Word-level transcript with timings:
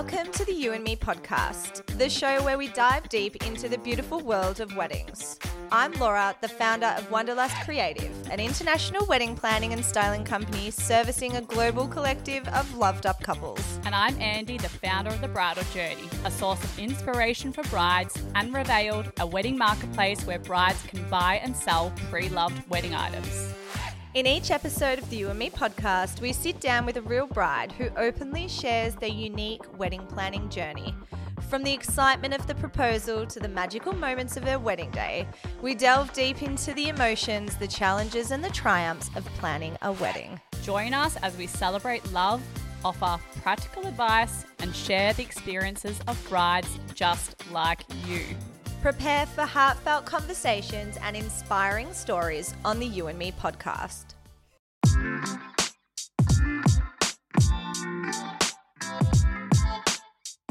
Welcome 0.00 0.30
to 0.34 0.44
the 0.44 0.54
You 0.54 0.74
and 0.74 0.84
Me 0.84 0.94
podcast, 0.94 1.84
the 1.98 2.08
show 2.08 2.40
where 2.44 2.56
we 2.56 2.68
dive 2.68 3.08
deep 3.08 3.44
into 3.44 3.68
the 3.68 3.78
beautiful 3.78 4.20
world 4.20 4.60
of 4.60 4.76
weddings. 4.76 5.40
I'm 5.72 5.92
Laura, 5.94 6.36
the 6.40 6.46
founder 6.46 6.86
of 6.96 7.10
Wanderlust 7.10 7.56
Creative, 7.64 8.12
an 8.30 8.38
international 8.38 9.04
wedding 9.06 9.34
planning 9.34 9.72
and 9.72 9.84
styling 9.84 10.22
company 10.22 10.70
servicing 10.70 11.34
a 11.34 11.40
global 11.40 11.88
collective 11.88 12.46
of 12.46 12.76
loved 12.76 13.06
up 13.06 13.20
couples. 13.24 13.60
And 13.84 13.92
I'm 13.92 14.16
Andy, 14.20 14.56
the 14.56 14.68
founder 14.68 15.10
of 15.10 15.20
The 15.20 15.26
Bridal 15.26 15.64
Journey, 15.74 16.08
a 16.24 16.30
source 16.30 16.62
of 16.62 16.78
inspiration 16.78 17.52
for 17.52 17.64
brides, 17.64 18.16
and 18.36 18.54
Revealed, 18.54 19.10
a 19.18 19.26
wedding 19.26 19.58
marketplace 19.58 20.24
where 20.24 20.38
brides 20.38 20.80
can 20.84 21.10
buy 21.10 21.40
and 21.42 21.56
sell 21.56 21.92
pre 22.08 22.28
loved 22.28 22.70
wedding 22.70 22.94
items. 22.94 23.52
In 24.14 24.26
each 24.26 24.50
episode 24.50 24.98
of 24.98 25.08
the 25.10 25.16
You 25.16 25.28
and 25.28 25.38
Me 25.38 25.50
podcast, 25.50 26.22
we 26.22 26.32
sit 26.32 26.60
down 26.60 26.86
with 26.86 26.96
a 26.96 27.02
real 27.02 27.26
bride 27.26 27.70
who 27.72 27.90
openly 27.94 28.48
shares 28.48 28.94
their 28.94 29.10
unique 29.10 29.60
wedding 29.78 30.06
planning 30.06 30.48
journey. 30.48 30.94
From 31.50 31.62
the 31.62 31.74
excitement 31.74 32.32
of 32.32 32.46
the 32.46 32.54
proposal 32.54 33.26
to 33.26 33.38
the 33.38 33.48
magical 33.48 33.92
moments 33.92 34.38
of 34.38 34.46
their 34.46 34.58
wedding 34.58 34.90
day, 34.92 35.28
we 35.60 35.74
delve 35.74 36.10
deep 36.14 36.42
into 36.42 36.72
the 36.72 36.88
emotions, 36.88 37.56
the 37.58 37.68
challenges, 37.68 38.30
and 38.30 38.42
the 38.42 38.48
triumphs 38.48 39.10
of 39.14 39.26
planning 39.36 39.76
a 39.82 39.92
wedding. 39.92 40.40
Join 40.62 40.94
us 40.94 41.16
as 41.16 41.36
we 41.36 41.46
celebrate 41.46 42.10
love, 42.10 42.42
offer 42.86 43.22
practical 43.42 43.86
advice, 43.86 44.46
and 44.60 44.74
share 44.74 45.12
the 45.12 45.22
experiences 45.22 46.00
of 46.08 46.18
brides 46.30 46.78
just 46.94 47.36
like 47.52 47.82
you. 48.06 48.24
Prepare 48.82 49.26
for 49.26 49.42
heartfelt 49.42 50.04
conversations 50.04 50.96
and 51.02 51.16
inspiring 51.16 51.92
stories 51.92 52.54
on 52.64 52.78
the 52.78 52.86
You 52.86 53.08
and 53.08 53.18
Me 53.18 53.32
podcast. 53.32 54.14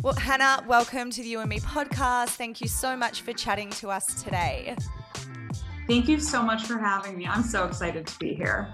Well, 0.04 0.14
Hannah, 0.14 0.62
welcome 0.68 1.10
to 1.12 1.22
the 1.22 1.28
You 1.30 1.40
and 1.40 1.50
Me 1.50 1.60
podcast. 1.62 2.32
Thank 2.32 2.60
you 2.60 2.68
so 2.68 2.98
much 2.98 3.22
for 3.22 3.32
chatting 3.32 3.70
to 3.70 3.90
us 3.90 4.22
today. 4.22 4.76
Thank 5.88 6.10
you 6.10 6.20
so 6.20 6.44
much 6.44 6.64
for 6.64 6.78
having 6.78 7.18
me. 7.18 7.26
I'm 7.26 7.44
so 7.44 7.64
excited 7.64 8.08
to 8.08 8.20
be 8.20 8.34
here. 8.34 8.74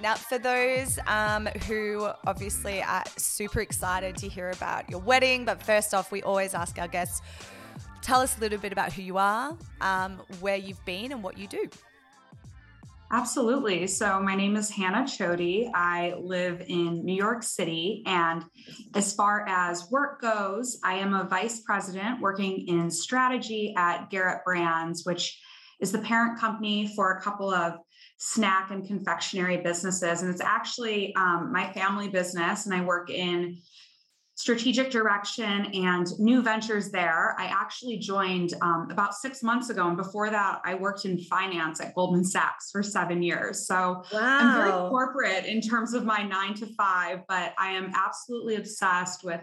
Now, 0.00 0.14
for 0.14 0.38
those 0.38 0.98
um, 1.06 1.46
who 1.66 2.08
obviously 2.26 2.82
are 2.82 3.04
super 3.18 3.60
excited 3.60 4.16
to 4.16 4.28
hear 4.28 4.50
about 4.50 4.88
your 4.88 5.00
wedding, 5.00 5.44
but 5.44 5.62
first 5.62 5.92
off, 5.92 6.10
we 6.10 6.22
always 6.22 6.54
ask 6.54 6.78
our 6.78 6.88
guests 6.88 7.20
tell 8.06 8.20
us 8.20 8.38
a 8.38 8.40
little 8.40 8.58
bit 8.58 8.70
about 8.70 8.92
who 8.92 9.02
you 9.02 9.18
are, 9.18 9.56
um, 9.80 10.22
where 10.38 10.56
you've 10.56 10.82
been, 10.84 11.10
and 11.10 11.24
what 11.24 11.36
you 11.36 11.48
do. 11.48 11.68
Absolutely. 13.10 13.88
So, 13.88 14.20
my 14.20 14.36
name 14.36 14.56
is 14.56 14.70
Hannah 14.70 15.02
Chody. 15.02 15.68
I 15.74 16.14
live 16.20 16.62
in 16.68 17.04
New 17.04 17.14
York 17.14 17.42
City. 17.42 18.04
And 18.06 18.44
as 18.94 19.12
far 19.12 19.44
as 19.48 19.90
work 19.90 20.20
goes, 20.20 20.78
I 20.84 20.94
am 20.94 21.14
a 21.14 21.24
vice 21.24 21.60
president 21.60 22.20
working 22.20 22.66
in 22.68 22.90
strategy 22.90 23.74
at 23.76 24.08
Garrett 24.08 24.44
Brands, 24.44 25.04
which 25.04 25.40
is 25.80 25.90
the 25.90 25.98
parent 25.98 26.38
company 26.38 26.92
for 26.94 27.12
a 27.12 27.20
couple 27.20 27.52
of 27.52 27.74
snack 28.18 28.70
and 28.70 28.86
confectionery 28.86 29.58
businesses. 29.58 30.22
And 30.22 30.30
it's 30.30 30.40
actually 30.40 31.14
um, 31.16 31.50
my 31.52 31.72
family 31.72 32.08
business, 32.08 32.66
and 32.66 32.74
I 32.74 32.82
work 32.82 33.10
in 33.10 33.58
strategic 34.36 34.90
direction 34.90 35.66
and 35.72 36.06
new 36.18 36.42
ventures 36.42 36.90
there. 36.90 37.34
I 37.38 37.46
actually 37.46 37.96
joined 37.96 38.52
um, 38.60 38.88
about 38.90 39.14
six 39.14 39.42
months 39.42 39.70
ago. 39.70 39.88
And 39.88 39.96
before 39.96 40.28
that, 40.28 40.60
I 40.62 40.74
worked 40.74 41.06
in 41.06 41.18
finance 41.18 41.80
at 41.80 41.94
Goldman 41.94 42.22
Sachs 42.22 42.70
for 42.70 42.82
seven 42.82 43.22
years. 43.22 43.66
So 43.66 44.04
wow. 44.12 44.38
I'm 44.38 44.54
very 44.54 44.90
corporate 44.90 45.46
in 45.46 45.62
terms 45.62 45.94
of 45.94 46.04
my 46.04 46.22
nine 46.22 46.52
to 46.56 46.66
five, 46.66 47.20
but 47.28 47.54
I 47.58 47.70
am 47.72 47.90
absolutely 47.94 48.56
obsessed 48.56 49.24
with 49.24 49.40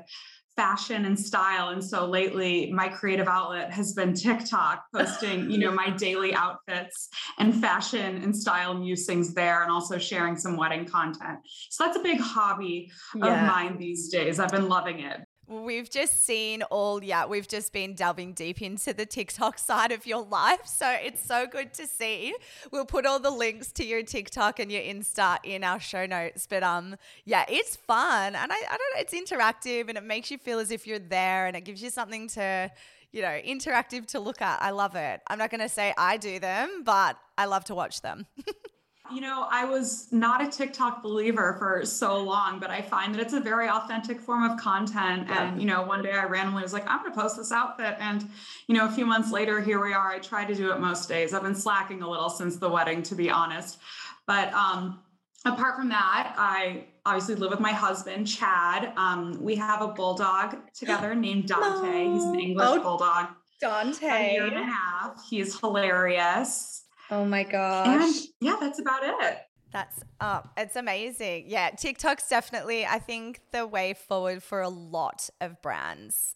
fashion 0.56 1.06
and 1.06 1.20
style. 1.20 1.70
And 1.70 1.84
so 1.84 2.06
lately 2.06 2.72
my 2.72 2.88
creative 2.88 3.28
outlet 3.28 3.72
has 3.72 3.94
been 3.94 4.14
tiktok 4.14 4.84
posting 4.96 5.50
you 5.50 5.58
know 5.58 5.72
my 5.72 5.90
daily 5.90 6.34
outfits 6.34 7.10
and 7.40 7.60
fashion 7.60 8.22
and 8.24 8.36
style 8.36 8.74
musings 8.74 9.34
there 9.34 9.64
and 9.64 9.72
also 9.72 9.98
sharing 9.98 10.38
some 10.38 10.58
wedding 10.58 10.86
content. 10.86 11.40
So 11.70 11.86
that's 11.86 11.98
a 11.98 12.04
big 12.04 12.20
hobby 12.20 12.92
yeah. 13.16 13.42
of 13.42 13.48
mine 13.48 13.78
these 13.78 14.10
days. 14.10 14.40
I've 14.40 14.52
been 14.52 14.70
loving 14.70 15.00
it 15.00 15.22
We've 15.48 15.90
just 15.90 16.26
seen 16.26 16.64
all, 16.64 17.04
yeah, 17.04 17.26
we've 17.26 17.48
just 17.48 17.74
been 17.74 17.96
delving 17.96 18.34
deep 18.34 18.62
into 18.62 18.94
the 18.94 19.06
TikTok 19.06 19.60
side 19.60 19.92
of 19.92 20.06
your 20.06 20.24
life. 20.24 20.66
So 20.66 20.90
it's 20.90 21.26
so 21.26 21.46
good 21.46 21.74
to 21.74 21.86
see. 21.86 22.34
We'll 22.72 22.86
put 22.86 23.06
all 23.06 23.20
the 23.20 23.30
links 23.30 23.72
to 23.74 23.86
your 23.86 24.04
TikTok 24.04 24.60
and 24.60 24.72
your 24.72 24.82
Insta 24.82 25.40
in 25.44 25.66
our 25.66 25.82
show 25.82 26.06
notes. 26.06 26.48
But 26.50 26.64
um, 26.64 26.96
yeah, 27.26 27.44
it's 27.50 27.76
fun. 27.76 28.36
And 28.36 28.54
I, 28.54 28.56
I 28.56 28.78
don't 28.78 28.96
know, 28.96 29.02
it's 29.02 29.14
interactive 29.14 29.90
and 29.90 29.98
it 29.98 30.04
makes 30.06 30.32
you 30.32 30.38
feel 30.38 30.60
as 30.60 30.72
if 30.72 30.88
you're 30.88 31.00
there 31.00 31.46
and 31.48 31.58
it 31.58 31.66
gives 31.66 31.84
you 31.84 31.90
something 31.90 32.30
to, 32.30 32.72
you 33.12 33.22
know, 33.22 33.40
interactive 33.46 34.08
to 34.08 34.22
look 34.22 34.42
at. 34.42 34.62
I 34.62 34.72
love 34.72 34.96
it. 34.96 35.22
I'm 35.28 35.38
not 35.38 35.52
going 35.52 35.62
to 35.62 35.70
say 35.70 35.94
I 35.98 36.16
do 36.16 36.40
them, 36.40 36.84
but 36.86 37.18
I 37.38 37.46
love 37.46 37.66
to 37.66 37.76
watch 37.76 38.02
them. 38.02 38.28
You 39.14 39.22
know, 39.22 39.48
I 39.50 39.66
was 39.66 40.08
not 40.12 40.44
a 40.44 40.50
TikTok 40.50 41.04
believer 41.04 41.56
for 41.60 41.86
so 41.86 42.18
long, 42.20 42.60
but 42.60 42.70
I 42.70 42.82
find 42.82 43.14
that 43.14 43.22
it's 43.22 43.34
a 43.34 43.40
very 43.40 43.70
authentic 43.70 44.20
form 44.20 44.44
of 44.44 44.60
content. 44.60 45.28
Yeah. 45.28 45.52
And, 45.52 45.62
you 45.62 45.68
know, 45.68 45.84
one 45.84 46.02
day 46.02 46.12
I 46.12 46.26
randomly 46.26 46.64
was 46.64 46.74
like, 46.74 46.90
I'm 46.90 47.00
going 47.00 47.14
to 47.14 47.20
post 47.20 47.38
this 47.38 47.52
outfit. 47.52 47.96
And, 48.00 48.28
you 48.68 48.76
know, 48.76 48.88
a 48.88 48.92
few 48.92 49.06
months 49.06 49.32
later, 49.32 49.62
here 49.62 49.84
we 49.84 49.94
are. 49.94 50.12
I 50.12 50.20
try 50.20 50.46
to 50.46 50.56
do 50.56 50.72
it 50.72 50.80
most 50.80 51.08
days. 51.08 51.34
I've 51.34 51.44
been 51.44 51.56
slacking 51.56 52.02
a 52.02 52.10
little 52.10 52.30
since 52.30 52.56
the 52.56 52.70
wedding, 52.70 53.04
to 53.04 53.16
be 53.16 53.30
honest. 53.30 53.78
But 54.26 54.52
um, 54.54 55.00
apart 55.46 55.76
from 55.76 55.90
that, 55.90 56.34
I 56.38 56.86
obviously 57.06 57.36
live 57.36 57.52
with 57.52 57.60
my 57.60 57.74
husband, 57.74 58.28
Chad. 58.28 58.94
Um, 58.98 59.38
we 59.42 59.56
have 59.56 59.82
a 59.82 59.90
bulldog 59.90 60.58
together 60.74 61.14
named 61.16 61.48
Dante. 61.48 62.12
He's 62.14 62.24
an 62.24 62.40
English 62.40 62.68
oh, 62.68 62.82
bulldog. 62.82 63.28
Dante. 63.62 64.08
A 64.08 64.34
year 64.34 64.46
and 64.48 64.58
a 64.58 64.64
half. 64.64 65.24
He's 65.30 65.60
hilarious. 65.60 66.73
Oh 67.14 67.26
my 67.26 67.44
gosh. 67.44 67.88
And 67.88 68.28
yeah, 68.42 68.58
that's 68.60 68.80
about 68.80 69.04
it. 69.04 69.38
That's 69.72 70.00
uh, 70.20 70.42
it's 70.58 70.76
amazing. 70.76 71.46
Yeah, 71.48 71.70
TikTok's 71.70 72.28
definitely, 72.28 72.88
I 72.88 72.98
think, 72.98 73.40
the 73.52 73.68
way 73.68 73.94
forward 73.94 74.42
for 74.42 74.62
a 74.62 74.70
lot 74.70 75.30
of 75.40 75.62
brands. 75.62 76.36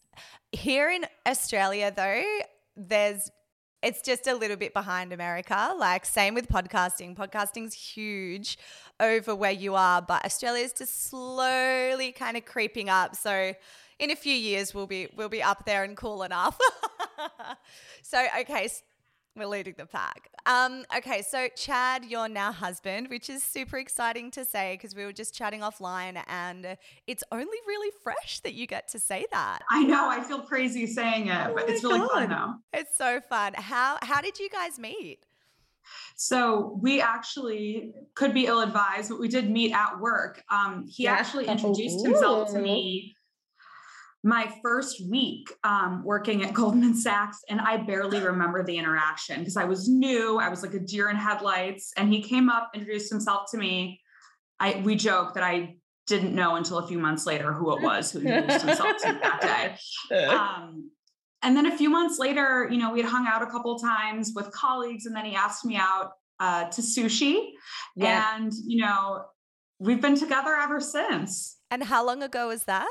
Here 0.51 0.91
in 0.91 1.07
Australia, 1.27 1.91
though, 1.95 2.21
there's 2.75 3.31
it's 3.81 4.03
just 4.03 4.27
a 4.27 4.35
little 4.35 4.55
bit 4.55 4.75
behind 4.75 5.13
America. 5.13 5.73
Like 5.75 6.05
same 6.05 6.35
with 6.35 6.47
podcasting. 6.47 7.15
Podcasting's 7.15 7.73
huge 7.73 8.59
over 8.99 9.33
where 9.33 9.51
you 9.51 9.73
are, 9.73 9.99
but 9.99 10.23
Australia's 10.25 10.73
just 10.73 11.09
slowly 11.09 12.11
kind 12.11 12.37
of 12.37 12.45
creeping 12.45 12.87
up. 12.87 13.15
So 13.15 13.53
in 13.97 14.11
a 14.11 14.15
few 14.15 14.33
years 14.33 14.75
we'll 14.75 14.87
be 14.87 15.07
we'll 15.15 15.29
be 15.29 15.41
up 15.41 15.65
there 15.65 15.83
and 15.83 15.97
cool 15.97 16.21
enough. 16.21 16.59
so 18.03 18.23
okay, 18.41 18.69
we're 19.37 19.47
leading 19.47 19.75
the 19.77 19.85
pack. 19.85 20.29
Um, 20.45 20.85
okay, 20.95 21.21
so 21.21 21.47
Chad, 21.55 22.05
your 22.05 22.27
now 22.29 22.51
husband, 22.51 23.09
which 23.09 23.29
is 23.29 23.43
super 23.43 23.77
exciting 23.77 24.31
to 24.31 24.45
say 24.45 24.75
because 24.75 24.95
we 24.95 25.05
were 25.05 25.13
just 25.13 25.33
chatting 25.33 25.61
offline 25.61 26.21
and 26.27 26.77
it's 27.05 27.23
only 27.31 27.57
really 27.67 27.91
fresh 28.03 28.39
that 28.41 28.53
you 28.53 28.67
get 28.67 28.87
to 28.89 28.99
say 28.99 29.25
that. 29.31 29.59
I 29.69 29.83
know, 29.83 30.09
I 30.09 30.21
feel 30.21 30.41
crazy 30.41 30.87
saying 30.87 31.27
it, 31.27 31.53
but 31.53 31.65
oh 31.67 31.71
it's 31.71 31.83
really 31.83 31.99
God. 31.99 32.09
fun 32.11 32.29
though. 32.29 32.79
It's 32.79 32.97
so 32.97 33.19
fun. 33.19 33.53
How 33.55 33.97
how 34.01 34.21
did 34.21 34.39
you 34.39 34.49
guys 34.49 34.79
meet? 34.79 35.19
So 36.15 36.77
we 36.81 37.01
actually 37.01 37.93
could 38.15 38.33
be 38.33 38.45
ill 38.45 38.61
advised, 38.61 39.09
but 39.09 39.19
we 39.19 39.27
did 39.27 39.49
meet 39.49 39.73
at 39.73 39.99
work. 39.99 40.43
Um, 40.49 40.85
he 40.87 41.03
yeah. 41.03 41.13
actually 41.13 41.47
introduced 41.47 42.05
himself 42.05 42.51
to 42.53 42.59
me 42.59 43.15
my 44.27 44.53
first 44.61 45.01
week 45.09 45.49
um, 45.63 46.03
working 46.03 46.43
at 46.43 46.53
Goldman 46.59 46.93
Sachs, 46.93 47.39
and 47.49 47.61
I 47.61 47.77
barely 47.77 48.19
remember 48.19 48.61
the 48.61 48.77
interaction 48.77 49.39
because 49.39 49.55
I 49.55 49.63
was 49.63 49.87
new. 49.87 50.37
I 50.37 50.49
was 50.49 50.61
like 50.61 50.73
a 50.73 50.79
deer 50.79 51.09
in 51.09 51.15
headlights, 51.15 51.93
and 51.95 52.11
he 52.11 52.21
came 52.21 52.49
up, 52.49 52.71
introduced 52.73 53.09
himself 53.09 53.49
to 53.51 53.57
me. 53.57 54.01
I 54.59 54.81
we 54.83 54.95
joke 54.95 55.33
that 55.35 55.43
I 55.43 55.77
didn't 56.07 56.35
know 56.35 56.57
until 56.57 56.79
a 56.79 56.87
few 56.87 56.99
months 56.99 57.25
later 57.25 57.53
who 57.53 57.75
it 57.75 57.81
was 57.81 58.11
who 58.11 58.19
introduced 58.19 58.65
himself 58.65 58.97
to 59.01 59.13
me 59.13 59.19
that 59.21 59.77
day. 60.09 60.25
Um, 60.25 60.91
and 61.41 61.55
then 61.55 61.65
a 61.65 61.77
few 61.77 61.89
months 61.89 62.17
later, 62.19 62.67
you 62.69 62.77
know, 62.77 62.91
we 62.91 63.01
had 63.01 63.09
hung 63.09 63.27
out 63.27 63.43
a 63.43 63.47
couple 63.47 63.77
times 63.79 64.33
with 64.35 64.51
colleagues, 64.51 65.05
and 65.05 65.15
then 65.15 65.23
he 65.23 65.35
asked 65.35 65.63
me 65.63 65.77
out 65.77 66.11
uh, 66.41 66.65
to 66.65 66.81
sushi, 66.81 67.51
yeah. 67.95 68.35
and 68.35 68.51
you 68.65 68.81
know, 68.81 69.23
we've 69.79 70.01
been 70.01 70.17
together 70.17 70.53
ever 70.53 70.81
since. 70.81 71.55
And 71.71 71.83
how 71.83 72.05
long 72.05 72.23
ago 72.23 72.49
is 72.49 72.65
that? 72.65 72.87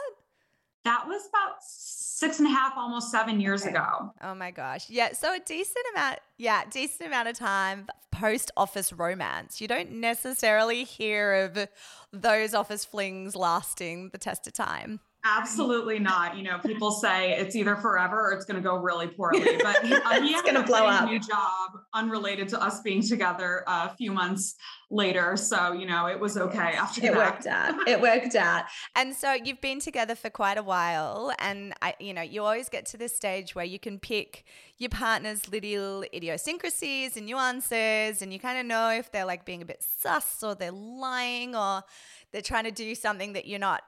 That 0.87 1.05
was 1.09 1.27
about 1.29 1.57
six 1.61 2.39
and 2.39 2.47
a 2.47 2.51
half, 2.51 2.75
almost 2.77 3.11
seven 3.11 3.41
years 3.41 3.63
okay. 3.63 3.73
ago. 3.73 4.15
Oh 4.23 4.37
my 4.37 4.53
gosh. 4.53 4.89
Yeah. 4.89 5.15
So 5.15 5.35
a 5.35 5.41
decent 5.41 5.85
amount, 5.93 6.21
yeah, 6.39 6.63
decent 6.71 7.09
amount 7.09 7.27
of 7.27 7.37
time 7.37 7.89
post 8.13 8.53
office 8.57 8.93
romance. 8.93 9.61
You 9.61 9.67
don't 9.67 9.91
necessarily 9.95 10.85
hear 10.85 11.33
of 11.35 11.69
those 12.13 12.55
office 12.55 12.85
flings 12.85 13.35
lasting 13.35 14.11
the 14.13 14.19
test 14.19 14.47
of 14.47 14.53
time. 14.53 15.01
Absolutely 15.27 15.99
not. 15.99 16.37
You 16.37 16.45
know, 16.45 16.59
people 16.59 16.91
say 16.93 17.33
it's 17.33 17.57
either 17.57 17.75
forever 17.77 18.29
or 18.29 18.33
it's 18.33 18.45
going 18.45 18.63
to 18.63 18.67
go 18.67 18.77
really 18.77 19.09
poorly. 19.09 19.41
But 19.67 19.85
uh, 19.85 20.21
he 20.21 20.31
it's 20.31 20.43
going 20.43 20.55
to 20.55 20.63
blow 20.63 20.87
up. 20.87 21.05
A 21.05 21.07
new 21.07 21.19
job 21.19 21.71
unrelated 21.93 22.49
to 22.51 22.63
us 22.63 22.81
being 22.83 23.03
together 23.03 23.65
a 23.67 23.95
few 23.97 24.13
months 24.13 24.55
later. 24.91 25.37
So 25.37 25.73
you 25.73 25.87
know, 25.87 26.07
it 26.07 26.21
was 26.21 26.37
okay 26.37 26.59
after 26.59 27.01
that. 27.01 27.09
it 27.09 27.15
that. 27.15 27.33
worked 27.33 27.47
out. 27.47 27.89
It 27.89 28.01
worked 28.01 28.35
out. 28.37 28.65
And 28.95 29.15
so 29.15 29.33
you've 29.33 29.61
been 29.61 29.81
together 29.81 30.15
for 30.15 30.31
quite 30.31 30.59
a 30.59 30.63
while, 30.63 31.33
and 31.39 31.75
I, 31.83 31.95
you 31.99 32.15
know, 32.15 32.23
you 32.23 32.45
always 32.45 32.69
get 32.69 32.87
to 32.87 32.97
this 32.97 33.17
stage 33.17 33.55
where 33.55 33.65
you 33.65 33.79
can 33.79 33.99
pick 33.99 34.45
your 34.79 34.91
partner's 34.91 35.49
little 35.49 36.05
idiosyncrasies 36.15 37.17
and 37.17 37.27
nuances, 37.27 38.23
and 38.23 38.33
you 38.33 38.39
kind 38.39 38.59
of 38.59 38.67
know 38.67 38.91
if 38.91 39.11
they're 39.11 39.25
like 39.25 39.45
being 39.45 39.63
a 39.63 39.67
bit 39.67 39.83
sus 39.83 40.43
or 40.43 40.55
they're 40.55 40.71
lying 40.71 41.57
or 41.57 41.83
they're 42.31 42.43
trying 42.43 42.65
to 42.65 42.71
do 42.71 42.95
something 42.95 43.33
that 43.33 43.47
you're 43.47 43.59
not 43.59 43.83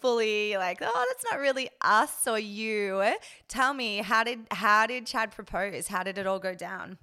fully 0.00 0.56
like 0.56 0.78
oh 0.80 1.06
that's 1.08 1.24
not 1.30 1.40
really 1.40 1.70
us 1.80 2.26
or 2.26 2.38
you. 2.38 3.14
Tell 3.48 3.74
me 3.74 3.98
how 3.98 4.24
did 4.24 4.40
how 4.50 4.86
did 4.86 5.06
chad 5.06 5.32
propose? 5.32 5.88
How 5.88 6.02
did 6.02 6.18
it 6.18 6.26
all 6.26 6.38
go 6.38 6.54
down? 6.54 6.98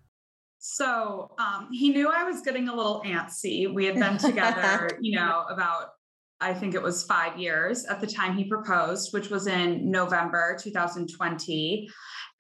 So 0.59 1.31
um, 1.37 1.69
he 1.71 1.89
knew 1.89 2.09
i 2.09 2.23
was 2.23 2.41
getting 2.41 2.67
a 2.67 2.75
little 2.75 3.01
antsy. 3.05 3.71
We 3.71 3.85
had 3.85 3.95
been 3.95 4.17
together 4.17 4.97
you 5.01 5.15
know 5.15 5.45
about 5.49 5.91
i 6.39 6.53
think 6.53 6.75
it 6.75 6.81
was 6.81 7.03
five 7.03 7.37
years 7.39 7.85
at 7.85 7.99
the 7.99 8.07
time 8.07 8.37
he 8.37 8.43
proposed 8.43 9.11
which 9.11 9.29
was 9.29 9.47
in 9.47 9.89
november 9.89 10.55
2020 10.61 11.89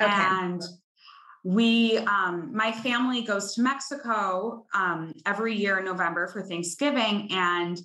okay. 0.01 0.11
and 0.11 0.61
we 1.43 1.97
um, 1.99 2.51
my 2.53 2.71
family 2.71 3.21
goes 3.21 3.55
to 3.55 3.61
mexico 3.61 4.65
um, 4.73 5.13
every 5.25 5.55
year 5.55 5.79
in 5.79 5.85
november 5.85 6.27
for 6.27 6.41
thanksgiving. 6.41 7.29
And 7.31 7.79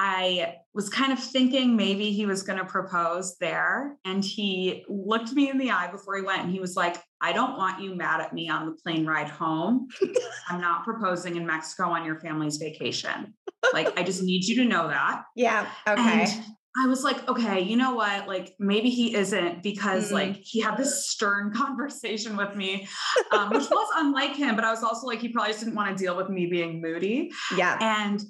I 0.00 0.54
was 0.74 0.88
kind 0.88 1.12
of 1.12 1.18
thinking 1.18 1.74
maybe 1.74 2.12
he 2.12 2.24
was 2.24 2.44
going 2.44 2.60
to 2.60 2.64
propose 2.64 3.36
there. 3.38 3.96
And 4.04 4.24
he 4.24 4.84
looked 4.88 5.32
me 5.32 5.50
in 5.50 5.58
the 5.58 5.72
eye 5.72 5.90
before 5.90 6.16
he 6.16 6.22
went 6.22 6.42
and 6.42 6.52
he 6.52 6.60
was 6.60 6.76
like, 6.76 6.98
I 7.20 7.32
don't 7.32 7.58
want 7.58 7.82
you 7.82 7.96
mad 7.96 8.20
at 8.20 8.32
me 8.32 8.48
on 8.48 8.66
the 8.66 8.72
plane 8.80 9.04
ride 9.04 9.28
home. 9.28 9.88
I'm 10.48 10.60
not 10.60 10.84
proposing 10.84 11.34
in 11.34 11.44
Mexico 11.44 11.90
on 11.90 12.04
your 12.04 12.20
family's 12.20 12.58
vacation. 12.58 13.34
Like, 13.72 13.98
I 13.98 14.04
just 14.04 14.22
need 14.22 14.44
you 14.44 14.54
to 14.62 14.64
know 14.64 14.86
that. 14.86 15.24
Yeah. 15.34 15.68
Okay. 15.88 16.00
And 16.00 16.44
I 16.80 16.86
was 16.86 17.02
like, 17.02 17.28
okay, 17.28 17.60
you 17.60 17.76
know 17.76 17.96
what? 17.96 18.28
Like, 18.28 18.54
maybe 18.60 18.90
he 18.90 19.16
isn't 19.16 19.64
because, 19.64 20.06
mm-hmm. 20.06 20.14
like, 20.14 20.36
he 20.42 20.60
had 20.60 20.76
this 20.76 21.08
stern 21.08 21.52
conversation 21.56 22.36
with 22.36 22.54
me, 22.54 22.86
um, 23.32 23.50
which 23.50 23.68
was 23.68 23.88
unlike 23.96 24.36
him. 24.36 24.54
But 24.54 24.64
I 24.64 24.70
was 24.70 24.84
also 24.84 25.08
like, 25.08 25.18
he 25.18 25.30
probably 25.30 25.54
just 25.54 25.64
didn't 25.64 25.74
want 25.74 25.96
to 25.96 26.00
deal 26.00 26.16
with 26.16 26.28
me 26.28 26.46
being 26.46 26.80
moody. 26.80 27.32
Yeah. 27.56 27.78
And 27.80 28.22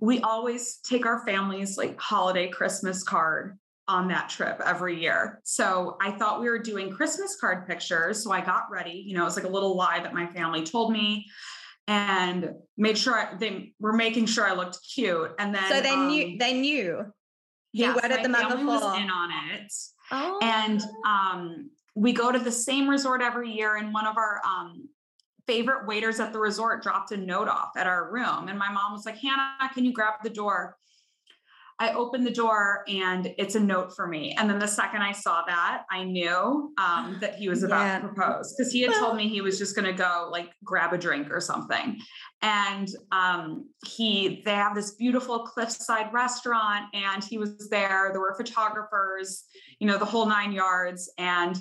we 0.00 0.20
always 0.20 0.78
take 0.78 1.06
our 1.06 1.24
family's 1.26 1.76
like 1.76 1.98
holiday 2.00 2.48
Christmas 2.48 3.02
card 3.02 3.58
on 3.88 4.08
that 4.08 4.28
trip 4.28 4.60
every 4.64 5.00
year. 5.00 5.40
So 5.44 5.96
I 6.02 6.10
thought 6.10 6.40
we 6.40 6.48
were 6.48 6.58
doing 6.58 6.90
Christmas 6.90 7.36
card 7.40 7.66
pictures. 7.66 8.22
So 8.24 8.32
I 8.32 8.40
got 8.40 8.64
ready. 8.70 9.04
You 9.06 9.16
know, 9.16 9.22
it 9.22 9.26
was 9.26 9.36
like 9.36 9.44
a 9.44 9.50
little 9.50 9.76
lie 9.76 10.00
that 10.00 10.12
my 10.12 10.26
family 10.26 10.64
told 10.64 10.92
me 10.92 11.26
and 11.86 12.50
made 12.76 12.98
sure 12.98 13.14
I, 13.14 13.34
they 13.36 13.72
were 13.78 13.92
making 13.92 14.26
sure 14.26 14.46
I 14.46 14.54
looked 14.54 14.78
cute. 14.82 15.30
And 15.38 15.54
then 15.54 15.70
So 15.70 15.80
they 15.80 15.90
um, 15.90 16.08
knew 16.08 16.36
they 16.38 16.52
knew. 16.54 17.04
You 17.72 17.84
yes, 17.84 17.98
wedded 18.02 18.24
the 18.24 18.28
before. 18.28 18.64
was 18.64 18.98
in 18.98 19.10
on 19.10 19.30
it. 19.52 19.72
Oh. 20.10 20.38
And 20.42 20.82
um 21.06 21.70
we 21.94 22.12
go 22.12 22.32
to 22.32 22.38
the 22.38 22.52
same 22.52 22.88
resort 22.88 23.22
every 23.22 23.50
year 23.50 23.76
and 23.76 23.92
one 23.92 24.06
of 24.06 24.16
our 24.16 24.40
um 24.46 24.88
favorite 25.46 25.86
waiters 25.86 26.20
at 26.20 26.32
the 26.32 26.38
resort 26.38 26.82
dropped 26.82 27.12
a 27.12 27.16
note 27.16 27.48
off 27.48 27.70
at 27.76 27.86
our 27.86 28.10
room. 28.10 28.48
And 28.48 28.58
my 28.58 28.70
mom 28.70 28.92
was 28.92 29.06
like, 29.06 29.16
Hannah, 29.16 29.70
can 29.72 29.84
you 29.84 29.92
grab 29.92 30.14
the 30.22 30.30
door? 30.30 30.76
I 31.78 31.92
opened 31.92 32.26
the 32.26 32.32
door 32.32 32.84
and 32.88 33.34
it's 33.36 33.54
a 33.54 33.60
note 33.60 33.94
for 33.94 34.06
me. 34.06 34.34
And 34.38 34.48
then 34.48 34.58
the 34.58 34.66
second 34.66 35.02
I 35.02 35.12
saw 35.12 35.42
that, 35.46 35.82
I 35.90 36.04
knew 36.04 36.72
um, 36.78 37.18
that 37.20 37.34
he 37.34 37.50
was 37.50 37.64
about 37.64 37.82
yeah. 37.82 37.98
to 37.98 38.08
propose 38.08 38.54
because 38.56 38.72
he 38.72 38.80
had 38.80 38.94
told 38.94 39.14
me 39.14 39.28
he 39.28 39.42
was 39.42 39.58
just 39.58 39.76
going 39.76 39.84
to 39.84 39.92
go 39.92 40.30
like 40.32 40.50
grab 40.64 40.94
a 40.94 40.98
drink 40.98 41.30
or 41.30 41.38
something. 41.38 41.98
And 42.40 42.88
um, 43.12 43.68
he, 43.84 44.42
they 44.46 44.54
have 44.54 44.74
this 44.74 44.92
beautiful 44.92 45.40
cliffside 45.40 46.10
restaurant, 46.14 46.86
and 46.94 47.22
he 47.22 47.36
was 47.36 47.68
there. 47.68 48.08
There 48.10 48.20
were 48.20 48.34
photographers, 48.34 49.44
you 49.78 49.86
know, 49.86 49.98
the 49.98 50.04
whole 50.06 50.26
nine 50.26 50.52
yards. 50.52 51.12
And 51.18 51.60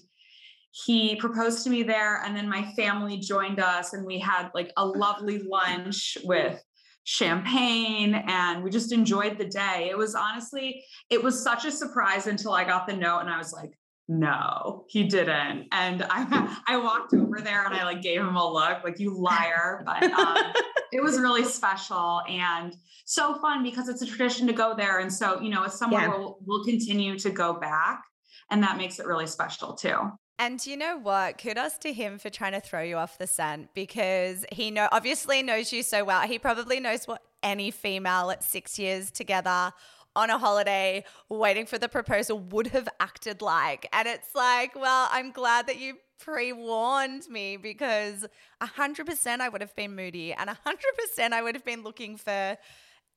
he 0.83 1.15
proposed 1.15 1.63
to 1.63 1.69
me 1.69 1.83
there 1.83 2.21
and 2.23 2.35
then 2.35 2.49
my 2.49 2.73
family 2.73 3.17
joined 3.17 3.61
us 3.61 3.93
and 3.93 4.05
we 4.05 4.19
had 4.19 4.49
like 4.53 4.73
a 4.75 4.85
lovely 4.85 5.39
lunch 5.39 6.17
with 6.25 6.61
champagne 7.05 8.15
and 8.27 8.61
we 8.61 8.69
just 8.69 8.91
enjoyed 8.91 9.37
the 9.37 9.45
day. 9.45 9.87
It 9.89 9.97
was 9.97 10.15
honestly 10.15 10.83
it 11.09 11.23
was 11.23 11.41
such 11.41 11.63
a 11.63 11.71
surprise 11.71 12.27
until 12.27 12.51
i 12.51 12.65
got 12.65 12.87
the 12.87 12.95
note 12.95 13.19
and 13.19 13.29
i 13.29 13.37
was 13.37 13.53
like 13.53 13.71
no 14.07 14.85
he 14.89 15.03
didn't. 15.03 15.67
And 15.71 16.05
i 16.09 16.61
i 16.67 16.75
walked 16.75 17.13
over 17.13 17.39
there 17.39 17.65
and 17.65 17.73
i 17.73 17.85
like 17.85 18.01
gave 18.01 18.19
him 18.19 18.35
a 18.35 18.53
look 18.53 18.83
like 18.83 18.99
you 18.99 19.17
liar 19.17 19.81
but 19.85 20.03
um, 20.03 20.51
it 20.91 21.01
was 21.01 21.19
really 21.19 21.45
special 21.45 22.21
and 22.27 22.75
so 23.05 23.35
fun 23.35 23.63
because 23.63 23.87
it's 23.87 24.01
a 24.01 24.05
tradition 24.05 24.45
to 24.47 24.53
go 24.53 24.75
there 24.75 24.99
and 24.99 25.13
so 25.13 25.39
you 25.39 25.49
know 25.49 25.63
as 25.63 25.77
someone 25.77 26.01
yeah. 26.01 26.09
will 26.09 26.39
will 26.45 26.65
continue 26.65 27.17
to 27.19 27.29
go 27.29 27.53
back 27.53 28.03
and 28.51 28.61
that 28.61 28.77
makes 28.77 28.99
it 28.99 29.05
really 29.05 29.27
special 29.27 29.73
too 29.73 30.11
and 30.37 30.65
you 30.65 30.75
know 30.75 30.97
what? 30.97 31.37
Kudos 31.37 31.77
to 31.79 31.93
him 31.93 32.17
for 32.17 32.29
trying 32.29 32.51
to 32.51 32.59
throw 32.59 32.81
you 32.81 32.97
off 32.97 33.17
the 33.17 33.27
scent 33.27 33.69
because 33.73 34.45
he 34.51 34.71
know 34.71 34.89
obviously 34.91 35.41
knows 35.41 35.71
you 35.71 35.83
so 35.83 36.03
well. 36.03 36.21
He 36.21 36.39
probably 36.39 36.79
knows 36.79 37.07
what 37.07 37.21
any 37.41 37.71
female 37.71 38.31
at 38.31 38.43
six 38.43 38.77
years 38.77 39.11
together 39.11 39.71
on 40.15 40.29
a 40.29 40.37
holiday 40.37 41.03
waiting 41.29 41.65
for 41.65 41.77
the 41.77 41.89
proposal 41.89 42.39
would 42.39 42.67
have 42.67 42.87
acted 42.99 43.41
like. 43.41 43.87
And 43.93 44.07
it's 44.07 44.33
like, 44.33 44.75
well, 44.75 45.07
I'm 45.11 45.31
glad 45.31 45.67
that 45.67 45.79
you 45.79 45.95
pre 46.19 46.53
warned 46.53 47.29
me 47.29 47.57
because 47.57 48.25
100% 48.61 49.39
I 49.41 49.49
would 49.49 49.61
have 49.61 49.75
been 49.75 49.95
moody 49.95 50.33
and 50.33 50.49
100% 50.49 51.31
I 51.31 51.41
would 51.41 51.55
have 51.55 51.65
been 51.65 51.83
looking 51.83 52.17
for 52.17 52.57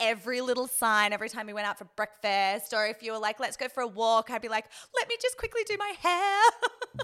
every 0.00 0.40
little 0.40 0.66
sign 0.66 1.12
every 1.12 1.28
time 1.28 1.46
we 1.46 1.52
went 1.52 1.66
out 1.66 1.78
for 1.78 1.86
breakfast 1.96 2.72
or 2.72 2.86
if 2.86 3.02
you 3.02 3.12
were 3.12 3.18
like 3.18 3.40
let's 3.40 3.56
go 3.56 3.68
for 3.68 3.82
a 3.82 3.86
walk 3.86 4.30
i'd 4.30 4.42
be 4.42 4.48
like 4.48 4.66
let 4.94 5.08
me 5.08 5.16
just 5.20 5.36
quickly 5.36 5.62
do 5.66 5.76
my 5.78 5.92
hair. 6.00 6.42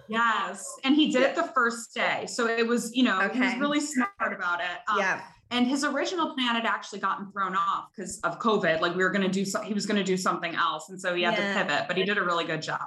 Yes 0.09 0.67
and 0.83 0.97
he 0.97 1.13
did 1.13 1.23
it 1.23 1.37
the 1.37 1.45
first 1.55 1.95
day 1.95 2.27
so 2.27 2.49
it 2.49 2.67
was 2.67 2.95
you 2.95 3.05
know 3.05 3.23
okay. 3.23 3.35
he 3.35 3.41
was 3.41 3.55
really 3.59 3.81
smart 3.81 4.33
about 4.35 4.61
it 4.61 4.79
um, 4.89 4.99
yeah. 4.99 5.23
and 5.51 5.69
his 5.69 5.85
original 5.85 6.35
plan 6.35 6.57
had 6.57 6.65
actually 6.65 6.99
gotten 6.99 7.31
thrown 7.31 7.55
off 7.55 7.91
because 7.95 8.19
of 8.21 8.41
covid 8.41 8.81
like 8.81 8.97
we 8.97 9.05
were 9.05 9.11
going 9.11 9.23
to 9.23 9.31
do 9.31 9.45
so 9.45 9.61
he 9.61 9.73
was 9.73 9.87
going 9.87 9.97
to 9.97 10.05
do 10.05 10.17
something 10.17 10.55
else 10.57 10.89
and 10.89 11.01
so 11.01 11.15
he 11.15 11.23
had 11.23 11.35
yeah. 11.39 11.55
to 11.55 11.61
pivot 11.61 11.85
but 11.87 11.97
he 11.97 12.03
did 12.03 12.19
a 12.19 12.23
really 12.23 12.45
good 12.45 12.61
job. 12.61 12.81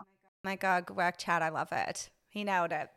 My 0.44 0.58
god 0.58 0.86
good 0.86 0.98
work 0.98 1.18
chad 1.18 1.42
i 1.42 1.50
love 1.50 1.70
it. 1.72 2.10
He 2.30 2.44
nailed 2.44 2.74
it. 2.74 2.90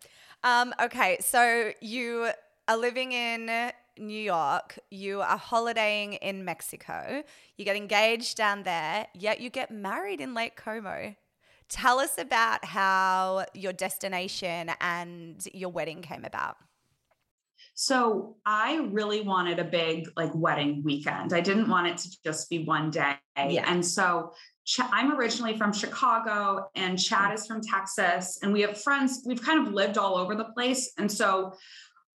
Um, 0.42 0.74
okay 0.82 1.18
so 1.20 1.72
you 1.80 2.30
are 2.66 2.76
living 2.76 3.12
in 3.12 3.72
New 4.00 4.20
York, 4.20 4.78
you 4.90 5.20
are 5.20 5.38
holidaying 5.38 6.14
in 6.14 6.44
Mexico, 6.44 7.22
you 7.56 7.64
get 7.64 7.76
engaged 7.76 8.36
down 8.36 8.62
there, 8.62 9.06
yet 9.14 9.40
you 9.40 9.50
get 9.50 9.70
married 9.70 10.20
in 10.20 10.34
Lake 10.34 10.56
Como. 10.56 11.14
Tell 11.68 12.00
us 12.00 12.18
about 12.18 12.64
how 12.64 13.44
your 13.54 13.72
destination 13.72 14.72
and 14.80 15.46
your 15.52 15.70
wedding 15.70 16.02
came 16.02 16.24
about. 16.24 16.56
So 17.74 18.36
I 18.44 18.88
really 18.90 19.22
wanted 19.22 19.58
a 19.58 19.64
big 19.64 20.10
like 20.16 20.34
wedding 20.34 20.82
weekend. 20.84 21.32
I 21.32 21.40
didn't 21.40 21.68
want 21.68 21.86
it 21.86 21.96
to 21.98 22.22
just 22.22 22.50
be 22.50 22.64
one 22.64 22.90
day. 22.90 23.14
Yeah. 23.36 23.64
And 23.66 23.84
so 23.84 24.32
Ch- 24.66 24.80
I'm 24.92 25.12
originally 25.16 25.56
from 25.56 25.72
Chicago 25.72 26.68
and 26.74 26.98
Chad 26.98 27.32
is 27.32 27.46
from 27.46 27.60
Texas 27.62 28.38
and 28.42 28.52
we 28.52 28.60
have 28.62 28.80
friends 28.80 29.22
we've 29.24 29.42
kind 29.42 29.66
of 29.66 29.72
lived 29.72 29.96
all 29.96 30.16
over 30.16 30.34
the 30.34 30.44
place 30.44 30.92
and 30.98 31.10
so 31.10 31.52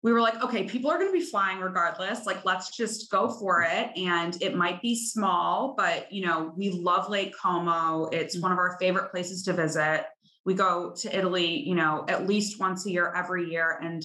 we 0.04 0.12
were 0.12 0.20
like, 0.20 0.44
okay, 0.44 0.64
people 0.64 0.90
are 0.90 0.98
going 0.98 1.10
to 1.10 1.18
be 1.18 1.24
flying 1.24 1.60
regardless. 1.60 2.26
Like, 2.26 2.44
let's 2.44 2.76
just 2.76 3.10
go 3.10 3.30
for 3.30 3.62
it. 3.62 3.90
And 3.96 4.36
it 4.42 4.54
might 4.54 4.82
be 4.82 4.94
small, 4.94 5.74
but 5.78 6.12
you 6.12 6.26
know, 6.26 6.52
we 6.54 6.70
love 6.70 7.08
Lake 7.08 7.34
Como. 7.34 8.10
It's 8.12 8.38
one 8.38 8.52
of 8.52 8.58
our 8.58 8.76
favorite 8.78 9.10
places 9.10 9.42
to 9.44 9.54
visit. 9.54 10.04
We 10.44 10.52
go 10.52 10.92
to 10.98 11.18
Italy, 11.18 11.66
you 11.66 11.74
know, 11.74 12.04
at 12.06 12.26
least 12.26 12.60
once 12.60 12.84
a 12.84 12.90
year, 12.90 13.14
every 13.16 13.50
year, 13.50 13.78
and 13.82 14.04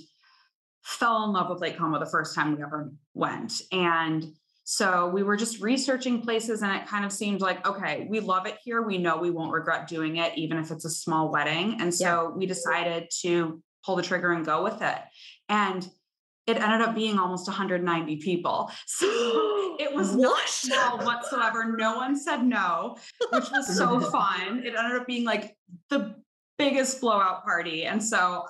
fell 0.84 1.26
in 1.26 1.34
love 1.34 1.50
with 1.50 1.60
Lake 1.60 1.78
Como 1.78 2.00
the 2.00 2.06
first 2.06 2.34
time 2.34 2.56
we 2.56 2.64
ever 2.64 2.94
went. 3.14 3.62
And 3.74 4.26
so 4.64 5.10
we 5.10 5.22
were 5.22 5.36
just 5.36 5.60
researching 5.60 6.22
places, 6.22 6.62
and 6.62 6.74
it 6.74 6.88
kind 6.88 7.04
of 7.04 7.12
seemed 7.12 7.42
like, 7.42 7.68
okay, 7.68 8.08
we 8.10 8.22
love 8.22 8.46
it 8.46 8.58
here. 8.64 8.84
We 8.84 9.00
know 9.00 9.18
we 9.18 9.32
won't 9.32 9.52
regret 9.52 9.90
doing 9.90 10.16
it, 10.16 10.38
even 10.38 10.60
if 10.60 10.72
it's 10.72 10.86
a 10.86 10.90
small 10.90 11.30
wedding. 11.30 11.82
And 11.82 11.94
so 11.94 12.06
yeah. 12.30 12.38
we 12.38 12.46
decided 12.46 13.10
to 13.24 13.62
pull 13.84 13.98
the 13.98 14.04
trigger 14.04 14.32
and 14.32 14.46
go 14.46 14.64
with 14.64 14.82
it. 14.82 14.98
And 15.50 15.88
it 16.48 16.58
ended 16.58 16.82
up 16.82 16.96
being 16.96 17.20
almost 17.20 17.48
190 17.48 18.18
people. 18.18 18.72
So 18.86 19.06
it 19.80 19.94
was 19.94 20.12
what? 20.12 20.22
not 20.22 20.50
small 20.50 20.98
whatsoever. 21.00 21.76
No 21.78 21.98
one 21.98 22.16
said 22.18 22.44
no, 22.44 22.98
which 23.32 23.52
was 23.52 23.76
so 23.76 24.00
fun. 24.00 24.64
It 24.66 24.74
ended 24.76 25.00
up 25.00 25.08
being 25.08 25.26
like 25.26 25.56
the 25.90 26.16
biggest 26.58 27.02
blowout 27.02 27.44
party. 27.44 27.86
And 27.86 28.04
so 28.04 28.46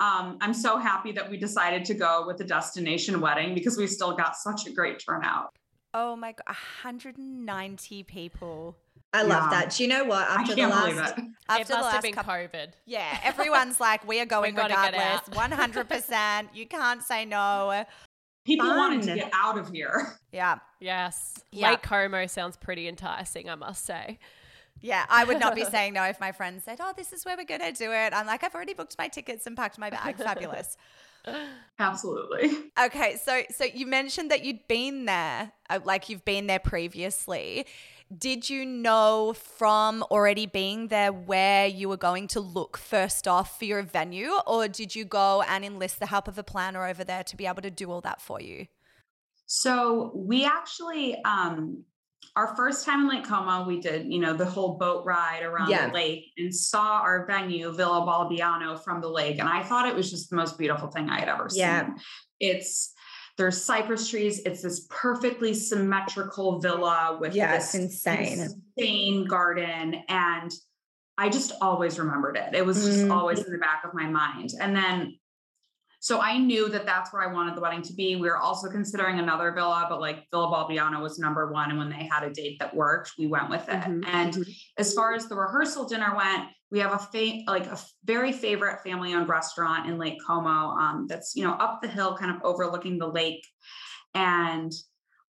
um, 0.00 0.38
I'm 0.40 0.54
so 0.54 0.76
happy 0.78 1.12
that 1.12 1.30
we 1.30 1.36
decided 1.36 1.84
to 1.86 1.94
go 1.94 2.24
with 2.26 2.38
the 2.38 2.44
destination 2.44 3.20
wedding 3.20 3.54
because 3.54 3.76
we 3.76 3.86
still 3.86 4.16
got 4.16 4.36
such 4.36 4.66
a 4.66 4.72
great 4.72 4.98
turnout. 5.04 5.50
Oh 5.92 6.16
my 6.16 6.32
God, 6.32 6.44
190 6.46 8.02
people. 8.02 8.76
I 9.14 9.22
love 9.22 9.44
Yeah. 9.44 9.60
that. 9.60 9.70
Do 9.74 9.82
you 9.84 9.88
know 9.88 10.04
what? 10.04 10.28
After 10.28 10.54
the 10.54 10.60
can't 10.60 10.70
last, 10.72 10.84
believe 10.86 10.98
it. 11.28 11.34
After 11.48 11.62
it 11.62 11.68
the 11.68 11.74
must 11.74 11.84
have 11.86 11.94
last 11.94 12.02
been 12.02 12.12
couple, 12.14 12.34
COVID. 12.34 12.72
yeah, 12.84 13.18
everyone's 13.24 13.80
like, 13.80 14.06
we 14.06 14.20
are 14.20 14.26
going 14.26 14.54
gotta 14.54 14.74
regardless, 14.74 15.36
one 15.36 15.52
hundred 15.52 15.88
percent. 15.88 16.48
You 16.54 16.66
can't 16.66 17.02
say 17.02 17.24
no. 17.24 17.84
People 18.44 18.66
wanted 18.68 19.02
to 19.04 19.14
get 19.14 19.30
out 19.32 19.56
of 19.56 19.70
here. 19.70 20.18
Yeah, 20.32 20.58
Yes. 20.80 21.34
Yeah. 21.50 21.70
Lake 21.70 21.82
Como 21.82 22.26
sounds 22.26 22.56
pretty 22.58 22.88
enticing, 22.88 23.48
I 23.48 23.54
must 23.54 23.86
say. 23.86 24.18
yeah. 24.80 25.06
I 25.08 25.24
would 25.24 25.38
not 25.40 25.54
be 25.54 25.64
saying 25.76 25.94
no 25.94 26.02
if 26.04 26.20
my 26.20 26.32
friend 26.32 26.60
said, 26.62 26.78
"Oh, 26.82 26.92
this 26.96 27.12
is 27.12 27.24
where 27.24 27.36
we're 27.38 27.44
gonna 27.44 27.72
do 27.72 27.90
it." 27.92 28.12
I'm 28.12 28.26
like, 28.26 28.44
I've 28.44 28.54
already 28.54 28.74
booked 28.74 28.96
my 28.98 29.08
tickets 29.08 29.46
and 29.46 29.56
packed 29.56 29.78
my 29.78 29.88
bag. 29.90 30.16
Fabulous. 30.16 30.76
Absolutely. 31.78 32.50
Okay, 32.78 33.16
so 33.22 33.42
so 33.50 33.64
you 33.64 33.86
mentioned 33.86 34.30
that 34.30 34.44
you'd 34.44 34.66
been 34.68 35.06
there, 35.06 35.52
uh, 35.70 35.80
like 35.84 36.08
you've 36.08 36.24
been 36.24 36.46
there 36.46 36.58
previously. 36.58 37.66
Did 38.18 38.50
you 38.50 38.66
know 38.66 39.32
from 39.32 40.02
already 40.10 40.46
being 40.46 40.88
there 40.88 41.12
where 41.12 41.66
you 41.66 41.88
were 41.88 41.96
going 41.96 42.28
to 42.28 42.40
look 42.40 42.76
first 42.76 43.26
off 43.26 43.58
for 43.58 43.64
your 43.64 43.82
venue, 43.82 44.30
or 44.46 44.68
did 44.68 44.94
you 44.94 45.04
go 45.04 45.42
and 45.42 45.64
enlist 45.64 46.00
the 46.00 46.06
help 46.06 46.28
of 46.28 46.36
a 46.38 46.42
planner 46.42 46.86
over 46.86 47.02
there 47.02 47.24
to 47.24 47.36
be 47.36 47.46
able 47.46 47.62
to 47.62 47.70
do 47.70 47.90
all 47.90 48.02
that 48.02 48.20
for 48.20 48.40
you? 48.40 48.66
So 49.46 50.12
we 50.14 50.44
actually, 50.44 51.22
um, 51.24 51.84
our 52.36 52.54
first 52.56 52.84
time 52.84 53.00
in 53.02 53.08
Lake 53.08 53.24
Como, 53.24 53.66
we 53.66 53.80
did, 53.80 54.06
you 54.12 54.18
know, 54.18 54.34
the 54.34 54.44
whole 54.44 54.76
boat 54.76 55.04
ride 55.04 55.42
around 55.42 55.70
Yeah. 55.70 55.88
the 55.88 55.94
lake 55.94 56.32
and 56.36 56.54
saw 56.54 56.98
our 57.00 57.26
venue, 57.26 57.72
Villa 57.72 58.04
Balbiano, 58.04 58.76
from 58.76 59.00
the 59.00 59.08
lake. 59.08 59.38
And 59.38 59.48
I 59.48 59.62
thought 59.62 59.88
it 59.88 59.94
was 59.94 60.10
just 60.10 60.30
the 60.30 60.36
most 60.36 60.58
beautiful 60.58 60.88
thing 60.88 61.08
I 61.08 61.20
had 61.20 61.28
ever 61.28 61.48
Yeah. 61.52 61.86
seen. 61.86 61.96
It's 62.40 62.93
there's 63.36 63.62
cypress 63.62 64.08
trees. 64.08 64.40
It's 64.40 64.62
this 64.62 64.86
perfectly 64.90 65.54
symmetrical 65.54 66.60
villa 66.60 67.18
with 67.20 67.34
Yeah, 67.34 67.56
this 67.56 67.74
insane. 67.74 68.40
insane 68.76 69.24
garden. 69.26 70.02
And 70.08 70.52
I 71.18 71.28
just 71.28 71.52
always 71.60 71.98
remembered 71.98 72.36
it. 72.36 72.54
It 72.54 72.64
was 72.64 72.84
just 72.84 73.00
Mhm. 73.04 73.12
always 73.12 73.40
in 73.42 73.52
the 73.52 73.58
back 73.58 73.84
of 73.84 73.94
my 73.94 74.06
mind. 74.06 74.52
And 74.60 74.74
then 74.74 75.18
so 76.00 76.20
I 76.20 76.36
knew 76.36 76.68
that 76.68 76.84
that's 76.84 77.14
where 77.14 77.22
I 77.22 77.32
wanted 77.32 77.56
the 77.56 77.62
wedding 77.62 77.80
to 77.80 77.94
be. 77.94 78.16
We 78.16 78.28
were 78.28 78.36
also 78.36 78.68
considering 78.68 79.18
another 79.20 79.52
villa, 79.52 79.86
but 79.88 80.02
like 80.02 80.28
Villa 80.30 80.50
Balbiano 80.50 81.00
was 81.02 81.18
number 81.18 81.50
one. 81.50 81.70
And 81.70 81.78
when 81.78 81.88
they 81.88 82.04
had 82.04 82.22
a 82.24 82.30
date 82.30 82.58
that 82.58 82.76
worked, 82.76 83.12
we 83.18 83.26
went 83.26 83.48
with 83.48 83.66
it. 83.70 83.80
Mhm, 83.84 84.04
And 84.06 84.34
mhm. 84.34 84.56
as 84.76 84.92
far 84.92 85.14
as 85.14 85.28
the 85.28 85.34
rehearsal 85.34 85.86
dinner 85.88 86.14
went, 86.14 86.50
we 86.74 86.80
have 86.80 86.92
a 86.92 86.98
fa- 86.98 87.42
like 87.46 87.66
a 87.66 87.78
very 88.04 88.32
favorite 88.32 88.80
family-owned 88.82 89.28
restaurant 89.28 89.88
in 89.88 89.96
Lake 89.96 90.18
Como 90.26 90.50
um, 90.50 91.06
that's 91.08 91.36
you 91.36 91.44
know 91.44 91.52
up 91.52 91.80
the 91.80 91.88
hill, 91.88 92.16
kind 92.16 92.34
of 92.34 92.42
overlooking 92.42 92.98
the 92.98 93.06
lake. 93.06 93.46
And 94.12 94.72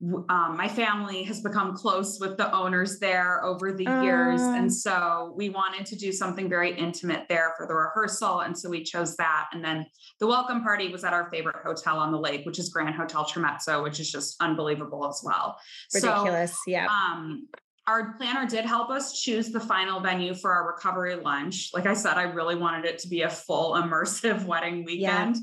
um, 0.03 0.57
my 0.57 0.69
family 0.69 1.23
has 1.25 1.43
become 1.43 1.75
close 1.75 2.19
with 2.19 2.39
the 2.39 2.51
owners 2.55 2.99
there 2.99 3.45
over 3.45 3.73
the 3.73 3.85
years, 3.85 4.41
and 4.41 4.73
so 4.73 5.35
we 5.37 5.51
wanted 5.51 5.85
to 5.87 5.97
do 5.97 6.13
something 6.13 6.49
very 6.49 6.75
intimate 6.79 7.27
there 7.29 7.53
for 7.59 7.67
the 7.67 7.75
rehearsal, 7.75 8.41
and 8.41 8.59
so 8.59 8.71
we 8.71 8.83
chose 8.83 9.15
that. 9.17 9.49
And 9.53 9.63
then 9.63 9.85
the 10.21 10.27
welcome 10.27 10.63
party 10.63 10.89
was 10.89 11.05
at 11.05 11.13
our 11.13 11.31
favorite 11.31 11.57
hotel 11.63 11.99
on 11.99 12.11
the 12.11 12.19
lake, 12.19 12.47
which 12.47 12.59
is 12.59 12.71
Grand 12.71 12.95
Hotel 12.95 13.27
Tremezzo, 13.27 13.83
which 13.83 14.01
is 14.01 14.11
just 14.11 14.37
unbelievable 14.41 15.07
as 15.07 15.21
well. 15.23 15.59
So, 15.91 16.11
ridiculous. 16.11 16.57
yeah. 16.67 16.87
um, 16.87 17.49
our 17.87 18.15
planner 18.15 18.47
did 18.49 18.65
help 18.65 18.91
us 18.91 19.21
choose 19.21 19.51
the 19.51 19.61
final 19.61 20.01
venue 20.01 20.35
for 20.35 20.53
our 20.53 20.67
recovery 20.67 21.17
lunch. 21.17 21.71
Like 21.75 21.87
I 21.87 21.95
said, 21.95 22.15
I 22.15 22.23
really 22.23 22.57
wanted 22.57 22.87
it 22.87 22.99
to 23.01 23.09
be 23.09 23.23
a 23.23 23.31
full 23.31 23.73
immersive 23.83 24.45
wedding 24.45 24.79
Yeah. 24.79 24.85
weekend. 25.27 25.37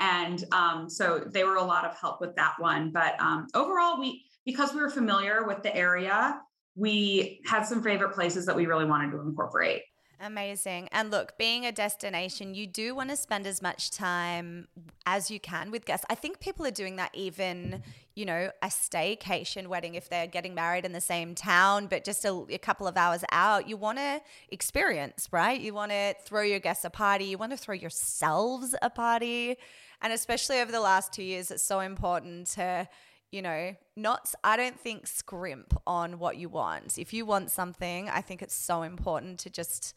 And 0.00 0.44
um, 0.52 0.90
so 0.90 1.20
they 1.20 1.44
were 1.44 1.56
a 1.56 1.62
lot 1.62 1.84
of 1.84 1.96
help 1.96 2.20
with 2.20 2.34
that 2.36 2.54
one. 2.58 2.90
But 2.90 3.18
um, 3.20 3.46
overall, 3.54 3.98
we 4.00 4.24
because 4.44 4.74
we 4.74 4.80
were 4.80 4.90
familiar 4.90 5.44
with 5.46 5.62
the 5.62 5.74
area, 5.74 6.40
we 6.74 7.40
had 7.46 7.62
some 7.64 7.82
favorite 7.82 8.12
places 8.14 8.44
that 8.46 8.56
we 8.56 8.66
really 8.66 8.84
wanted 8.84 9.12
to 9.12 9.20
incorporate. 9.20 9.82
Amazing. 10.20 10.88
And 10.92 11.10
look, 11.10 11.36
being 11.36 11.66
a 11.66 11.72
destination, 11.72 12.54
you 12.54 12.66
do 12.66 12.94
want 12.94 13.10
to 13.10 13.16
spend 13.16 13.46
as 13.46 13.60
much 13.60 13.90
time 13.90 14.68
as 15.06 15.30
you 15.30 15.40
can 15.40 15.70
with 15.70 15.84
guests. 15.84 16.06
I 16.08 16.14
think 16.14 16.40
people 16.40 16.64
are 16.66 16.70
doing 16.70 16.96
that 16.96 17.10
even, 17.14 17.82
you 18.14 18.24
know, 18.24 18.50
a 18.62 18.68
staycation 18.68 19.66
wedding 19.66 19.96
if 19.96 20.08
they're 20.08 20.26
getting 20.26 20.54
married 20.54 20.84
in 20.84 20.92
the 20.92 21.00
same 21.00 21.34
town, 21.34 21.88
but 21.88 22.04
just 22.04 22.24
a, 22.24 22.46
a 22.48 22.58
couple 22.58 22.86
of 22.86 22.96
hours 22.96 23.24
out. 23.32 23.68
You 23.68 23.76
want 23.76 23.98
to 23.98 24.20
experience, 24.50 25.28
right? 25.32 25.60
You 25.60 25.74
want 25.74 25.90
to 25.90 26.14
throw 26.24 26.42
your 26.42 26.60
guests 26.60 26.84
a 26.84 26.90
party. 26.90 27.24
You 27.26 27.38
want 27.38 27.52
to 27.52 27.58
throw 27.58 27.74
yourselves 27.74 28.74
a 28.82 28.90
party. 28.90 29.56
And 30.00 30.12
especially 30.12 30.60
over 30.60 30.70
the 30.70 30.80
last 30.80 31.12
two 31.12 31.24
years, 31.24 31.50
it's 31.50 31.62
so 31.62 31.80
important 31.80 32.46
to 32.48 32.88
you 33.34 33.42
know, 33.42 33.74
not, 33.96 34.32
I 34.44 34.56
don't 34.56 34.78
think 34.78 35.08
scrimp 35.08 35.76
on 35.86 36.20
what 36.20 36.36
you 36.36 36.48
want. 36.48 36.98
If 36.98 37.12
you 37.12 37.26
want 37.26 37.50
something, 37.50 38.08
I 38.08 38.20
think 38.20 38.42
it's 38.42 38.54
so 38.54 38.82
important 38.82 39.40
to 39.40 39.50
just 39.50 39.92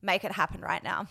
make 0.00 0.22
it 0.22 0.30
happen 0.30 0.60
right 0.60 0.84
now. 0.84 1.08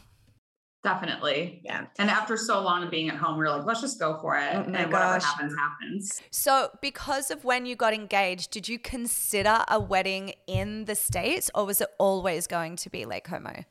Definitely. 0.84 1.62
Yeah. 1.66 1.88
And 2.00 2.10
after 2.10 2.38
so 2.38 2.62
long 2.62 2.84
of 2.84 2.92
being 2.92 3.10
at 3.10 3.18
home, 3.18 3.38
we 3.38 3.46
are 3.46 3.58
like, 3.58 3.66
let's 3.66 3.82
just 3.82 4.00
go 4.00 4.18
for 4.22 4.38
it. 4.38 4.52
Oh 4.54 4.62
and 4.62 4.72
my 4.72 4.86
whatever 4.86 5.26
happens, 5.26 5.54
happens. 5.58 6.22
So, 6.32 6.70
because 6.82 7.32
of 7.32 7.44
when 7.44 7.66
you 7.66 7.76
got 7.76 7.94
engaged, 7.94 8.52
did 8.52 8.70
you 8.70 8.80
consider 8.80 9.66
a 9.68 9.80
wedding 9.80 10.34
in 10.48 10.86
the 10.86 10.96
States 10.96 11.50
or 11.56 11.66
was 11.66 11.82
it 11.82 11.90
always 11.98 12.48
going 12.48 12.78
to 12.78 12.90
be 12.90 13.04
Lake 13.04 13.24
Como? 13.26 13.66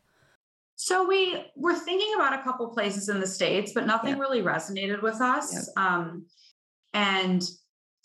So 0.76 1.06
we 1.06 1.40
were 1.56 1.76
thinking 1.76 2.12
about 2.16 2.38
a 2.38 2.42
couple 2.42 2.68
places 2.68 3.08
in 3.08 3.20
the 3.20 3.28
States, 3.28 3.72
but 3.72 3.86
nothing 3.86 4.18
really 4.18 4.42
resonated 4.42 5.00
with 5.00 5.20
us. 5.20 5.70
Um, 5.76 6.26
and 6.92 7.48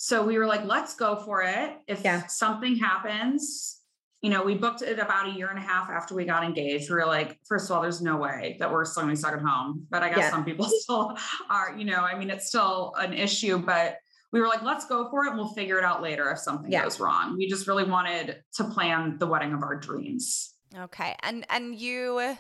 so 0.02 0.26
we 0.26 0.38
were 0.38 0.46
like, 0.46 0.64
let's 0.64 0.96
go 0.96 1.18
for 1.18 1.42
it. 1.44 1.78
If 1.86 2.06
Yeah. 2.06 2.26
something 2.28 2.78
happens, 2.78 3.82
you 4.22 4.30
know, 4.30 4.42
we 4.44 4.56
booked 4.56 4.82
it 4.82 4.98
about 4.98 5.28
a 5.28 5.32
year 5.32 5.50
and 5.50 5.60
a 5.60 5.62
half 5.62 5.90
after 5.90 6.16
we 6.16 6.24
got 6.24 6.42
engaged. 6.46 6.90
We 6.90 6.96
were 6.96 7.06
like, 7.06 7.38
first 7.46 7.70
of 7.70 7.76
all, 7.76 7.82
there's 7.82 8.02
no 8.02 8.16
way 8.16 8.56
that 8.62 8.72
we're 8.72 8.86
still 8.86 9.02
gonna 9.04 9.12
be 9.12 9.18
stuck 9.18 9.34
at 9.34 9.42
home. 9.42 9.86
But 9.90 10.02
I 10.04 10.08
guess 10.08 10.20
Yeah. 10.20 10.30
some 10.32 10.46
people 10.46 10.66
still 10.70 11.18
are, 11.50 11.76
you 11.78 11.84
know, 11.84 11.98
I 12.00 12.18
mean, 12.18 12.30
it's 12.30 12.48
still 12.48 12.94
an 12.98 13.12
issue, 13.12 13.58
but 13.58 13.98
we 14.32 14.40
were 14.40 14.48
like, 14.48 14.62
let's 14.62 14.86
go 14.86 15.10
for 15.10 15.26
it 15.26 15.30
and 15.32 15.38
we'll 15.38 15.54
figure 15.54 15.78
it 15.78 15.84
out 15.84 16.02
later 16.02 16.32
if 16.32 16.40
something 16.40 16.72
Yeah. 16.72 16.84
goes 16.84 17.02
wrong. 17.02 17.36
We 17.38 17.50
just 17.50 17.68
really 17.68 17.84
wanted 17.84 18.42
to 18.54 18.64
plan 18.64 19.18
the 19.18 19.28
wedding 19.28 19.52
of 19.52 19.64
our 19.64 19.76
dreams. 19.76 20.54
Okay. 20.78 21.14
And 21.24 21.46
and 21.50 21.76
you 21.76 22.38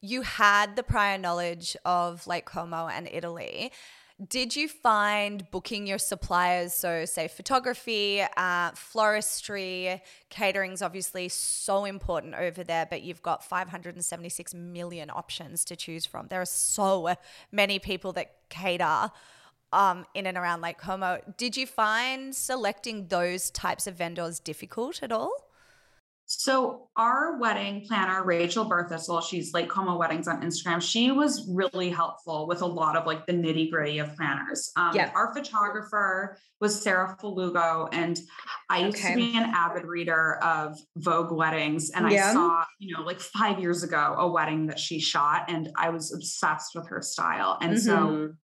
you 0.00 0.22
had 0.22 0.76
the 0.76 0.82
prior 0.82 1.18
knowledge 1.18 1.76
of 1.84 2.26
Lake 2.26 2.46
Como 2.46 2.86
and 2.88 3.08
Italy. 3.10 3.72
Did 4.28 4.54
you 4.54 4.68
find 4.68 5.50
booking 5.50 5.88
your 5.88 5.98
suppliers, 5.98 6.72
so 6.72 7.04
say 7.04 7.26
photography, 7.26 8.22
uh, 8.36 8.70
floristry, 8.70 10.00
catering's 10.30 10.82
obviously 10.82 11.28
so 11.28 11.84
important 11.84 12.36
over 12.36 12.62
there, 12.62 12.86
but 12.88 13.02
you've 13.02 13.22
got 13.22 13.42
576 13.42 14.54
million 14.54 15.10
options 15.10 15.64
to 15.64 15.74
choose 15.74 16.06
from. 16.06 16.28
There 16.28 16.40
are 16.40 16.46
so 16.46 17.16
many 17.50 17.80
people 17.80 18.12
that 18.12 18.36
cater 18.50 19.10
um, 19.72 20.06
in 20.14 20.26
and 20.26 20.38
around 20.38 20.60
Lake 20.60 20.78
Como. 20.78 21.20
Did 21.36 21.56
you 21.56 21.66
find 21.66 22.32
selecting 22.36 23.08
those 23.08 23.50
types 23.50 23.88
of 23.88 23.96
vendors 23.96 24.38
difficult 24.38 25.02
at 25.02 25.10
all? 25.10 25.32
So 26.26 26.88
our 26.96 27.38
wedding 27.38 27.84
planner, 27.86 28.24
Rachel 28.24 28.64
Birthistle, 28.64 29.22
she's 29.22 29.52
Lake 29.52 29.68
Como 29.68 29.98
Weddings 29.98 30.26
on 30.26 30.40
Instagram. 30.40 30.80
She 30.80 31.10
was 31.10 31.46
really 31.52 31.90
helpful 31.90 32.46
with 32.46 32.62
a 32.62 32.66
lot 32.66 32.96
of 32.96 33.06
like 33.06 33.26
the 33.26 33.32
nitty 33.34 33.70
gritty 33.70 33.98
of 33.98 34.16
planners. 34.16 34.70
Um, 34.76 34.94
Yeah. 34.94 35.12
Our 35.14 35.34
photographer 35.34 36.38
was 36.60 36.80
Sarah 36.80 37.16
Falugo, 37.20 37.88
and 37.92 38.18
I 38.70 38.86
used 38.86 38.96
Okay. 38.96 39.10
to 39.10 39.16
be 39.16 39.36
an 39.36 39.44
avid 39.54 39.84
reader 39.84 40.36
of 40.42 40.78
Vogue 40.96 41.30
weddings, 41.30 41.90
and 41.90 42.10
Yeah. 42.10 42.30
I 42.30 42.32
saw, 42.32 42.64
you 42.78 42.96
know, 42.96 43.02
like 43.02 43.20
five 43.20 43.58
years 43.60 43.82
ago, 43.82 44.14
a 44.18 44.26
wedding 44.26 44.66
that 44.68 44.78
she 44.78 45.00
shot, 45.00 45.44
and 45.48 45.70
I 45.76 45.90
was 45.90 46.12
obsessed 46.14 46.74
with 46.74 46.88
her 46.88 47.02
style, 47.02 47.58
and 47.60 47.80
so 47.80 47.96
Mhm. 47.96 48.36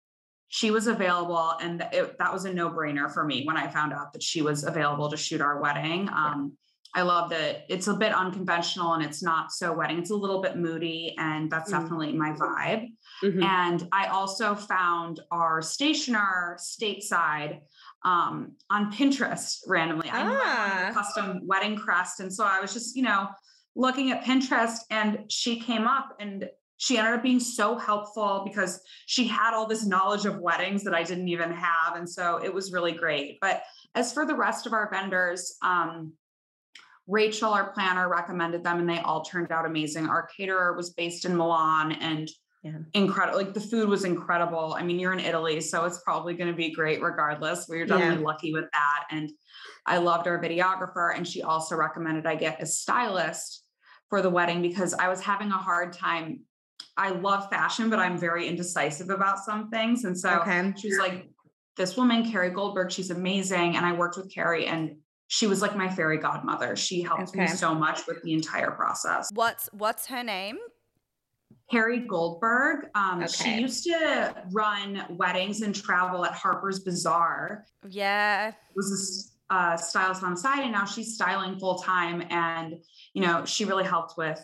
she 0.48 0.70
was 0.72 0.88
available 0.88 1.50
and 1.60 1.86
it, 1.92 2.16
that 2.18 2.32
was 2.32 2.44
a 2.46 2.52
no-brainer 2.52 3.12
for 3.12 3.22
me 3.22 3.44
when 3.44 3.58
i 3.58 3.68
found 3.68 3.92
out 3.92 4.14
that 4.14 4.22
she 4.22 4.40
was 4.40 4.64
available 4.64 5.10
to 5.10 5.16
shoot 5.18 5.42
our 5.42 5.60
wedding 5.60 6.08
um, 6.08 6.56
i 6.94 7.02
love 7.02 7.30
that 7.30 7.64
it's 7.68 7.86
a 7.88 7.94
bit 7.94 8.12
unconventional 8.12 8.94
and 8.94 9.04
it's 9.04 9.22
not 9.22 9.52
so 9.52 9.72
wedding 9.72 9.98
it's 9.98 10.10
a 10.10 10.14
little 10.16 10.40
bit 10.40 10.56
moody 10.56 11.14
and 11.18 11.50
that's 11.50 11.70
Mm. 11.70 11.80
definitely 11.82 12.12
my 12.12 12.32
vibe 12.32 12.88
Mhm. 13.22 13.42
and 13.44 13.88
i 13.92 14.06
also 14.06 14.54
found 14.54 15.20
our 15.30 15.60
stationer 15.62 16.56
stateside 16.60 17.60
um, 18.04 18.52
on 18.70 18.92
pinterest 18.92 19.58
randomly 19.66 20.08
i 20.10 20.22
knew 20.22 20.30
I 20.30 20.34
wanted 20.34 20.86
Ah. 20.86 20.88
a 20.90 20.92
custom 20.94 21.40
wedding 21.46 21.76
crest 21.76 22.20
and 22.20 22.32
so 22.32 22.44
i 22.44 22.60
was 22.60 22.72
just 22.72 22.96
you 22.96 23.02
know 23.02 23.28
looking 23.76 24.10
at 24.10 24.24
pinterest 24.24 24.78
and 24.90 25.24
she 25.28 25.60
came 25.60 25.86
up 25.86 26.16
and 26.20 26.48
she 26.80 26.96
ended 26.96 27.14
up 27.14 27.22
being 27.24 27.40
so 27.40 27.76
helpful 27.76 28.42
because 28.44 28.80
she 29.06 29.26
had 29.26 29.52
all 29.52 29.66
this 29.66 29.84
knowledge 29.84 30.26
of 30.26 30.38
weddings 30.38 30.84
that 30.84 30.94
I 30.94 31.02
didn't 31.02 31.26
even 31.26 31.50
have. 31.50 31.96
And 31.96 32.08
so 32.08 32.36
it 32.36 32.54
was 32.54 32.72
really 32.72 32.92
great. 32.92 33.38
But 33.40 33.64
as 33.96 34.12
for 34.12 34.24
the 34.24 34.36
rest 34.36 34.64
of 34.64 34.72
our 34.72 34.88
vendors, 34.88 35.56
um, 35.60 36.12
Rachel, 37.08 37.52
our 37.52 37.72
planner, 37.72 38.08
recommended 38.08 38.62
them 38.62 38.78
and 38.78 38.88
they 38.88 38.98
all 38.98 39.24
turned 39.24 39.50
out 39.50 39.64
amazing. 39.64 40.06
Our 40.08 40.28
caterer 40.36 40.76
was 40.76 40.90
based 40.90 41.24
in 41.24 41.36
Milan 41.36 41.92
and 41.92 42.28
Yeah. 42.62 42.78
incredible. 42.92 43.38
Like 43.38 43.54
the 43.54 43.60
food 43.60 43.88
was 43.88 44.04
incredible. 44.04 44.74
I 44.74 44.82
mean, 44.82 44.98
you're 44.98 45.14
in 45.14 45.20
Italy, 45.20 45.60
so 45.62 45.84
it's 45.86 46.02
probably 46.02 46.34
going 46.34 46.50
to 46.50 46.56
be 46.56 46.70
great 46.70 47.00
regardless. 47.00 47.66
We 47.68 47.78
were 47.78 47.86
definitely 47.86 48.24
lucky 48.24 48.52
with 48.52 48.66
that. 48.72 49.04
And 49.10 49.30
I 49.86 49.98
loved 49.98 50.26
our 50.28 50.40
videographer. 50.42 51.16
And 51.16 51.26
she 51.26 51.42
also 51.42 51.76
recommended 51.76 52.26
I 52.26 52.34
get 52.34 52.60
a 52.62 52.66
stylist 52.66 53.64
for 54.10 54.20
the 54.20 54.30
wedding 54.30 54.60
because 54.60 54.92
I 54.92 55.08
was 55.08 55.20
having 55.20 55.48
a 55.50 55.56
hard 55.56 55.92
time. 55.94 56.40
I 56.96 57.10
love 57.10 57.48
fashion, 57.48 57.88
but 57.90 58.00
I'm 58.00 58.18
very 58.18 58.46
indecisive 58.48 59.08
about 59.08 59.38
some 59.38 59.70
things. 59.70 60.04
And 60.04 60.18
so 60.18 60.40
Okay. 60.40 60.74
she 60.76 60.88
was 60.88 60.98
like, 60.98 61.30
this 61.76 61.96
woman, 61.96 62.28
Carrie 62.30 62.50
Goldberg, 62.50 62.90
she's 62.90 63.10
amazing. 63.10 63.76
And 63.76 63.86
I 63.86 63.92
worked 63.92 64.16
with 64.16 64.32
Carrie 64.34 64.66
and 64.66 64.96
she 65.28 65.46
was 65.46 65.60
like 65.62 65.76
my 65.76 65.88
fairy 65.88 66.18
godmother. 66.18 66.74
She 66.74 67.02
helped 67.02 67.34
me 67.36 67.46
so 67.46 67.74
much 67.74 68.06
with 68.06 68.22
the 68.22 68.32
entire 68.32 68.70
process. 68.70 69.28
What's 69.34 69.68
what's 69.72 70.06
her 70.06 70.24
name? 70.24 70.56
Carrie 71.70 72.00
Goldberg. 72.00 72.86
Um, 72.94 73.26
She 73.28 73.60
used 73.60 73.84
to 73.84 74.34
run 74.52 75.04
weddings 75.10 75.60
and 75.60 75.74
travel 75.74 76.24
at 76.24 76.32
Harper's 76.32 76.80
Bazaar. 76.80 77.66
Yeah. 77.86 78.48
It 78.48 78.54
Was 78.74 79.34
a 79.50 79.54
uh, 79.54 79.76
stylist 79.76 80.22
on 80.22 80.32
the 80.34 80.40
side, 80.40 80.60
and 80.62 80.72
now 80.72 80.86
she's 80.86 81.14
styling 81.14 81.58
full 81.58 81.78
time. 81.78 82.22
And 82.30 82.76
you 83.12 83.22
know, 83.22 83.44
she 83.44 83.66
really 83.66 83.84
helped 83.84 84.14
with 84.16 84.42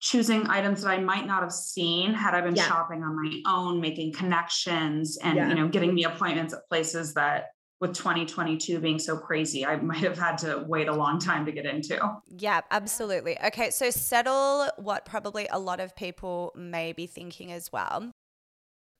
choosing 0.00 0.46
items 0.48 0.82
that 0.82 0.90
I 0.90 0.98
might 0.98 1.26
not 1.26 1.42
have 1.42 1.52
seen 1.52 2.12
had 2.12 2.34
I 2.34 2.40
been 2.40 2.56
Yeah. 2.56 2.66
shopping 2.66 3.02
on 3.04 3.14
my 3.16 3.40
own, 3.46 3.80
making 3.80 4.12
connections, 4.14 5.18
and 5.18 5.36
Yeah. 5.36 5.48
you 5.48 5.54
know, 5.54 5.68
getting 5.68 5.94
me 5.94 6.02
appointments 6.04 6.52
at 6.52 6.68
places 6.68 7.14
that. 7.14 7.46
With 7.78 7.92
2022 7.94 8.78
being 8.80 8.98
so 8.98 9.18
crazy, 9.18 9.66
I 9.66 9.76
might 9.76 9.98
have 9.98 10.18
had 10.18 10.38
to 10.38 10.64
wait 10.66 10.88
a 10.88 10.94
long 10.94 11.18
time 11.18 11.44
to 11.44 11.52
get 11.52 11.66
into. 11.66 12.00
Yeah, 12.38 12.62
absolutely. 12.70 13.36
Okay, 13.48 13.68
so 13.70 13.90
settle 13.90 14.68
what 14.78 15.04
probably 15.04 15.46
a 15.50 15.58
lot 15.58 15.78
of 15.80 15.94
people 15.94 16.52
may 16.56 16.92
be 16.94 17.06
thinking 17.06 17.52
as 17.52 17.70
well. 17.70 18.10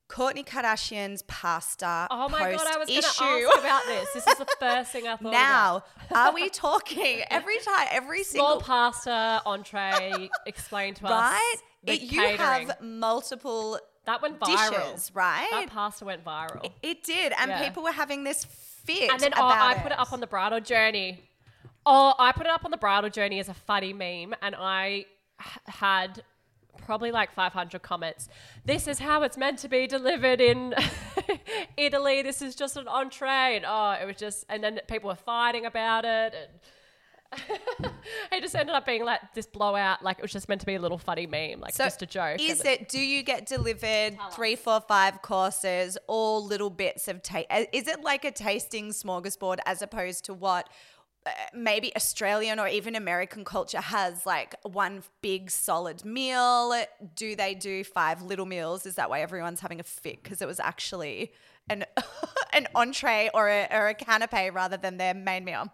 Kourtney 0.09 0.45
Kardashian's 0.45 1.21
pasta. 1.23 2.07
Oh 2.09 2.29
my 2.29 2.51
god, 2.51 2.65
I 2.67 2.77
was 2.77 2.87
going 2.87 3.01
to 3.01 3.07
post-issue. 3.07 3.47
ask 3.47 3.59
about 3.59 3.81
this. 3.87 4.09
This 4.13 4.27
is 4.27 4.37
the 4.37 4.47
first 4.59 4.91
thing 4.91 5.05
I 5.07 5.17
thought. 5.17 5.29
about. 5.29 5.31
Now, 5.31 5.83
are 6.15 6.33
we 6.33 6.47
talking 6.49 7.23
every 7.29 7.57
time, 7.59 7.87
every 7.91 8.23
small 8.23 8.59
single 8.59 8.61
pasta 8.61 9.41
entree. 9.45 10.29
Explain 10.45 10.93
to 10.93 11.03
right? 11.03 11.11
us. 11.11 11.31
right? 11.33 11.55
It, 11.95 12.01
you 12.01 12.21
catering. 12.21 12.37
have 12.69 12.81
multiple 12.81 13.79
that 14.05 14.21
went 14.21 14.39
viral. 14.39 14.93
dishes, 14.93 15.11
right? 15.13 15.47
That 15.51 15.69
pasta 15.71 16.05
went 16.05 16.23
viral. 16.23 16.71
it 16.81 17.03
did, 17.03 17.33
and 17.37 17.49
Yeah. 17.49 17.65
people 17.67 17.83
were 17.83 17.91
having 17.91 18.23
this 18.23 18.45
fit. 18.87 19.11
and 19.11 19.19
then 19.19 19.33
oh, 19.35 19.45
I 19.45 19.75
put 19.75 19.91
it 19.91 19.99
up 19.99 20.11
on 20.13 20.19
the 20.19 20.27
bridal 20.27 20.59
journey. 20.59 21.23
Oh, 21.85 22.13
I 22.19 22.31
put 22.31 22.45
it 22.45 22.51
up 22.51 22.65
on 22.65 22.71
the 22.71 22.77
bridal 22.77 23.09
journey 23.09 23.39
as 23.39 23.47
a 23.49 23.53
funny 23.53 23.93
meme, 23.93 24.35
and 24.41 24.55
I 24.57 25.05
h- 25.39 25.59
had 25.65 26.23
probably 26.85 27.11
like 27.11 27.31
500 27.33 27.81
comments. 27.81 28.27
This 28.65 28.87
is 28.87 28.99
how 28.99 29.23
it's 29.23 29.37
meant 29.37 29.59
to 29.59 29.69
be 29.69 29.87
delivered 29.87 30.41
in 30.41 30.73
Italy. 31.77 32.21
This 32.21 32.41
is 32.41 32.55
just 32.55 32.77
an 32.77 32.87
entree, 32.87 33.55
and 33.55 33.65
oh, 33.67 33.91
it 34.01 34.05
was 34.05 34.15
just. 34.17 34.45
And 34.49 34.63
then 34.63 34.79
people 34.87 35.09
were 35.09 35.15
fighting 35.15 35.65
about 35.65 36.05
it, 36.05 36.33
and 36.33 36.59
it 38.31 38.41
just 38.41 38.55
ended 38.55 38.75
up 38.75 38.85
being 38.85 39.03
like 39.03 39.19
this 39.33 39.45
blowout. 39.45 40.03
Like 40.03 40.19
it 40.19 40.21
was 40.21 40.31
just 40.31 40.47
meant 40.49 40.61
to 40.61 40.67
be 40.67 40.75
a 40.75 40.81
little 40.81 40.97
funny 40.97 41.27
meme, 41.27 41.59
like 41.59 41.73
So 41.73 41.83
just 41.83 42.01
a 42.01 42.05
joke. 42.05 42.39
Is 42.41 42.63
it? 42.63 42.89
Do 42.89 42.99
you 42.99 43.23
get 43.23 43.45
delivered 43.45 44.17
three, 44.33 44.55
four, 44.55 44.81
five 44.81 45.21
courses, 45.21 45.97
all 46.07 46.45
little 46.45 46.69
bits 46.69 47.07
of 47.07 47.21
taste? 47.21 47.47
Is 47.73 47.87
it 47.87 48.01
like 48.01 48.25
a 48.25 48.31
tasting 48.31 48.89
smorgasbord 48.89 49.57
as 49.65 49.81
opposed 49.81 50.25
to 50.25 50.33
what? 50.33 50.69
uh, 51.25 51.29
Maybe 51.53 51.93
Australian 51.95 52.59
or 52.59 52.67
even 52.67 52.95
American 52.95 53.43
culture 53.43 53.81
has 53.81 54.25
like 54.25 54.55
one 54.63 55.03
big 55.21 55.51
solid 55.51 56.05
meal. 56.05 56.73
Do 57.15 57.35
they 57.35 57.53
do 57.53 57.83
five 57.83 58.21
little 58.21 58.45
meals? 58.45 58.85
Is 58.85 58.95
that 58.95 59.09
why 59.09 59.21
everyone's 59.21 59.59
having 59.59 59.79
a 59.79 59.83
fit? 59.83 60.23
Because 60.23 60.41
it 60.41 60.47
was 60.47 60.59
actually 60.59 61.33
an 61.69 61.83
an 62.53 62.67
entree 62.75 63.29
or 63.33 63.49
a, 63.49 63.67
or 63.71 63.89
a 63.89 63.95
canapé 63.95 64.53
rather 64.53 64.77
than 64.77 64.97
their 64.97 65.13
main 65.13 65.43
meal. 65.43 65.71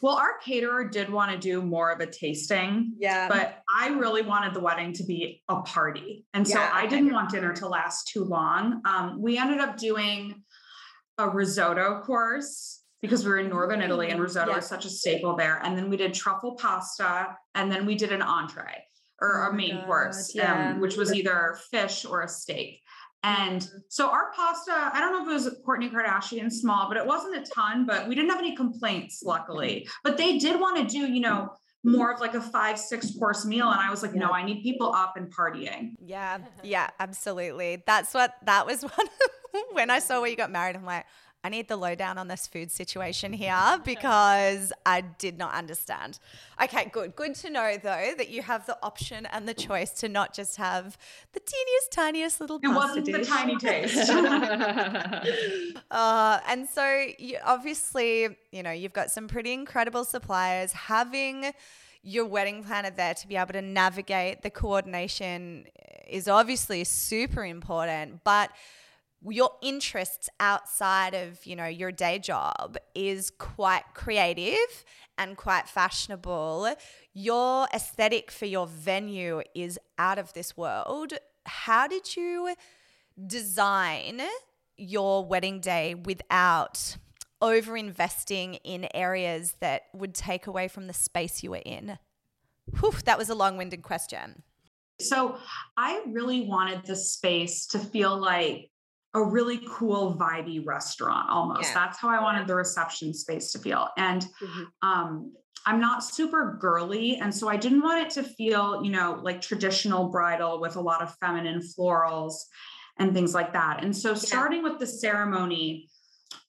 Well, 0.00 0.16
our 0.16 0.38
caterer 0.44 0.88
did 0.88 1.10
want 1.10 1.30
to 1.32 1.38
do 1.38 1.62
more 1.62 1.90
of 1.90 2.00
a 2.00 2.06
tasting. 2.06 2.94
Yeah. 2.98 3.28
but 3.28 3.62
I 3.80 3.88
really 3.88 4.22
wanted 4.22 4.54
the 4.54 4.60
wedding 4.60 4.92
to 4.94 5.04
be 5.04 5.42
a 5.48 5.60
party. 5.62 6.24
And 6.34 6.46
so 6.46 6.58
Yeah, 6.58 6.70
I 6.72 6.86
didn't 6.86 7.12
want 7.12 7.30
dinner 7.30 7.52
to 7.54 7.68
last 7.68 8.08
too 8.08 8.24
long. 8.24 8.80
Um, 8.84 9.20
we 9.20 9.38
ended 9.38 9.58
up 9.60 9.76
doing 9.76 10.42
a 11.18 11.28
risotto 11.28 12.00
course 12.02 12.82
because 13.00 13.24
we 13.24 13.30
were 13.30 13.38
in 13.38 13.48
northern 13.48 13.82
Italy 13.82 14.10
and 14.10 14.20
risotto 14.20 14.52
Yeah. 14.52 14.58
is 14.58 14.66
such 14.66 14.84
a 14.84 14.90
staple 14.90 15.36
there. 15.36 15.60
And 15.64 15.76
then 15.76 15.90
we 15.90 15.96
did 15.96 16.14
truffle 16.14 16.54
pasta 16.56 17.36
and 17.54 17.70
then 17.70 17.86
we 17.86 17.94
did 17.96 18.12
an 18.12 18.22
entree 18.22 18.84
or 19.20 19.44
Oh 19.46 19.50
a 19.50 19.52
main 19.52 19.76
God, 19.76 19.86
course, 19.86 20.34
yeah. 20.34 20.70
um, 20.72 20.80
which 20.80 20.96
was 20.96 21.14
either 21.14 21.56
fish 21.70 22.04
or 22.04 22.22
a 22.22 22.28
steak. 22.28 22.80
And 23.24 23.62
Mm-hmm. 23.62 23.78
so 23.88 24.08
our 24.10 24.32
pasta, 24.34 24.72
I 24.92 25.00
don't 25.00 25.12
know 25.12 25.22
if 25.22 25.28
it 25.30 25.32
was 25.44 25.60
Kourtney 25.66 25.90
Kardashian 25.92 26.50
small, 26.50 26.88
but 26.88 26.96
it 26.96 27.06
wasn't 27.06 27.36
a 27.36 27.50
ton, 27.50 27.86
but 27.86 28.08
we 28.08 28.14
didn't 28.14 28.30
have 28.30 28.38
any 28.38 28.56
complaints, 28.56 29.22
luckily. 29.24 29.88
But 30.02 30.16
they 30.16 30.38
did 30.38 30.58
want 30.60 30.76
to 30.78 30.84
do, 30.84 31.12
you 31.12 31.20
know, 31.20 31.50
more 31.84 32.12
of 32.12 32.20
like 32.20 32.34
a 32.34 32.40
five, 32.40 32.78
six 32.78 33.16
course 33.18 33.44
meal. 33.44 33.68
And 33.70 33.80
I 33.80 33.90
was 33.90 34.02
like, 34.02 34.14
no, 34.14 34.30
I 34.30 34.44
need 34.44 34.62
people 34.62 34.92
up 34.94 35.16
and 35.16 35.32
partying. 35.34 35.92
Yeah, 36.04 36.38
yeah, 36.62 36.90
absolutely. 37.00 37.82
That's 37.86 38.14
what 38.14 38.34
that 38.46 38.66
was 38.66 38.82
one 38.96 39.06
when 39.72 39.90
I 39.90 39.98
saw 39.98 40.20
where 40.20 40.30
you 40.30 40.36
got 40.36 40.50
married. 40.50 40.76
I'm 40.76 40.84
like, 40.84 41.06
I 41.44 41.48
need 41.48 41.66
the 41.66 41.76
lowdown 41.76 42.18
on 42.18 42.28
this 42.28 42.46
food 42.46 42.70
situation 42.70 43.32
here 43.32 43.80
because 43.84 44.72
I 44.86 45.00
did 45.00 45.38
not 45.38 45.52
understand. 45.54 46.18
Okay, 46.62 46.88
good. 46.92 47.16
Good 47.16 47.34
to 47.36 47.50
know 47.50 47.76
though 47.82 48.12
that 48.16 48.28
you 48.28 48.42
have 48.42 48.66
the 48.66 48.78
option 48.82 49.26
and 49.26 49.48
the 49.48 49.54
choice 49.54 49.90
to 50.00 50.08
not 50.08 50.32
just 50.34 50.56
have 50.56 50.96
the 51.32 51.40
teeniest, 51.40 51.90
tiniest 51.90 52.40
little 52.40 52.60
It 52.62 52.68
wasn't 52.68 53.06
the 53.06 53.24
tiny 53.24 53.56
taste. 53.58 54.10
Uh, 55.90 56.40
and 56.48 56.66
so 56.68 57.06
you 57.18 57.36
obviously, 57.44 58.28
you 58.50 58.62
know, 58.62 58.70
you've 58.70 58.92
got 58.92 59.10
some 59.10 59.28
pretty 59.28 59.52
incredible 59.52 60.04
suppliers. 60.04 60.72
Having 60.72 61.52
your 62.02 62.24
wedding 62.24 62.64
planner 62.64 62.90
there 62.90 63.14
to 63.14 63.28
be 63.28 63.36
able 63.36 63.52
to 63.52 63.62
navigate 63.62 64.42
the 64.42 64.50
coordination 64.50 65.66
is 66.08 66.28
obviously 66.28 66.82
super 66.84 67.44
important, 67.44 68.24
but 68.24 68.50
your 69.28 69.50
interests 69.62 70.28
outside 70.40 71.14
of, 71.14 71.44
you 71.46 71.54
know, 71.54 71.66
your 71.66 71.92
day 71.92 72.18
job 72.18 72.76
is 72.94 73.30
quite 73.30 73.84
creative 73.94 74.84
and 75.16 75.36
quite 75.36 75.68
fashionable. 75.68 76.74
Your 77.14 77.68
aesthetic 77.72 78.30
for 78.30 78.46
your 78.46 78.66
venue 78.66 79.42
is 79.54 79.78
out 79.98 80.18
of 80.18 80.32
this 80.32 80.56
world. 80.56 81.14
How 81.46 81.86
did 81.86 82.16
you 82.16 82.54
design 83.26 84.22
your 84.76 85.24
wedding 85.24 85.60
day 85.60 85.94
without 85.94 86.96
over 87.40 87.76
investing 87.76 88.54
in 88.54 88.88
areas 88.94 89.56
that 89.60 89.82
would 89.92 90.14
take 90.14 90.46
away 90.46 90.68
from 90.68 90.86
the 90.86 90.92
space 90.92 91.42
you 91.42 91.50
were 91.50 91.62
in? 91.64 91.98
Whew, 92.80 92.94
that 93.04 93.18
was 93.18 93.28
a 93.28 93.34
long 93.34 93.56
winded 93.56 93.82
question. 93.82 94.42
So 95.00 95.36
I 95.76 96.02
really 96.06 96.46
wanted 96.46 96.84
the 96.86 96.96
space 96.96 97.66
to 97.68 97.78
feel 97.78 98.16
like 98.16 98.70
a 99.14 99.22
really 99.22 99.60
cool, 99.68 100.16
vibey 100.16 100.64
restaurant 100.64 101.28
almost. 101.28 101.64
Yeah. 101.64 101.74
That's 101.74 101.98
how 101.98 102.08
I 102.08 102.20
wanted 102.20 102.46
the 102.46 102.54
reception 102.54 103.12
space 103.12 103.52
to 103.52 103.58
feel. 103.58 103.88
And 103.96 104.26
Mhm. 104.42 104.66
um, 104.82 105.32
I'm 105.66 105.78
not 105.80 106.02
super 106.02 106.56
girly. 106.60 107.16
And 107.18 107.32
so 107.32 107.48
I 107.48 107.56
didn't 107.56 107.82
want 107.82 108.00
it 108.06 108.10
to 108.14 108.22
feel, 108.22 108.82
you 108.82 108.90
know, 108.90 109.20
like 109.22 109.40
traditional 109.40 110.08
bridal 110.08 110.60
with 110.60 110.76
a 110.76 110.80
lot 110.80 111.02
of 111.02 111.14
feminine 111.18 111.60
florals 111.60 112.34
and 112.98 113.14
things 113.14 113.32
like 113.34 113.52
that. 113.52 113.84
And 113.84 113.96
so 113.96 114.14
starting 114.14 114.62
with 114.62 114.78
the 114.78 114.86
ceremony, 114.86 115.88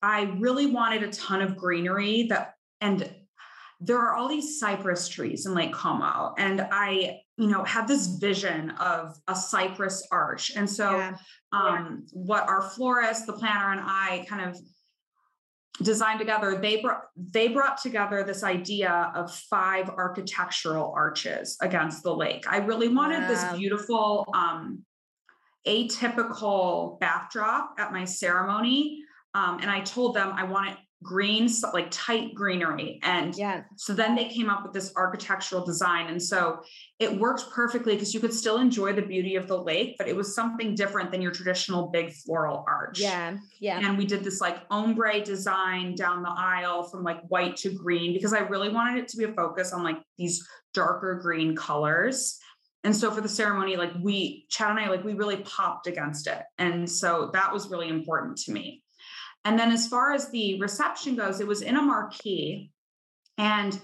I 0.01 0.23
really 0.39 0.65
wanted 0.67 1.03
a 1.03 1.11
ton 1.11 1.41
of 1.41 1.55
greenery 1.57 2.23
that, 2.29 2.55
and 2.81 3.13
there 3.79 3.99
are 3.99 4.15
all 4.15 4.29
these 4.29 4.59
cypress 4.59 5.07
trees 5.09 5.45
in 5.45 5.53
Lake 5.53 5.73
Como. 5.73 6.33
And 6.37 6.61
I, 6.71 7.19
you 7.37 7.47
know, 7.47 7.63
had 7.63 7.87
this 7.87 8.07
vision 8.07 8.69
of 8.71 9.17
a 9.27 9.35
cypress 9.35 10.07
arch. 10.11 10.51
And 10.55 10.69
so 10.69 10.91
Yeah. 10.91 11.15
um, 11.51 12.05
what 12.11 12.47
our 12.47 12.61
florist, 12.61 13.25
the 13.25 13.33
planner, 13.33 13.71
and 13.71 13.81
I 13.83 14.25
kind 14.29 14.49
of 14.49 14.57
designed 15.81 16.19
together 16.19 16.55
they 16.55 16.81
brought 16.81 17.05
they 17.17 17.47
brought 17.47 17.81
together 17.81 18.23
this 18.23 18.43
idea 18.43 19.11
of 19.15 19.33
five 19.33 19.89
architectural 19.89 20.93
arches 20.95 21.57
against 21.61 22.03
the 22.03 22.15
lake 22.15 22.45
i 22.47 22.57
really 22.57 22.89
wanted 22.89 23.27
this 23.27 23.43
beautiful 23.57 24.23
um 24.35 24.85
atypical 25.67 26.99
backdrop 26.99 27.73
at 27.79 27.91
my 27.91 28.05
ceremony 28.05 29.01
um, 29.33 29.57
and 29.61 29.71
i 29.71 29.79
told 29.81 30.15
them 30.15 30.31
i 30.35 30.43
want 30.43 30.69
it 30.69 30.77
green 31.03 31.49
like 31.73 31.87
tight 31.91 32.33
greenery 32.33 32.99
and 33.03 33.35
Yeah. 33.35 33.63
so 33.75 33.93
then 33.93 34.15
they 34.15 34.29
came 34.29 34.49
up 34.49 34.63
with 34.63 34.73
this 34.73 34.93
architectural 34.95 35.63
design. 35.65 36.07
And 36.07 36.21
so 36.21 36.61
it 36.99 37.19
worked 37.19 37.51
perfectly 37.51 37.93
because 37.93 38.13
you 38.13 38.19
could 38.19 38.33
still 38.33 38.57
enjoy 38.57 38.93
the 38.93 39.01
beauty 39.01 39.35
of 39.35 39.47
the 39.47 39.61
lake, 39.61 39.95
but 39.97 40.07
it 40.07 40.15
was 40.15 40.33
something 40.33 40.73
different 40.75 41.11
than 41.11 41.21
your 41.21 41.31
traditional 41.31 41.87
big 41.89 42.13
floral 42.13 42.63
arch. 42.67 42.99
Yeah. 42.99 43.37
Yeah. 43.59 43.79
And 43.83 43.97
we 43.97 44.05
did 44.05 44.23
this 44.23 44.39
like 44.41 44.59
ombre 44.71 45.21
design 45.23 45.95
down 45.95 46.23
the 46.23 46.33
aisle 46.35 46.83
from 46.83 47.03
like 47.03 47.21
white 47.27 47.57
to 47.57 47.69
green 47.73 48.13
because 48.13 48.33
I 48.33 48.39
really 48.39 48.69
wanted 48.69 48.99
it 49.03 49.07
to 49.09 49.17
be 49.17 49.25
a 49.25 49.33
focus 49.33 49.73
on 49.73 49.83
like 49.83 49.97
these 50.17 50.47
darker 50.73 51.19
green 51.21 51.55
colors. 51.55 52.39
and 52.85 52.95
so 52.95 53.09
for 53.11 53.21
the 53.21 53.29
ceremony, 53.29 53.75
like 53.77 53.91
we, 54.01 54.45
Chad 54.49 54.71
and 54.71 54.79
I, 54.79 54.89
like 54.89 55.03
we 55.05 55.13
really 55.13 55.37
popped 55.37 55.87
against 55.87 56.27
it. 56.27 56.41
And 56.57 56.89
so 56.89 57.29
that 57.33 57.53
was 57.53 57.69
really 57.69 57.89
important 57.89 58.37
to 58.39 58.51
me. 58.51 58.82
And 59.45 59.57
then 59.59 59.71
as 59.71 59.87
far 59.87 60.13
as 60.13 60.29
the 60.29 60.59
reception 60.61 61.15
goes, 61.15 61.39
it 61.39 61.47
was 61.47 61.61
in 61.61 61.75
a 61.77 61.81
marquee. 61.81 62.71
And 63.37 63.79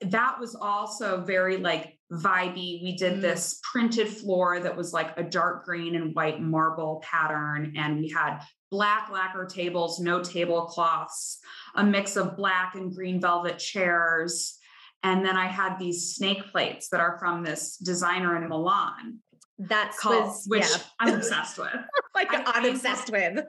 that 0.00 0.38
was 0.40 0.54
also 0.54 1.20
very 1.22 1.58
like 1.58 1.98
vibey. 2.12 2.82
We 2.82 2.96
did 2.98 3.18
Mm. 3.18 3.20
this 3.20 3.60
printed 3.72 4.08
floor 4.08 4.60
that 4.60 4.76
was 4.76 4.92
like 4.92 5.16
a 5.16 5.22
dark 5.22 5.64
green 5.64 5.94
and 5.94 6.14
white 6.14 6.40
marble 6.40 7.02
pattern. 7.04 7.74
And 7.76 7.98
we 8.00 8.08
had 8.08 8.40
black 8.70 9.10
lacquer 9.10 9.44
tables, 9.46 10.00
no 10.00 10.22
tablecloths, 10.22 11.38
a 11.74 11.84
mix 11.84 12.16
of 12.16 12.36
black 12.36 12.74
and 12.74 12.94
green 12.94 13.20
velvet 13.20 13.58
chairs. 13.58 14.58
And 15.02 15.24
then 15.24 15.36
I 15.36 15.46
had 15.46 15.78
these 15.78 16.14
snake 16.14 16.50
plates 16.50 16.88
that 16.88 17.00
are 17.00 17.18
from 17.18 17.42
this 17.42 17.76
designer 17.76 18.36
in 18.40 18.48
Milan 18.48 19.18
That's 19.58 19.98
called, 20.00 20.24
was 20.24 20.44
which 20.46 20.62
yeah. 20.62 20.76
I'm 21.00 21.14
obsessed 21.18 21.58
with. 21.58 21.74
like 22.14 22.32
I- 22.32 22.44
I'm 22.46 22.64
obsessed 22.64 23.10
with. 23.10 23.44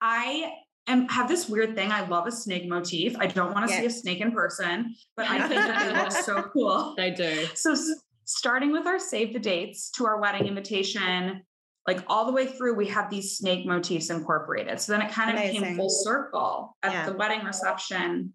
I 0.00 0.52
am 0.86 1.08
have 1.08 1.28
this 1.28 1.48
weird 1.48 1.74
thing. 1.74 1.90
I 1.92 2.06
love 2.06 2.26
a 2.26 2.32
snake 2.32 2.68
motif. 2.68 3.16
I 3.18 3.26
don't 3.26 3.52
want 3.54 3.68
to 3.68 3.76
see 3.76 3.86
a 3.86 3.90
snake 3.90 4.20
in 4.20 4.32
person, 4.32 4.94
but 5.16 5.26
I 5.28 5.38
think 5.48 5.60
that 5.60 5.92
they 5.92 6.00
look 6.00 6.12
so 6.12 6.42
cool. 6.52 6.94
They 6.96 7.10
do. 7.10 7.46
So 7.54 7.72
s- 7.72 7.90
starting 8.24 8.72
with 8.72 8.86
our 8.86 8.98
save 8.98 9.32
the 9.32 9.38
dates 9.38 9.90
to 9.92 10.06
our 10.06 10.20
wedding 10.20 10.46
invitation, 10.46 11.42
like 11.86 12.02
all 12.08 12.26
the 12.26 12.32
way 12.32 12.46
through, 12.46 12.74
we 12.74 12.88
have 12.88 13.10
these 13.10 13.36
snake 13.36 13.66
motifs 13.66 14.10
incorporated. 14.10 14.80
So 14.80 14.92
then 14.92 15.02
it 15.02 15.12
kind 15.12 15.30
of 15.30 15.36
Amazing. 15.36 15.62
came 15.62 15.76
full 15.76 15.90
circle 15.90 16.76
at 16.82 16.92
Yeah. 16.92 17.06
the 17.06 17.12
wedding 17.12 17.44
reception 17.44 18.32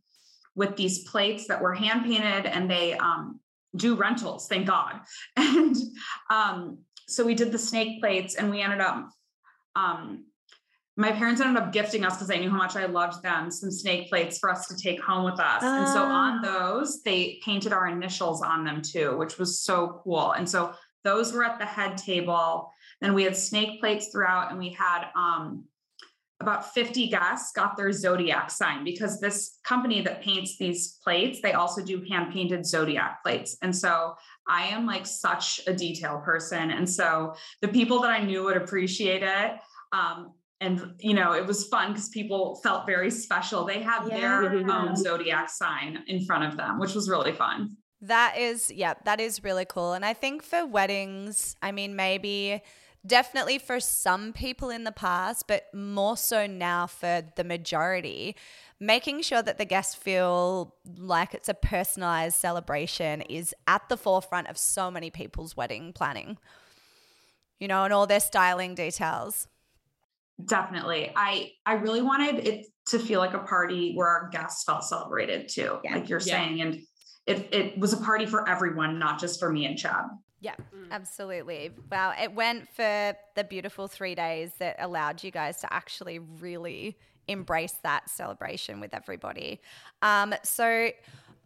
with 0.56 0.76
these 0.76 1.04
plates 1.10 1.48
that 1.48 1.62
were 1.62 1.74
hand 1.74 2.04
painted 2.06 2.46
and 2.46 2.70
they 2.70 2.94
um, 2.98 3.40
do 3.76 3.96
rentals, 3.96 4.48
thank 4.48 4.68
God. 4.68 5.00
And 5.38 5.76
um, 6.30 6.80
so 7.08 7.26
we 7.26 7.36
did 7.36 7.52
the 7.52 7.58
snake 7.58 8.02
plates 8.02 8.36
and 8.36 8.50
we 8.50 8.62
ended 8.62 8.82
up, 8.82 9.10
um, 9.76 10.26
my 10.98 11.12
parents 11.12 11.40
ended 11.40 11.62
up 11.62 11.72
gifting 11.72 12.04
us 12.04 12.16
because 12.16 12.28
they 12.28 12.40
knew 12.40 12.50
how 12.50 12.58
much 12.58 12.76
I 12.76 12.86
loved 12.86 13.24
them 13.24 13.50
some 13.50 13.72
snake 13.72 14.10
plates 14.10 14.38
for 14.38 14.50
us 14.50 14.68
to 14.68 14.76
take 14.76 15.02
home 15.02 15.24
with 15.24 15.40
us. 15.40 15.64
And 15.64 15.88
so 15.88 16.04
on 16.04 16.42
those, 16.42 17.02
they 17.04 17.40
painted 17.44 17.72
our 17.72 17.88
initials 17.88 18.42
on 18.42 18.66
them 18.66 18.82
too, 18.82 19.18
which 19.18 19.38
was 19.38 19.60
so 19.60 20.02
cool. 20.04 20.34
And 20.34 20.48
so 20.48 20.74
those 21.04 21.32
were 21.32 21.46
at 21.46 21.60
the 21.60 21.66
head 21.66 21.98
table. 21.98 22.70
Then 23.00 23.14
we 23.14 23.24
had 23.24 23.36
snake 23.36 23.80
plates 23.80 24.10
throughout, 24.10 24.52
and 24.52 24.60
we 24.60 24.70
had 24.70 25.06
um, 25.16 25.64
about 26.42 26.74
50 26.74 27.08
guests 27.08 27.54
got 27.54 27.78
their 27.78 27.92
zodiac 27.92 28.52
sign 28.52 28.84
because 28.84 29.20
this 29.20 29.60
company 29.64 30.02
that 30.02 30.22
paints 30.22 30.58
these 30.58 31.00
plates, 31.04 31.40
they 31.42 31.54
also 31.54 31.84
do 31.84 32.04
hand 32.10 32.34
painted 32.34 32.66
zodiac 32.66 33.24
plates. 33.24 33.58
And 33.62 33.76
so 33.76 34.16
I 34.48 34.64
am 34.64 34.86
like 34.86 35.06
such 35.06 35.62
a 35.68 35.74
detail 35.74 36.22
person. 36.24 36.72
And 36.72 36.88
so 36.88 37.34
the 37.62 37.70
people 37.70 38.02
that 38.02 38.12
I 38.12 38.24
knew 38.24 38.44
would 38.44 38.58
appreciate 38.58 39.24
it. 39.24 39.52
Um, 39.94 40.34
and 40.62 40.94
you 41.00 41.14
know, 41.14 41.34
it 41.34 41.46
was 41.46 41.68
fun 41.68 41.92
because 41.92 42.08
people 42.10 42.56
felt 42.64 42.86
very 42.86 43.12
special. 43.12 43.66
They 43.66 43.82
had 43.82 44.06
their 44.06 44.56
Yeah. 44.60 44.78
own 44.78 44.96
zodiac 44.96 45.50
sign 45.50 46.04
in 46.08 46.24
front 46.24 46.46
of 46.46 46.56
them, 46.56 46.80
which 46.80 46.94
was 46.94 47.10
really 47.10 47.34
fun. 47.34 47.76
That 48.00 48.38
is, 48.38 48.72
yeah, 48.72 48.94
that 49.06 49.20
is 49.20 49.44
really 49.44 49.66
cool. 49.66 49.94
And 49.94 50.06
I 50.06 50.14
think 50.14 50.42
for 50.44 50.66
weddings, 50.66 51.56
I 51.62 51.72
mean, 51.72 51.96
maybe 51.96 52.62
definitely 53.06 53.58
for 53.58 53.80
some 53.80 54.34
people 54.34 54.70
in 54.70 54.84
the 54.84 54.92
past, 54.92 55.48
but 55.48 55.66
more 55.74 56.16
so 56.16 56.46
now 56.48 56.88
for 56.88 57.24
the 57.36 57.44
majority, 57.44 58.36
making 58.80 59.22
sure 59.22 59.42
that 59.42 59.58
the 59.58 59.66
guests 59.66 59.96
feel 59.96 60.76
like 60.98 61.34
it's 61.34 61.50
a 61.50 61.54
personalized 61.54 62.38
celebration 62.38 63.22
is 63.22 63.54
at 63.68 63.88
the 63.90 63.98
forefront 63.98 64.48
of 64.48 64.58
so 64.58 64.92
many 64.92 65.10
people's 65.10 65.58
wedding 65.58 65.94
planning, 65.94 66.38
you 67.60 67.68
know, 67.68 67.84
and 67.84 67.94
all 67.94 68.08
their 68.08 68.20
styling 68.20 68.76
details. 68.76 69.48
Definitely. 70.46 71.12
I 71.16 71.52
I 71.66 71.74
really 71.74 72.02
wanted 72.02 72.48
it 72.48 72.66
to 72.88 73.00
feel 73.00 73.20
like 73.20 73.34
a 73.34 73.40
party 73.40 73.94
where 73.96 74.08
our 74.08 74.30
guests 74.30 74.64
felt 74.64 74.84
celebrated 74.84 75.50
too, 75.50 75.80
Yeah. 75.84 75.96
like 75.96 76.10
you're 76.10 76.20
Yeah. 76.20 76.26
saying. 76.46 76.62
And 76.62 76.76
it 77.26 77.54
it 77.54 77.78
was 77.80 77.94
a 77.94 77.98
party 77.98 78.26
for 78.26 78.48
everyone, 78.48 79.00
not 79.00 79.20
just 79.20 79.40
for 79.40 79.52
me 79.52 79.66
and 79.66 79.78
Chad. 79.78 80.06
Yeah, 80.40 80.56
absolutely. 80.90 81.72
Wow. 81.92 82.14
It 82.20 82.34
went 82.34 82.68
for 82.70 83.16
the 83.36 83.44
beautiful 83.44 83.88
three 83.88 84.16
days 84.16 84.52
that 84.58 84.78
allowed 84.80 85.24
you 85.24 85.30
guys 85.30 85.62
to 85.62 85.72
actually 85.72 86.18
really 86.18 86.98
embrace 87.28 87.74
that 87.84 88.10
celebration 88.10 88.80
with 88.80 88.94
everybody. 88.96 89.62
Um, 90.02 90.34
so 90.44 90.90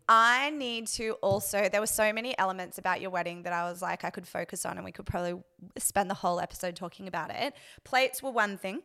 I 0.07 0.51
need 0.51 0.87
to 0.87 1.13
also, 1.21 1.67
there 1.67 1.81
were 1.81 1.87
so 1.87 2.13
many 2.13 2.37
elements 2.37 2.77
about 2.77 3.01
your 3.01 3.09
wedding 3.09 3.43
that 3.43 3.53
I 3.53 3.69
was 3.69 3.81
like, 3.81 4.03
I 4.03 4.11
could 4.11 4.27
focus 4.27 4.65
on, 4.65 4.77
and 4.77 4.85
we 4.85 4.91
could 4.91 5.05
probably 5.05 5.41
spend 5.77 6.09
the 6.09 6.15
whole 6.15 6.39
episode 6.39 6.75
talking 6.75 7.07
about 7.07 7.31
it. 7.31 7.55
Plates 7.83 8.21
were 8.21 8.31
one 8.31 8.57
thing, 8.57 8.81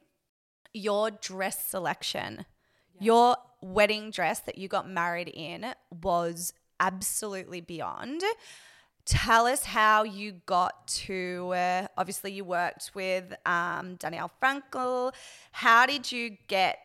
your 0.72 1.11
dress 1.11 1.68
selection, 1.68 2.46
your 2.98 3.37
wedding 3.61 4.11
dress 4.11 4.40
that 4.40 4.56
you 4.56 4.68
got 4.68 4.88
married 4.88 5.28
in 5.28 5.74
was 6.02 6.54
absolutely 6.78 7.61
beyond. 7.61 8.22
Tell 9.04 9.46
us 9.46 9.64
how 9.64 10.04
you 10.04 10.40
got 10.46 10.87
to 10.87 11.52
uh, 11.54 11.87
obviously 11.96 12.33
you 12.33 12.44
worked 12.44 12.92
with 12.94 13.35
um, 13.44 13.96
danielle 13.96 14.30
frankel. 14.42 15.12
How 15.52 15.87
did 15.87 16.12
you 16.12 16.37
get 16.48 16.78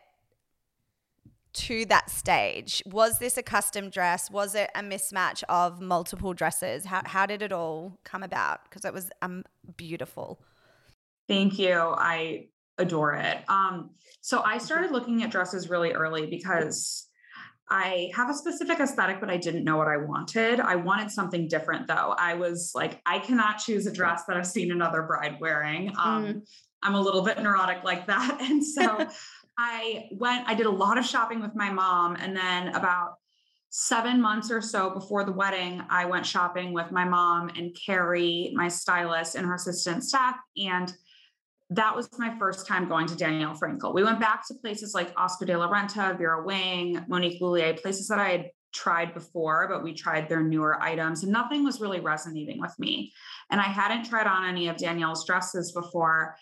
to 1.56 1.84
that 1.86 2.10
stage 2.10 2.82
was 2.86 3.18
this 3.18 3.36
a 3.36 3.42
custom 3.42 3.90
dress 3.90 4.30
was 4.30 4.54
it 4.54 4.70
a 4.74 4.80
mismatch 4.80 5.42
of 5.48 5.80
multiple 5.80 6.32
dresses 6.34 6.84
how, 6.84 7.02
how 7.04 7.26
did 7.26 7.42
it 7.42 7.52
all 7.52 7.98
come 8.04 8.22
about 8.22 8.64
because 8.64 8.84
it 8.84 8.92
was 8.92 9.10
um, 9.22 9.42
beautiful 9.76 10.38
Thank 11.28 11.58
you. 11.58 11.74
I 11.74 12.46
adore 12.78 13.14
it. 13.14 13.38
Um, 13.48 13.90
so 14.20 14.42
I 14.42 14.58
started 14.58 14.90
looking 14.92 15.22
at 15.22 15.30
dresses 15.30 15.68
really 15.68 15.92
early 15.92 16.26
because 16.26 17.08
I 17.68 18.10
have 18.14 18.30
a 18.30 18.34
specific 18.34 18.78
aesthetic, 18.78 19.18
but 19.18 19.28
I 19.28 19.36
didn't 19.36 19.64
know 19.64 19.76
what 19.76 19.88
I 19.88 19.96
wanted. 19.96 20.60
I 20.60 20.76
wanted 20.76 21.10
something 21.10 21.48
different 21.48 21.88
though. 21.88 22.14
I 22.16 22.34
was 22.34 22.72
like, 22.74 23.00
I 23.06 23.18
cannot 23.18 23.58
choose 23.58 23.86
a 23.86 23.92
dress 23.92 24.24
that 24.28 24.36
I've 24.36 24.46
seen 24.46 24.70
another 24.70 25.02
bride 25.02 25.38
wearing. 25.40 25.92
Um, 25.98 26.42
I'm 26.82 26.94
a 26.94 27.00
little 27.00 27.22
bit 27.22 27.40
neurotic 27.42 27.82
like 27.82 28.06
that. 28.06 28.38
And 28.40 28.64
so 28.64 29.08
I 29.58 30.08
went, 30.12 30.46
I 30.48 30.54
did 30.54 30.66
a 30.66 30.70
lot 30.70 30.98
of 30.98 31.04
shopping 31.04 31.40
with 31.40 31.54
my 31.54 31.70
mom. 31.70 32.16
And 32.16 32.36
then 32.36 32.68
about 32.68 33.14
seven 33.70 34.20
months 34.20 34.50
or 34.50 34.60
so 34.60 34.90
before 34.90 35.24
the 35.24 35.32
wedding, 35.32 35.82
I 35.90 36.04
went 36.06 36.26
shopping 36.26 36.72
with 36.72 36.90
my 36.90 37.04
mom 37.04 37.50
and 37.50 37.74
Carrie, 37.74 38.52
my 38.54 38.68
stylist, 38.68 39.34
and 39.34 39.46
her 39.46 39.54
assistant 39.54 40.04
staff. 40.04 40.36
And 40.56 40.92
that 41.70 41.96
was 41.96 42.08
my 42.18 42.36
first 42.38 42.66
time 42.66 42.88
going 42.88 43.06
to 43.08 43.16
Danielle 43.16 43.54
Frankel. 43.54 43.94
We 43.94 44.04
went 44.04 44.20
back 44.20 44.46
to 44.46 44.54
places 44.54 44.94
like 44.94 45.12
Oscar 45.16 45.46
de 45.46 45.58
la 45.58 45.68
Renta, 45.68 46.16
Vera 46.16 46.44
Wang, 46.44 47.04
Monique 47.08 47.40
Lhuillier, 47.40 47.80
places 47.80 48.08
that 48.08 48.20
I 48.20 48.28
had 48.28 48.50
tried 48.72 49.14
before, 49.14 49.66
but 49.68 49.82
we 49.82 49.94
tried 49.94 50.28
their 50.28 50.42
newer 50.42 50.80
items 50.80 51.22
and 51.22 51.32
nothing 51.32 51.64
was 51.64 51.80
really 51.80 52.00
resonating 52.00 52.60
with 52.60 52.78
me. 52.78 53.12
And 53.50 53.60
I 53.60 53.64
hadn't 53.64 54.04
tried 54.04 54.26
on 54.26 54.44
any 54.44 54.68
of 54.68 54.76
Danielle's 54.76 55.26
dresses 55.26 55.72
before. 55.72 56.36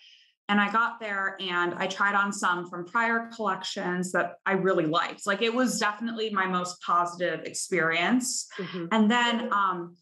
And 0.47 0.61
I 0.61 0.71
got 0.71 0.99
there 0.99 1.37
and 1.39 1.73
I 1.73 1.87
tried 1.87 2.13
on 2.13 2.31
some 2.31 2.69
from 2.69 2.85
prior 2.85 3.29
collections 3.35 4.11
that 4.11 4.35
I 4.45 4.53
really 4.53 4.85
liked. 4.85 5.25
Like 5.25 5.41
it 5.41 5.53
was 5.53 5.79
definitely 5.79 6.29
my 6.29 6.45
most 6.45 6.81
positive 6.81 7.41
experience. 7.45 8.47
Mhm. 8.57 8.87
And 8.91 9.09
then 9.09 9.51
um, 9.51 9.95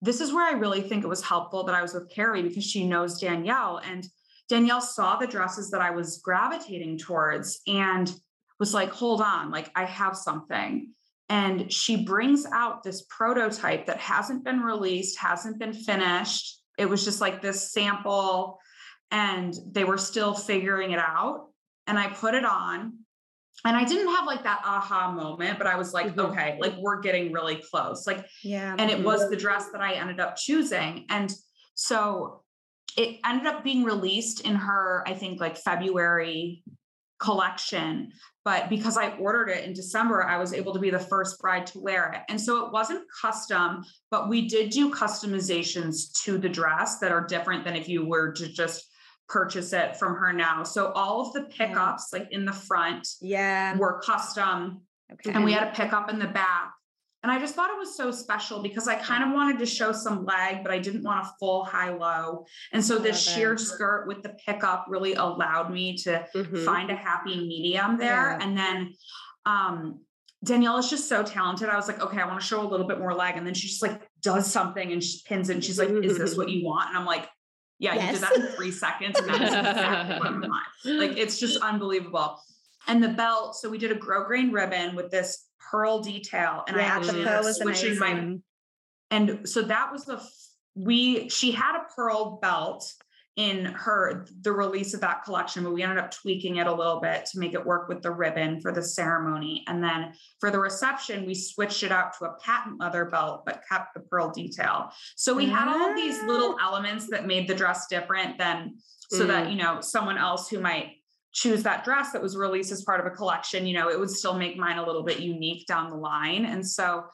this 0.00 0.20
is 0.20 0.32
where 0.32 0.46
I 0.46 0.58
really 0.58 0.82
think 0.82 1.02
it 1.02 1.08
was 1.08 1.22
helpful 1.22 1.64
that 1.64 1.74
I 1.74 1.82
was 1.82 1.94
with 1.94 2.10
Carrie 2.10 2.42
because 2.42 2.64
she 2.64 2.86
knows 2.86 3.20
Danielle 3.20 3.78
and 3.78 4.06
Danielle 4.48 4.80
saw 4.80 5.16
the 5.16 5.26
dresses 5.26 5.70
that 5.70 5.80
I 5.80 5.90
was 5.90 6.18
gravitating 6.18 6.98
towards 6.98 7.60
and 7.66 8.12
was 8.58 8.72
like, 8.72 8.90
hold 8.90 9.20
on, 9.20 9.50
like 9.50 9.70
I 9.74 9.84
have 9.84 10.16
something. 10.16 10.92
And 11.28 11.70
she 11.70 12.04
brings 12.04 12.46
out 12.46 12.82
this 12.82 13.02
prototype 13.10 13.86
that 13.86 13.98
hasn't 13.98 14.44
been 14.44 14.60
released, 14.60 15.18
hasn't 15.18 15.58
been 15.58 15.74
finished. 15.74 16.62
It 16.78 16.88
was 16.88 17.04
just 17.04 17.20
like 17.20 17.42
this 17.42 17.70
sample, 17.70 18.58
and 19.10 19.54
they 19.70 19.84
were 19.84 19.98
still 19.98 20.34
figuring 20.34 20.92
it 20.92 20.98
out. 20.98 21.46
And 21.86 21.98
I 21.98 22.08
put 22.08 22.34
it 22.34 22.44
on. 22.44 22.98
And 23.64 23.76
I 23.76 23.84
didn't 23.84 24.14
have 24.14 24.26
like 24.26 24.44
that 24.44 24.60
aha 24.64 25.10
moment, 25.10 25.58
but 25.58 25.66
I 25.66 25.76
was 25.76 25.92
like, 25.92 26.14
Mhm. 26.14 26.30
okay, 26.30 26.58
like 26.60 26.76
we're 26.76 27.00
getting 27.00 27.32
really 27.32 27.56
close. 27.56 28.06
Like 28.06 28.26
Yeah. 28.44 28.74
and 28.78 28.90
it 28.90 29.02
was 29.02 29.28
the 29.30 29.36
dress 29.36 29.70
that 29.72 29.80
I 29.80 29.94
ended 29.94 30.20
up 30.20 30.36
choosing. 30.36 31.06
And 31.08 31.32
so 31.74 32.44
it 32.96 33.18
ended 33.24 33.46
up 33.46 33.64
being 33.64 33.84
released 33.84 34.40
in 34.42 34.54
her, 34.54 35.02
I 35.06 35.14
think, 35.14 35.40
like 35.40 35.56
February 35.56 36.62
collection. 37.18 38.12
But 38.44 38.68
because 38.70 38.96
I 38.96 39.16
ordered 39.16 39.48
it 39.48 39.64
in 39.64 39.72
December, 39.72 40.22
I 40.24 40.38
was 40.38 40.52
able 40.54 40.72
to 40.74 40.78
be 40.78 40.90
the 40.90 40.98
first 41.00 41.40
bride 41.40 41.66
to 41.68 41.80
wear 41.80 42.12
it. 42.12 42.22
And 42.28 42.40
so 42.40 42.64
it 42.64 42.72
wasn't 42.72 43.04
custom, 43.20 43.84
but 44.10 44.28
we 44.28 44.48
did 44.48 44.70
do 44.70 44.90
customizations 44.92 46.12
to 46.22 46.38
the 46.38 46.48
dress 46.48 46.98
that 47.00 47.10
are 47.12 47.26
different 47.26 47.64
than 47.64 47.74
if 47.76 47.88
you 47.88 48.06
were 48.06 48.32
to 48.32 48.48
just 48.48 48.84
purchase 49.28 49.72
it 49.72 49.96
from 49.96 50.14
her 50.16 50.32
now. 50.32 50.62
So 50.62 50.92
all 50.92 51.20
of 51.26 51.32
the 51.34 51.42
pickups, 51.42 52.12
like 52.12 52.28
in 52.30 52.44
the 52.44 52.52
front, 52.52 53.06
yeah. 53.20 53.76
were 53.76 54.00
custom 54.00 54.82
Okay. 55.10 55.30
and 55.32 55.42
we 55.44 55.52
had 55.52 55.66
a 55.68 55.70
pickup 55.72 56.10
in 56.10 56.18
the 56.18 56.26
back 56.26 56.72
and 57.22 57.32
I 57.32 57.38
just 57.40 57.54
thought 57.54 57.70
it 57.70 57.76
was 57.78 57.96
so 57.96 58.10
special 58.10 58.62
because 58.62 58.86
I 58.86 58.94
kind 58.94 59.24
of 59.24 59.32
wanted 59.32 59.58
to 59.58 59.66
show 59.66 59.90
some 59.90 60.24
leg, 60.24 60.58
but 60.62 60.70
I 60.70 60.78
didn't 60.78 61.02
want 61.02 61.24
a 61.26 61.30
full 61.40 61.64
high 61.64 61.90
low. 61.90 62.44
And 62.72 62.84
so 62.84 62.98
this 62.98 63.20
sheer 63.20 63.58
skirt 63.58 64.06
with 64.06 64.22
the 64.22 64.36
pickup 64.46 64.84
really 64.88 65.14
allowed 65.14 65.72
me 65.72 65.96
to 66.04 66.24
Mhm. 66.34 66.64
find 66.64 66.90
a 66.90 66.94
happy 66.94 67.36
medium 67.36 67.96
there. 67.98 68.36
Yeah. 68.38 68.46
And 68.46 68.56
then 68.56 68.94
um 69.46 70.00
Danielle 70.44 70.76
is 70.78 70.88
just 70.88 71.08
so 71.08 71.24
talented. 71.24 71.68
I 71.68 71.74
was 71.74 71.88
like, 71.88 72.00
okay, 72.00 72.20
I 72.20 72.26
want 72.26 72.40
to 72.40 72.46
show 72.46 72.60
a 72.64 72.68
little 72.68 72.86
bit 72.86 73.00
more 73.00 73.12
leg. 73.12 73.36
And 73.36 73.44
then 73.44 73.54
she 73.54 73.66
just 73.66 73.82
like 73.82 74.00
does 74.20 74.46
something 74.46 74.92
and 74.92 75.02
she 75.02 75.20
pins 75.26 75.50
it 75.50 75.54
and 75.54 75.64
she's 75.64 75.80
like, 75.80 75.88
is 75.88 76.16
this 76.16 76.36
what 76.36 76.48
you 76.48 76.64
want? 76.64 76.90
And 76.90 76.96
I'm 76.98 77.06
like, 77.06 77.28
yeah, 77.78 77.94
you 77.94 78.12
did 78.12 78.20
that 78.22 78.36
in 78.36 78.46
three 78.48 78.72
seconds. 78.72 79.18
And 79.18 79.28
that 79.28 79.42
is 79.42 79.54
exactly 79.54 80.18
what 80.18 80.26
I 80.26 80.48
want. 80.48 80.64
Like 80.84 81.16
it's 81.16 81.38
just 81.38 81.62
unbelievable. 81.62 82.40
And 82.86 83.02
the 83.02 83.10
belt, 83.10 83.56
so 83.56 83.68
we 83.68 83.78
did 83.78 83.92
a 83.92 83.94
grosgrain 83.94 84.52
ribbon 84.52 84.96
with 84.96 85.10
this 85.10 85.46
pearl 85.70 86.00
detail. 86.00 86.64
And 86.66 86.76
I 86.76 86.80
yeah, 86.80 86.86
actually 86.86 87.22
the 87.24 87.30
ended 87.30 87.34
up 87.34 87.44
was 87.44 87.56
switching 87.58 87.98
my 87.98 88.36
and 89.10 89.48
so 89.48 89.62
that 89.62 89.92
was 89.92 90.04
the 90.04 90.20
we 90.74 91.28
she 91.28 91.52
had 91.52 91.76
a 91.76 91.84
pearl 91.94 92.38
belt 92.40 92.92
in 93.38 93.66
her 93.66 94.26
the 94.42 94.50
release 94.50 94.94
of 94.94 95.00
that 95.00 95.22
collection 95.22 95.62
but 95.62 95.72
we 95.72 95.84
ended 95.84 95.96
up 95.96 96.10
tweaking 96.10 96.56
it 96.56 96.66
a 96.66 96.74
little 96.74 97.00
bit 97.00 97.24
to 97.24 97.38
make 97.38 97.54
it 97.54 97.64
work 97.64 97.88
with 97.88 98.02
the 98.02 98.10
ribbon 98.10 98.60
for 98.60 98.72
the 98.72 98.82
ceremony. 98.82 99.64
And 99.68 99.82
then 99.82 100.12
for 100.40 100.50
the 100.50 100.58
reception 100.58 101.24
we 101.24 101.36
switched 101.36 101.84
it 101.84 101.92
out 101.92 102.18
to 102.18 102.24
a 102.24 102.36
patent 102.40 102.80
leather 102.80 103.04
belt 103.04 103.44
but 103.46 103.62
kept 103.68 103.94
the 103.94 104.00
pearl 104.00 104.30
detail. 104.30 104.90
So 105.14 105.34
we 105.34 105.46
had 105.46 105.68
all 105.68 105.94
these 105.94 106.20
little 106.24 106.56
ah. 106.58 106.66
elements 106.66 107.08
that 107.10 107.28
made 107.28 107.46
the 107.46 107.54
dress 107.54 107.86
different 107.86 108.38
than 108.38 108.74
so 109.08 109.24
that 109.26 109.46
mm. 109.46 109.52
you 109.52 109.56
know 109.56 109.80
someone 109.80 110.18
else 110.18 110.48
who 110.48 110.58
might 110.58 110.96
choose 111.32 111.62
that 111.62 111.84
dress 111.84 112.10
that 112.10 112.20
was 112.20 112.36
released 112.36 112.72
as 112.72 112.82
part 112.82 112.98
of 112.98 113.06
a 113.06 113.10
collection 113.10 113.66
you 113.66 113.74
know 113.74 113.88
it 113.88 114.00
would 114.00 114.10
still 114.10 114.34
make 114.34 114.56
mine 114.56 114.78
a 114.78 114.84
little 114.84 115.04
bit 115.04 115.20
unique 115.20 115.64
down 115.68 115.90
the 115.90 115.96
line. 115.96 116.44
And 116.44 116.66
so 116.66 117.04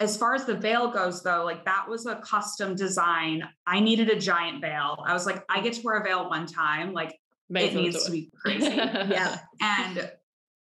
as 0.00 0.16
far 0.16 0.34
as 0.34 0.44
the 0.44 0.54
veil 0.54 0.90
goes 0.90 1.22
though 1.22 1.44
like 1.44 1.64
that 1.64 1.88
was 1.88 2.06
a 2.06 2.16
custom 2.16 2.74
design. 2.74 3.46
I 3.66 3.80
needed 3.80 4.10
a 4.10 4.18
giant 4.18 4.60
veil. 4.60 5.02
I 5.06 5.12
was 5.12 5.26
like 5.26 5.44
i 5.48 5.60
get 5.60 5.74
to 5.74 5.82
wear 5.82 5.98
a 5.98 6.04
veil 6.04 6.28
one 6.28 6.46
time 6.46 6.92
like 6.92 7.18
May 7.50 7.66
it 7.66 7.74
needs 7.74 7.98
do 8.00 8.04
to 8.06 8.10
be 8.10 8.30
crazy. 8.36 8.74
Yeah. 8.74 9.38
and 9.60 10.10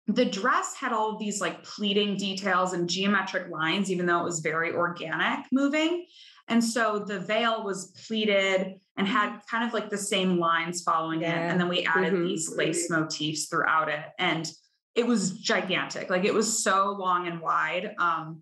the 0.08 0.26
dress 0.26 0.74
had 0.76 0.92
all 0.94 1.12
of 1.12 1.20
these 1.20 1.40
like 1.40 1.64
pleating 1.64 2.18
details 2.18 2.74
and 2.74 2.90
geometric 2.90 3.50
lines 3.50 3.92
even 3.92 4.06
though 4.06 4.20
it 4.22 4.24
was 4.26 4.40
very 4.40 4.72
organic 4.74 5.46
moving. 5.52 6.06
And 6.48 6.64
so 6.64 7.00
the 7.00 7.20
veil 7.20 7.64
was 7.64 7.94
pleated 8.08 8.80
and 8.98 9.08
had 9.08 9.40
kind 9.50 9.66
of 9.66 9.74
like 9.74 9.90
the 9.90 9.98
same 9.98 10.38
lines 10.38 10.82
following 10.82 11.22
it. 11.22 11.28
And 11.34 11.60
then 11.60 11.70
we 11.70 11.86
added 11.86 12.14
Mhm. 12.14 12.28
these 12.28 12.50
lace 12.56 12.90
motifs 12.90 13.46
throughout 13.46 13.88
it. 13.88 14.04
And 14.18 14.50
it 14.96 15.06
was 15.08 15.38
gigantic. 15.40 16.10
Like 16.10 16.26
it 16.26 16.34
was 16.34 16.62
so 16.64 16.92
long 17.00 17.28
and 17.28 17.40
wide. 17.40 17.94
Um 18.00 18.42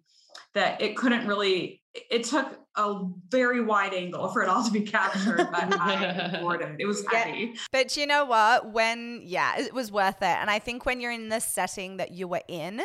that 0.54 0.82
it 0.82 0.96
couldn't 0.98 1.28
really 1.28 1.82
it 2.12 2.24
took 2.24 2.48
a 2.76 3.02
very 3.30 3.62
wide 3.62 3.94
angle 3.94 4.28
for 4.30 4.42
it 4.44 4.48
all 4.48 4.64
to 4.64 4.72
be 4.72 4.82
captured 4.82 5.38
but 5.52 5.80
i 5.80 6.06
adored 6.34 6.62
it 6.62 6.76
it 6.80 6.86
was 6.86 7.04
Yeah. 7.12 7.18
heavy 7.20 7.54
But 7.72 7.98
you 7.98 8.06
know 8.08 8.26
what? 8.26 8.72
When, 8.72 9.22
yeah, 9.24 9.58
it 9.60 9.74
was 9.74 9.92
worth 9.92 10.22
it. 10.22 10.38
And 10.42 10.50
I 10.50 10.60
think 10.60 10.86
when 10.86 11.02
you're 11.02 11.12
in 11.12 11.30
the 11.30 11.40
setting 11.40 11.98
that 11.98 12.12
you 12.12 12.28
were 12.28 12.42
in, 12.48 12.82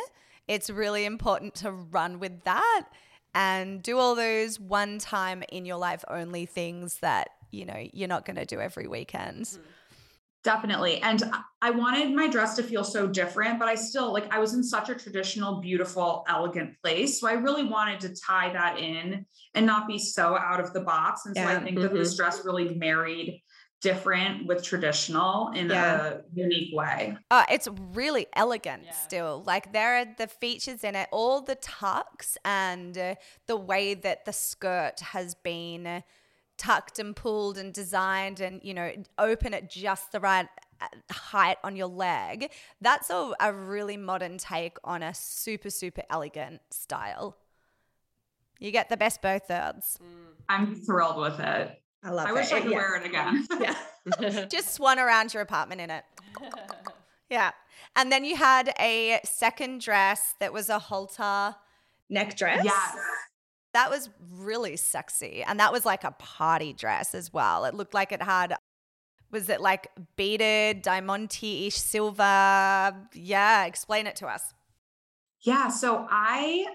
it's 0.47 0.69
really 0.69 1.05
important 1.05 1.55
to 1.55 1.71
run 1.71 2.19
with 2.19 2.43
that 2.43 2.83
and 3.33 3.81
do 3.83 3.97
all 3.99 4.15
those 4.15 4.59
one 4.59 4.97
time 4.99 5.43
in 5.49 5.65
your 5.65 5.77
life 5.77 6.03
only 6.09 6.45
things 6.45 6.97
that, 6.99 7.29
you 7.51 7.65
know, 7.65 7.83
you're 7.93 8.07
not 8.07 8.25
going 8.25 8.37
to 8.37 8.45
do 8.45 8.59
every 8.59 8.87
weekend. 8.87 9.45
Mm-hmm. 9.45 9.61
Definitely. 10.45 11.01
And 11.01 11.23
I- 11.33 11.41
I 11.63 11.71
wanted 11.71 12.13
my 12.13 12.27
dress 12.27 12.55
to 12.57 12.63
feel 12.63 12.83
so 12.83 13.07
different, 13.07 13.57
but 13.57 13.67
I 13.67 13.73
still 13.73 14.13
like 14.13 14.31
I 14.31 14.37
was 14.37 14.53
in 14.53 14.61
such 14.63 14.89
a 14.89 14.95
traditional, 14.95 15.59
beautiful, 15.59 16.23
elegant 16.29 16.79
place. 16.83 17.19
So 17.19 17.27
I 17.27 17.33
really 17.33 17.63
wanted 17.65 17.99
to 18.01 18.09
tie 18.15 18.53
that 18.53 18.77
in 18.77 19.25
and 19.55 19.65
not 19.65 19.87
be 19.87 19.97
so 19.97 20.37
out 20.37 20.59
of 20.59 20.71
the 20.73 20.81
box. 20.81 21.25
And 21.25 21.35
so 21.35 21.41
I 21.41 21.53
Yeah. 21.53 21.59
think 21.63 21.79
that 21.79 21.93
this 21.93 22.15
dress 22.15 22.45
really 22.45 22.75
married 22.75 23.41
different 23.81 24.45
with 24.45 24.63
traditional 24.63 25.49
in 25.55 25.69
Yeah. 25.69 26.05
a 26.05 26.21
unique 26.35 26.75
way. 26.75 27.17
Uh, 27.31 27.45
it's 27.49 27.67
really 27.93 28.27
elegant 28.33 28.83
Yeah. 28.85 28.91
still. 28.91 29.43
Like 29.47 29.73
there 29.73 29.95
are 29.97 30.05
the 30.05 30.27
features 30.27 30.83
in 30.83 30.95
it, 30.95 31.09
all 31.11 31.41
the 31.41 31.55
tucks 31.55 32.37
and 32.45 32.95
uh, 32.95 33.15
the 33.47 33.55
way 33.57 33.95
that 33.95 34.25
the 34.25 34.33
skirt 34.33 34.99
has 34.99 35.33
been 35.33 36.03
tucked 36.57 36.99
and 36.99 37.15
pulled 37.15 37.57
and 37.57 37.73
designed 37.73 38.39
and, 38.39 38.61
you 38.63 38.73
know, 38.73 38.91
open 39.17 39.53
at 39.53 39.69
just 39.69 40.11
the 40.11 40.19
right 40.19 40.47
uh, 40.81 40.87
height 41.11 41.57
on 41.63 41.75
your 41.75 41.87
leg. 41.87 42.51
That's 42.81 43.09
a, 43.09 43.33
a 43.39 43.53
really 43.53 43.97
modern 43.97 44.37
take 44.37 44.77
on 44.83 45.03
a 45.03 45.13
super, 45.13 45.69
super 45.69 46.03
elegant 46.09 46.61
style. 46.71 47.37
You 48.59 48.71
get 48.71 48.89
the 48.89 48.97
best 48.97 49.21
both 49.21 49.49
worlds. 49.49 49.99
I'm 50.47 50.75
thrilled 50.75 51.17
with 51.17 51.39
it. 51.39 51.81
I 52.03 52.09
love 52.11 52.27
I 52.27 52.29
it. 52.29 52.31
I 52.31 52.33
wish 52.33 52.51
I 52.51 52.61
could 52.61 52.71
yeah. 52.71 52.77
wear 52.77 52.95
it 52.95 53.05
again. 53.05 53.47
Yeah. 53.59 54.45
Just 54.51 54.75
swan 54.75 54.99
around 54.99 55.33
your 55.33 55.41
apartment 55.41 55.81
in 55.81 55.89
it. 55.91 56.03
Yeah. 57.27 57.51
And 57.95 58.11
then 58.11 58.23
you 58.23 58.35
had 58.35 58.71
a 58.79 59.19
second 59.23 59.81
dress 59.81 60.35
that 60.39 60.53
was 60.53 60.69
a 60.69 60.77
halter. 60.77 61.55
Neck 62.07 62.37
dress. 62.37 62.63
yes. 62.63 62.97
That 63.75 63.89
was 63.89 64.09
really 64.31 64.77
sexy. 64.77 65.43
And 65.43 65.59
that 65.59 65.73
was 65.73 65.85
like 65.85 66.05
a 66.05 66.11
party 66.11 66.71
dress 66.71 67.13
as 67.13 67.33
well. 67.33 67.65
It 67.65 67.73
looked 67.73 67.93
like 67.93 68.13
it 68.13 68.21
had, 68.23 68.55
was 69.31 69.49
it 69.49 69.59
like 69.59 69.89
beaded, 70.15 70.81
diamante 70.81 71.67
ish 71.67 71.75
silver? 71.75 72.95
Yeah, 73.13 73.65
explain 73.65 74.07
it 74.07 74.15
to 74.15 74.27
us. 74.27 74.53
Yeah. 75.41 75.67
So 75.67 76.07
I 76.09 76.65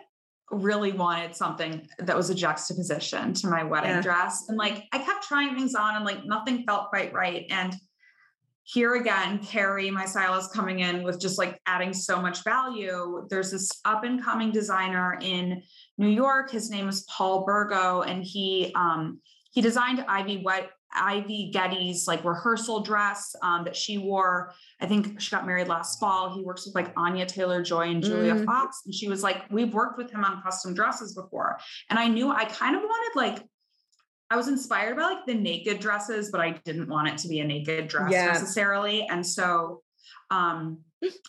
really 0.50 0.92
wanted 0.92 1.34
something 1.34 1.88
that 2.00 2.14
was 2.14 2.28
a 2.28 2.34
juxtaposition 2.34 3.32
to 3.32 3.48
my 3.48 3.62
wedding 3.62 3.92
Yeah. 3.92 4.02
dress. 4.02 4.44
And 4.50 4.58
like 4.58 4.84
I 4.92 4.98
kept 4.98 5.24
trying 5.24 5.54
things 5.56 5.74
on 5.74 5.96
and 5.96 6.04
like 6.04 6.26
nothing 6.26 6.64
felt 6.66 6.90
quite 6.90 7.14
right. 7.14 7.46
And 7.48 7.74
here 8.72 8.94
again, 8.94 9.38
Carrie, 9.38 9.90
my 9.90 10.04
stylist, 10.04 10.52
coming 10.52 10.80
in 10.80 11.02
with 11.02 11.20
just 11.20 11.38
like 11.38 11.60
adding 11.66 11.92
so 11.92 12.20
much 12.22 12.44
value. 12.44 13.26
There's 13.28 13.50
this 13.50 13.68
up 13.84 14.04
and 14.04 14.22
coming 14.22 14.52
designer 14.52 15.18
in 15.20 15.62
New 15.98 16.08
York. 16.08 16.50
His 16.50 16.70
name 16.70 16.88
is 16.88 17.04
Paul 17.10 17.44
Burgo, 17.44 18.02
and 18.02 18.22
he 18.22 18.72
um, 18.76 19.20
he 19.50 19.60
designed 19.60 20.04
Ivy 20.06 20.42
Wet 20.44 20.70
Ivy 20.92 21.50
Getty's 21.52 22.06
like 22.06 22.24
rehearsal 22.24 22.80
dress 22.80 23.34
um, 23.42 23.64
that 23.64 23.74
she 23.74 23.98
wore. 23.98 24.52
I 24.80 24.86
think 24.86 25.20
she 25.20 25.30
got 25.30 25.46
married 25.46 25.68
last 25.68 25.98
fall. 25.98 26.34
He 26.34 26.42
works 26.42 26.66
with 26.66 26.74
like 26.74 26.92
Anya 26.96 27.26
Taylor 27.26 27.62
Joy 27.62 27.90
and 27.90 28.02
Julia 28.02 28.34
Mm. 28.34 28.44
Fox, 28.44 28.82
and 28.84 28.94
she 28.94 29.08
was 29.08 29.22
like, 29.22 29.50
"We've 29.50 29.72
worked 29.72 29.98
with 29.98 30.10
him 30.12 30.24
on 30.24 30.42
custom 30.42 30.74
dresses 30.74 31.14
before." 31.14 31.58
And 31.88 31.98
I 31.98 32.06
knew 32.06 32.30
I 32.30 32.44
kind 32.44 32.76
of 32.76 32.82
wanted 32.82 33.16
like 33.16 33.44
I 34.30 34.36
was 34.36 34.48
inspired 34.48 34.96
by 34.96 35.02
like 35.02 35.26
the 35.26 35.34
naked 35.34 35.80
dresses, 35.80 36.30
but 36.30 36.40
I 36.40 36.52
didn't 36.64 36.88
want 36.88 37.08
it 37.08 37.18
to 37.18 37.28
be 37.28 37.40
a 37.40 37.44
naked 37.44 37.88
dress 37.88 38.12
Yeah. 38.12 38.26
necessarily. 38.26 39.06
And 39.08 39.26
so 39.26 39.82
um 40.30 40.78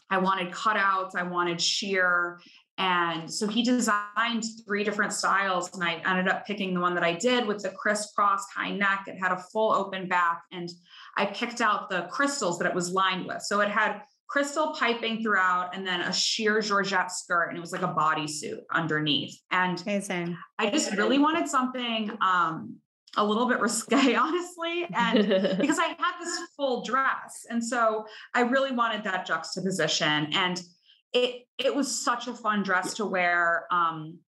I 0.09 0.17
wanted 0.17 0.51
cutouts, 0.51 1.15
I 1.15 1.23
wanted 1.23 1.59
sheer. 1.61 2.39
And 2.77 3.31
so 3.31 3.47
he 3.47 3.61
designed 3.63 4.43
three 4.65 4.83
different 4.83 5.13
styles, 5.13 5.69
and 5.73 5.83
I 5.83 6.01
ended 6.05 6.27
up 6.27 6.47
picking 6.47 6.73
the 6.73 6.79
one 6.79 6.95
that 6.95 7.03
I 7.03 7.13
did 7.13 7.45
with 7.45 7.61
the 7.61 7.69
crisscross 7.69 8.43
high 8.55 8.71
neck. 8.71 9.03
It 9.07 9.17
had 9.21 9.31
a 9.31 9.37
full 9.37 9.71
open 9.71 10.07
back, 10.07 10.41
and 10.51 10.67
I 11.15 11.27
picked 11.27 11.61
out 11.61 11.89
the 11.89 12.07
crystals 12.09 12.57
that 12.57 12.67
it 12.67 12.73
was 12.73 12.89
lined 12.91 13.27
with. 13.27 13.43
So 13.43 13.59
it 13.61 13.69
had 13.69 14.01
crystal 14.27 14.73
piping 14.79 15.21
throughout, 15.21 15.75
and 15.75 15.85
then 15.85 16.01
a 16.01 16.11
sheer 16.11 16.59
Georgette 16.59 17.11
skirt, 17.11 17.49
and 17.49 17.57
it 17.57 17.61
was 17.61 17.71
like 17.71 17.83
a 17.83 17.93
bodysuit 17.93 18.61
underneath. 18.73 19.37
And 19.51 19.79
Amazing. 19.83 20.35
I 20.57 20.71
just 20.71 20.91
really 20.93 21.19
wanted 21.19 21.47
something 21.47 22.11
um, 22.19 22.77
a 23.17 23.26
little 23.26 23.47
bit 23.47 23.60
risque, 23.60 24.15
honestly. 24.15 24.88
And 24.93 25.28
because 25.60 25.80
I 25.80 25.95
had 25.97 26.13
this 26.19 26.39
full 26.56 26.84
dress. 26.84 27.45
And 27.50 27.63
so 27.63 28.06
I 28.34 28.41
really 28.41 28.71
wanted 28.71 29.04
that 29.04 29.26
juxtaposition. 29.26 30.30
And 30.34 30.62
it 31.13 31.47
it 31.58 31.76
was 31.76 32.04
such 32.04 32.28
a 32.28 32.34
fun 32.34 32.63
dress 32.63 32.93
to 32.95 33.06
wear. 33.06 33.65
Um, 33.71 34.19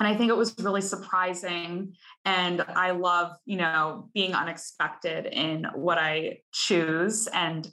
and 0.00 0.06
I 0.06 0.14
think 0.14 0.30
it 0.30 0.36
was 0.36 0.54
really 0.60 0.80
surprising. 0.80 1.94
And 2.24 2.60
I 2.60 2.92
love, 2.92 3.32
you 3.46 3.56
know, 3.56 4.10
being 4.14 4.34
unexpected 4.34 5.26
in 5.26 5.66
what 5.74 5.98
I 5.98 6.40
choose. 6.52 7.26
And 7.28 7.68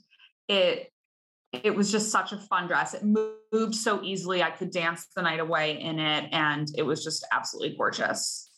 it 0.48 0.92
it 1.64 1.76
was 1.76 1.92
just 1.92 2.12
such 2.12 2.34
a 2.34 2.38
fun 2.38 2.68
dress. 2.68 2.94
It 2.94 3.04
moved 3.04 3.76
so 3.76 4.04
easily. 4.04 4.44
I 4.44 4.52
could 4.52 4.72
dance 4.72 5.08
the 5.16 5.22
night 5.22 5.40
away 5.40 5.80
in 5.80 6.00
it. 6.00 6.30
And 6.32 6.68
it 6.78 6.84
was 6.84 7.04
just 7.04 7.26
absolutely 7.32 7.78
gorgeous. 7.78 8.50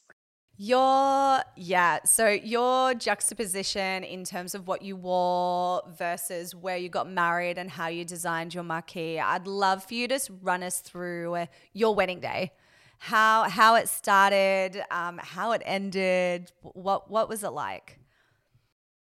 Your, 0.59 1.41
yeah, 1.55 1.99
so 2.03 2.29
your 2.29 2.95
juxtaposition 2.95 4.03
in 4.03 4.23
terms 4.23 4.55
of 4.55 4.67
what 4.67 4.81
you 4.81 4.95
wore 4.95 5.83
versus 5.95 6.55
where 6.55 6.77
you 6.77 6.89
got 6.89 7.07
married 7.07 7.59
and 7.59 7.69
how 7.69 7.87
you 7.87 8.03
designed 8.03 8.55
your 8.55 8.63
marquee, 8.63 9.19
I'd 9.19 9.45
love 9.45 9.83
for 9.83 9.93
you 9.93 10.07
to 10.07 10.15
just 10.15 10.31
run 10.41 10.63
us 10.63 10.79
through 10.79 11.45
your 11.73 11.93
wedding 11.93 12.21
day. 12.21 12.53
How 12.97 13.47
how 13.47 13.75
it 13.75 13.87
started, 13.87 14.83
um, 14.89 15.19
how 15.21 15.51
it 15.51 15.61
ended, 15.63 16.51
what 16.61 17.11
what 17.11 17.29
was 17.29 17.43
it 17.43 17.51
like? 17.51 17.99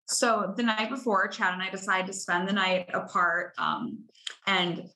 So 0.07 0.53
the 0.57 0.63
night 0.63 0.91
before, 0.91 1.27
Chad 1.27 1.55
and 1.55 1.63
I 1.63 1.71
decided 1.71 2.07
to 2.07 2.13
spend 2.13 2.49
the 2.49 2.53
night 2.53 2.89
apart. 2.95 3.55
Um, 3.59 4.05
and 4.47 4.89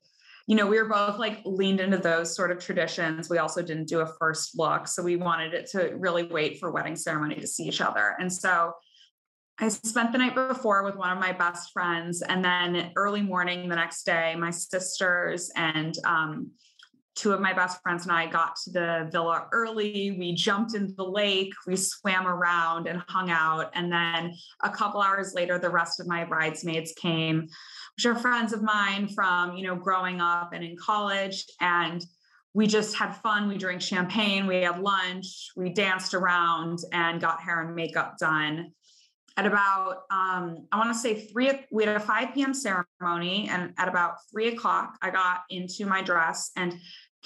you 0.46 0.54
know, 0.54 0.66
we 0.66 0.80
were 0.80 0.88
both 0.88 1.18
like 1.18 1.40
leaned 1.44 1.80
into 1.80 1.98
those 1.98 2.34
sort 2.34 2.52
of 2.52 2.58
traditions. 2.58 3.28
We 3.28 3.38
also 3.38 3.62
didn't 3.62 3.88
do 3.88 4.00
a 4.00 4.06
first 4.06 4.56
look. 4.56 4.86
So 4.86 5.02
we 5.02 5.16
wanted 5.16 5.54
it 5.54 5.66
to 5.72 5.94
really 5.96 6.22
wait 6.22 6.60
for 6.60 6.70
wedding 6.70 6.94
ceremony 6.94 7.34
to 7.36 7.46
see 7.46 7.64
each 7.64 7.80
other. 7.80 8.14
And 8.20 8.32
so 8.32 8.72
I 9.58 9.68
spent 9.68 10.12
the 10.12 10.18
night 10.18 10.34
before 10.34 10.84
with 10.84 10.96
one 10.96 11.10
of 11.10 11.18
my 11.18 11.32
best 11.32 11.72
friends. 11.72 12.22
And 12.22 12.44
then 12.44 12.92
early 12.94 13.22
morning 13.22 13.68
the 13.68 13.74
next 13.74 14.04
day, 14.04 14.36
my 14.36 14.50
sisters 14.50 15.50
and 15.56 15.96
um, 16.04 16.50
two 17.16 17.32
of 17.32 17.40
my 17.40 17.52
best 17.52 17.82
friends 17.82 18.04
and 18.04 18.12
I 18.12 18.26
got 18.26 18.56
to 18.64 18.70
the 18.70 19.08
villa 19.10 19.48
early. 19.50 20.14
We 20.18 20.34
jumped 20.34 20.74
in 20.74 20.94
the 20.96 21.04
lake, 21.04 21.52
we 21.66 21.74
swam 21.74 22.26
around 22.26 22.86
and 22.86 23.02
hung 23.08 23.30
out. 23.30 23.70
And 23.74 23.90
then 23.90 24.34
a 24.62 24.70
couple 24.70 25.00
hours 25.00 25.32
later, 25.34 25.58
the 25.58 25.70
rest 25.70 25.98
of 25.98 26.06
my 26.06 26.24
bridesmaids 26.24 26.92
came, 27.00 27.48
which 27.96 28.06
are 28.06 28.14
friends 28.14 28.52
of 28.52 28.62
mine 28.62 29.08
from, 29.08 29.56
you 29.56 29.66
know, 29.66 29.74
growing 29.74 30.20
up 30.20 30.52
and 30.52 30.62
in 30.62 30.76
college. 30.76 31.44
And 31.60 32.04
we 32.52 32.66
just 32.66 32.96
had 32.96 33.12
fun. 33.16 33.48
We 33.48 33.58
drank 33.58 33.82
champagne, 33.82 34.46
we 34.46 34.62
had 34.62 34.80
lunch, 34.80 35.50
we 35.56 35.70
danced 35.70 36.14
around 36.14 36.78
and 36.92 37.20
got 37.20 37.42
hair 37.42 37.60
and 37.62 37.74
makeup 37.74 38.16
done. 38.18 38.72
At 39.38 39.44
about, 39.44 40.04
um, 40.10 40.66
I 40.72 40.78
want 40.78 40.90
to 40.90 40.98
say 40.98 41.26
three, 41.26 41.50
we 41.70 41.84
had 41.84 41.96
a 41.96 42.00
5 42.00 42.32
p.m. 42.32 42.54
ceremony. 42.54 43.50
And 43.50 43.74
at 43.76 43.88
about 43.88 44.14
three 44.30 44.48
o'clock, 44.48 44.96
I 45.02 45.10
got 45.10 45.40
into 45.50 45.84
my 45.84 46.00
dress 46.00 46.50
and 46.56 46.74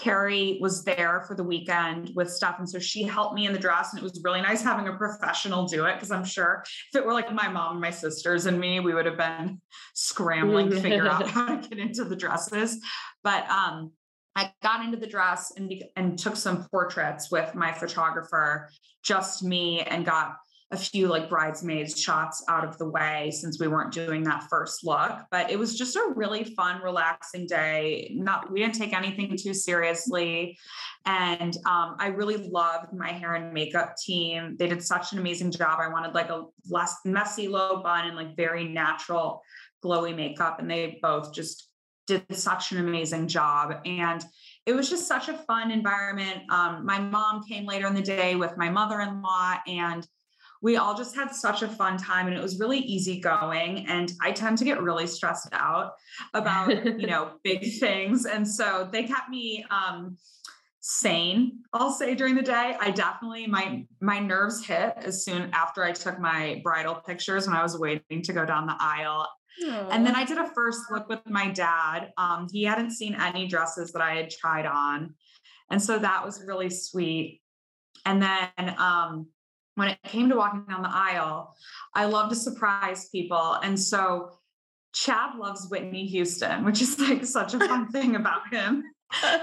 Carrie 0.00 0.58
was 0.60 0.82
there 0.82 1.24
for 1.28 1.36
the 1.36 1.44
weekend 1.44 2.10
with 2.14 2.30
stuff. 2.30 2.56
And 2.58 2.68
so 2.68 2.78
she 2.78 3.02
helped 3.02 3.34
me 3.34 3.46
in 3.46 3.52
the 3.52 3.58
dress. 3.58 3.92
And 3.92 4.00
it 4.00 4.02
was 4.02 4.18
really 4.24 4.40
nice 4.40 4.62
having 4.62 4.88
a 4.88 4.94
professional 4.94 5.66
do 5.66 5.84
it 5.84 5.94
because 5.94 6.10
I'm 6.10 6.24
sure 6.24 6.64
if 6.64 6.98
it 6.98 7.04
were 7.04 7.12
like 7.12 7.32
my 7.32 7.48
mom 7.48 7.72
and 7.72 7.80
my 7.80 7.90
sisters 7.90 8.46
and 8.46 8.58
me, 8.58 8.80
we 8.80 8.94
would 8.94 9.04
have 9.04 9.18
been 9.18 9.60
scrambling 9.94 10.70
to 10.70 10.80
figure 10.80 11.06
out 11.06 11.28
how 11.28 11.54
to 11.54 11.68
get 11.68 11.78
into 11.78 12.04
the 12.04 12.16
dresses. 12.16 12.80
But 13.22 13.48
um, 13.50 13.92
I 14.34 14.52
got 14.62 14.82
into 14.84 14.96
the 14.96 15.06
dress 15.06 15.52
and, 15.56 15.70
and 15.96 16.18
took 16.18 16.36
some 16.36 16.66
portraits 16.70 17.30
with 17.30 17.54
my 17.54 17.72
photographer, 17.72 18.70
just 19.02 19.42
me, 19.42 19.82
and 19.82 20.06
got 20.06 20.36
a 20.72 20.76
few 20.76 21.08
like 21.08 21.28
bridesmaids 21.28 22.00
shots 22.00 22.44
out 22.48 22.64
of 22.64 22.78
the 22.78 22.88
way 22.88 23.30
since 23.32 23.58
we 23.58 23.66
weren't 23.66 23.92
doing 23.92 24.22
that 24.22 24.44
first 24.48 24.84
look 24.84 25.20
but 25.30 25.50
it 25.50 25.58
was 25.58 25.76
just 25.76 25.96
a 25.96 26.12
really 26.14 26.44
fun 26.44 26.80
relaxing 26.82 27.46
day. 27.46 28.12
Not 28.14 28.50
we 28.50 28.60
didn't 28.60 28.74
take 28.74 28.92
anything 28.92 29.36
too 29.36 29.54
seriously. 29.54 30.58
And 31.06 31.56
um, 31.66 31.96
i 31.98 32.08
really 32.08 32.36
loved 32.36 32.92
my 32.92 33.10
hair 33.10 33.34
and 33.34 33.52
makeup 33.52 33.94
team. 33.96 34.56
They 34.58 34.68
did 34.68 34.82
such 34.82 35.12
an 35.12 35.18
amazing 35.18 35.50
job. 35.50 35.78
I 35.80 35.88
wanted 35.88 36.14
like 36.14 36.30
a 36.30 36.44
less 36.68 36.96
messy 37.04 37.48
low 37.48 37.82
bun 37.82 38.06
and 38.06 38.16
like 38.16 38.36
very 38.36 38.64
natural 38.64 39.42
glowy 39.84 40.14
makeup 40.14 40.60
and 40.60 40.70
they 40.70 40.98
both 41.02 41.32
just 41.32 41.68
did 42.06 42.24
such 42.36 42.72
an 42.72 42.78
amazing 42.78 43.28
job. 43.28 43.80
And 43.84 44.24
it 44.66 44.72
was 44.72 44.90
just 44.90 45.06
such 45.06 45.28
a 45.28 45.34
fun 45.34 45.70
environment. 45.70 46.42
Um, 46.50 46.84
my 46.84 46.98
mom 46.98 47.44
came 47.44 47.66
later 47.66 47.86
in 47.86 47.94
the 47.94 48.02
day 48.02 48.34
with 48.34 48.56
my 48.56 48.68
mother-in-law 48.68 49.58
and 49.66 50.06
we 50.62 50.76
all 50.76 50.94
just 50.94 51.14
had 51.14 51.34
such 51.34 51.62
a 51.62 51.68
fun 51.68 51.96
time 51.96 52.26
and 52.26 52.36
it 52.36 52.42
was 52.42 52.58
really 52.58 52.78
easy 52.78 53.20
going 53.20 53.86
and 53.88 54.12
i 54.20 54.30
tend 54.30 54.58
to 54.58 54.64
get 54.64 54.82
really 54.82 55.06
stressed 55.06 55.48
out 55.52 55.92
about 56.34 56.68
you 56.84 57.06
know 57.06 57.32
big 57.44 57.78
things. 57.78 58.26
And 58.26 58.46
so 58.46 58.88
they 58.90 59.04
kept 59.04 59.28
me 59.28 59.64
um 59.70 60.16
sane 60.82 61.58
i'll 61.74 61.92
say 61.92 62.14
during 62.14 62.34
the 62.34 62.42
day. 62.42 62.76
I 62.80 62.90
definitely 62.90 63.46
my 63.46 63.86
my 64.00 64.18
nerves 64.18 64.64
hit 64.64 64.94
as 64.96 65.24
soon 65.24 65.50
after 65.52 65.84
i 65.84 65.92
took 65.92 66.18
my 66.18 66.60
bridal 66.64 66.94
pictures 66.94 67.46
when 67.46 67.56
i 67.56 67.62
was 67.62 67.78
waiting 67.78 68.22
to 68.22 68.32
go 68.32 68.44
down 68.44 68.66
the 68.66 68.76
aisle. 68.78 69.28
Aww. 69.64 69.88
and 69.90 70.06
then 70.06 70.14
i 70.14 70.24
did 70.24 70.38
a 70.38 70.46
first 70.54 70.80
look 70.90 71.08
with 71.08 71.20
my 71.28 71.48
dad. 71.50 72.12
Um, 72.16 72.48
he 72.50 72.62
hadn't 72.64 72.92
seen 72.92 73.14
any 73.14 73.46
dresses 73.46 73.92
that 73.92 74.02
i 74.02 74.14
had 74.14 74.30
tried 74.30 74.66
on. 74.66 75.14
And 75.70 75.82
so 75.82 75.98
that 75.98 76.24
was 76.24 76.42
really 76.46 76.70
sweet. 76.70 77.40
And 78.06 78.22
then 78.22 78.74
um, 78.78 79.28
when 79.80 79.88
it 79.88 79.98
came 80.04 80.28
to 80.28 80.36
walking 80.36 80.66
down 80.68 80.82
the 80.82 80.90
aisle, 80.92 81.56
I 81.94 82.04
love 82.04 82.28
to 82.28 82.36
surprise 82.36 83.08
people. 83.08 83.54
And 83.62 83.80
so 83.80 84.32
Chad 84.92 85.36
loves 85.38 85.68
Whitney 85.70 86.06
Houston, 86.06 86.64
which 86.66 86.82
is 86.82 87.00
like 87.00 87.24
such 87.24 87.54
a 87.54 87.58
fun 87.58 87.88
thing 87.92 88.14
about 88.14 88.52
him. 88.52 88.84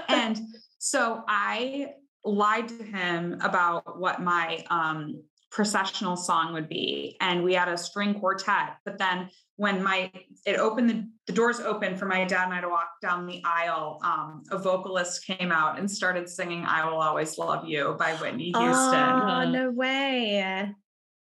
And 0.08 0.40
so 0.78 1.24
I 1.26 1.88
lied 2.24 2.68
to 2.68 2.84
him 2.84 3.38
about 3.42 3.98
what 3.98 4.22
my 4.22 4.64
um, 4.70 5.24
processional 5.50 6.16
song 6.16 6.52
would 6.52 6.68
be. 6.68 7.16
And 7.20 7.42
we 7.42 7.54
had 7.54 7.68
a 7.68 7.76
string 7.76 8.14
quartet. 8.14 8.76
But 8.84 8.98
then 8.98 9.30
when 9.58 9.82
my 9.82 10.10
it 10.46 10.56
opened 10.56 10.88
the, 10.88 11.08
the 11.26 11.32
doors 11.32 11.58
opened 11.58 11.98
for 11.98 12.06
my 12.06 12.24
dad 12.24 12.44
and 12.44 12.54
I 12.54 12.60
to 12.60 12.68
walk 12.68 12.90
down 13.02 13.26
the 13.26 13.42
aisle, 13.44 13.98
um, 14.04 14.44
a 14.52 14.56
vocalist 14.56 15.26
came 15.26 15.50
out 15.50 15.80
and 15.80 15.90
started 15.90 16.28
singing 16.28 16.64
"I 16.64 16.88
Will 16.88 17.00
Always 17.00 17.36
Love 17.38 17.66
You" 17.66 17.96
by 17.98 18.14
Whitney 18.14 18.52
Houston. 18.56 18.62
Oh 18.62 19.50
no 19.50 19.70
way! 19.72 20.72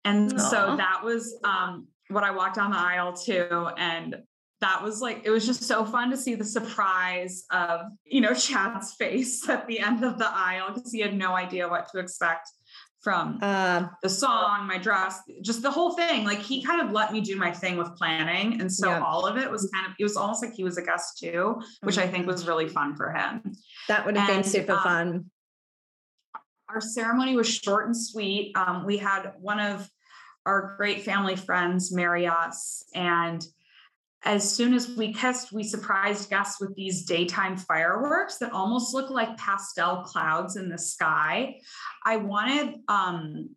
And 0.03 0.31
Aww. 0.31 0.39
so 0.41 0.75
that 0.75 1.01
was 1.05 1.39
um, 1.45 1.87
what 2.09 2.25
I 2.25 2.31
walked 2.31 2.57
down 2.57 2.71
the 2.71 2.77
aisle 2.77 3.13
to, 3.13 3.73
and 3.77 4.17
that 4.59 4.83
was 4.83 5.01
like 5.01 5.21
it 5.23 5.29
was 5.29 5.45
just 5.45 5.63
so 5.63 5.85
fun 5.85 6.11
to 6.11 6.17
see 6.17 6.35
the 6.35 6.43
surprise 6.43 7.45
of 7.49 7.79
you 8.03 8.19
know 8.19 8.33
Chad's 8.33 8.93
face 8.95 9.47
at 9.49 9.65
the 9.67 9.79
end 9.79 10.03
of 10.03 10.17
the 10.17 10.29
aisle 10.29 10.73
because 10.73 10.91
he 10.91 10.99
had 10.99 11.17
no 11.17 11.33
idea 11.33 11.69
what 11.69 11.87
to 11.93 11.99
expect 11.99 12.49
from 13.07 13.39
uh, 13.41 13.87
the 14.03 14.09
song, 14.09 14.67
my 14.67 14.77
dress, 14.77 15.21
just 15.41 15.61
the 15.61 15.71
whole 15.71 15.93
thing. 15.93 16.25
Like 16.25 16.39
he 16.39 16.61
kind 16.61 16.81
of 16.81 16.91
let 16.91 17.13
me 17.13 17.21
do 17.21 17.37
my 17.37 17.53
thing 17.53 17.77
with 17.77 17.95
planning. 17.95 18.59
And 18.59 18.69
so 18.69 18.89
yeah. 18.89 18.99
all 19.01 19.25
of 19.25 19.37
it 19.37 19.49
was 19.49 19.71
kind 19.73 19.85
of, 19.85 19.93
it 19.97 20.03
was 20.03 20.17
almost 20.17 20.43
like 20.43 20.53
he 20.53 20.65
was 20.65 20.77
a 20.77 20.81
guest 20.81 21.17
too, 21.17 21.61
which 21.83 21.95
mm-hmm. 21.95 22.03
I 22.05 22.11
think 22.11 22.27
was 22.27 22.45
really 22.45 22.67
fun 22.67 22.97
for 22.97 23.13
him. 23.13 23.53
That 23.87 24.05
would 24.05 24.17
have 24.17 24.29
and, 24.29 24.43
been 24.43 24.51
super 24.51 24.73
um, 24.73 24.83
fun. 24.83 25.25
Our 26.67 26.81
ceremony 26.81 27.37
was 27.37 27.47
short 27.47 27.85
and 27.85 27.95
sweet. 27.95 28.51
Um, 28.57 28.85
we 28.85 28.97
had 28.97 29.31
one 29.39 29.61
of 29.61 29.89
our 30.45 30.75
great 30.75 31.03
family 31.03 31.37
friends 31.37 31.93
marry 31.93 32.27
us 32.27 32.83
and 32.93 33.41
as 34.23 34.49
soon 34.49 34.73
as 34.73 34.89
we 34.95 35.13
kissed, 35.13 35.51
we 35.51 35.63
surprised 35.63 36.29
guests 36.29 36.59
with 36.59 36.75
these 36.75 37.05
daytime 37.05 37.55
fireworks 37.55 38.37
that 38.39 38.51
almost 38.51 38.93
look 38.93 39.09
like 39.09 39.37
pastel 39.37 40.01
clouds 40.03 40.55
in 40.55 40.69
the 40.69 40.77
sky. 40.77 41.59
I 42.05 42.17
wanted 42.17 42.75
um, 42.87 43.55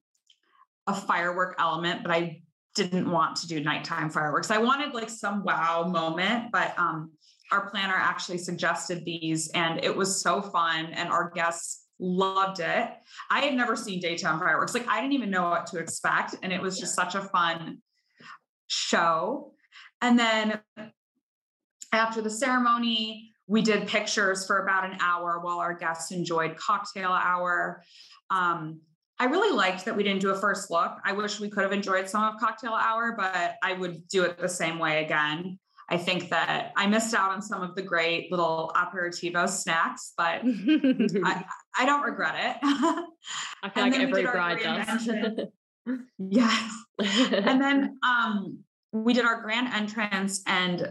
a 0.86 0.94
firework 0.94 1.56
element, 1.58 2.02
but 2.02 2.12
I 2.12 2.42
didn't 2.74 3.10
want 3.10 3.36
to 3.36 3.48
do 3.48 3.60
nighttime 3.60 4.10
fireworks. 4.10 4.50
I 4.50 4.58
wanted 4.58 4.94
like 4.94 5.10
some 5.10 5.42
wow 5.42 5.84
moment, 5.84 6.52
but 6.52 6.78
um, 6.78 7.12
our 7.52 7.68
planner 7.70 7.96
actually 7.96 8.38
suggested 8.38 9.04
these, 9.04 9.48
and 9.48 9.82
it 9.82 9.94
was 9.94 10.20
so 10.20 10.40
fun, 10.40 10.86
and 10.86 11.08
our 11.08 11.30
guests 11.30 11.86
loved 11.98 12.60
it. 12.60 12.90
I 13.30 13.40
had 13.40 13.54
never 13.54 13.76
seen 13.76 14.00
daytime 14.00 14.38
fireworks. 14.38 14.74
Like 14.74 14.88
I 14.88 15.00
didn't 15.00 15.14
even 15.14 15.30
know 15.30 15.48
what 15.48 15.66
to 15.68 15.78
expect, 15.78 16.36
and 16.42 16.52
it 16.52 16.60
was 16.60 16.78
just 16.78 16.94
such 16.94 17.14
a 17.14 17.22
fun 17.22 17.78
show. 18.68 19.52
And 20.02 20.18
then 20.18 20.60
after 21.92 22.22
the 22.22 22.30
ceremony, 22.30 23.32
we 23.46 23.62
did 23.62 23.88
pictures 23.88 24.46
for 24.46 24.62
about 24.62 24.84
an 24.84 24.96
hour 25.00 25.40
while 25.42 25.58
our 25.58 25.74
guests 25.74 26.12
enjoyed 26.12 26.56
cocktail 26.56 27.10
hour. 27.10 27.82
Um, 28.30 28.80
I 29.18 29.24
really 29.24 29.54
liked 29.54 29.84
that 29.84 29.96
we 29.96 30.02
didn't 30.02 30.22
do 30.22 30.30
a 30.30 30.38
first 30.38 30.70
look. 30.70 30.92
I 31.04 31.12
wish 31.12 31.40
we 31.40 31.50
could 31.50 31.64
have 31.64 31.72
enjoyed 31.72 32.08
some 32.08 32.22
of 32.22 32.40
cocktail 32.40 32.72
hour, 32.72 33.14
but 33.18 33.56
I 33.62 33.74
would 33.74 34.06
do 34.08 34.22
it 34.22 34.38
the 34.38 34.48
same 34.48 34.78
way 34.78 35.04
again. 35.04 35.58
I 35.90 35.98
think 35.98 36.30
that 36.30 36.72
I 36.76 36.86
missed 36.86 37.12
out 37.12 37.32
on 37.32 37.42
some 37.42 37.62
of 37.62 37.74
the 37.74 37.82
great 37.82 38.30
little 38.30 38.72
aperitivo 38.76 39.48
snacks, 39.48 40.12
but 40.16 40.40
I, 40.44 41.44
I, 41.76 41.84
don't 41.84 42.02
regret 42.02 42.36
it. 42.38 42.56
I 43.62 43.68
feel 43.74 43.82
like 43.82 43.98
every 43.98 44.22
bride 44.22 44.60
does. 44.62 45.10
yes. 46.18 46.72
and 47.00 47.60
then 47.60 47.98
um, 48.06 48.60
we 48.92 49.12
did 49.12 49.24
our 49.24 49.40
grand 49.42 49.72
entrance 49.72 50.42
and 50.46 50.88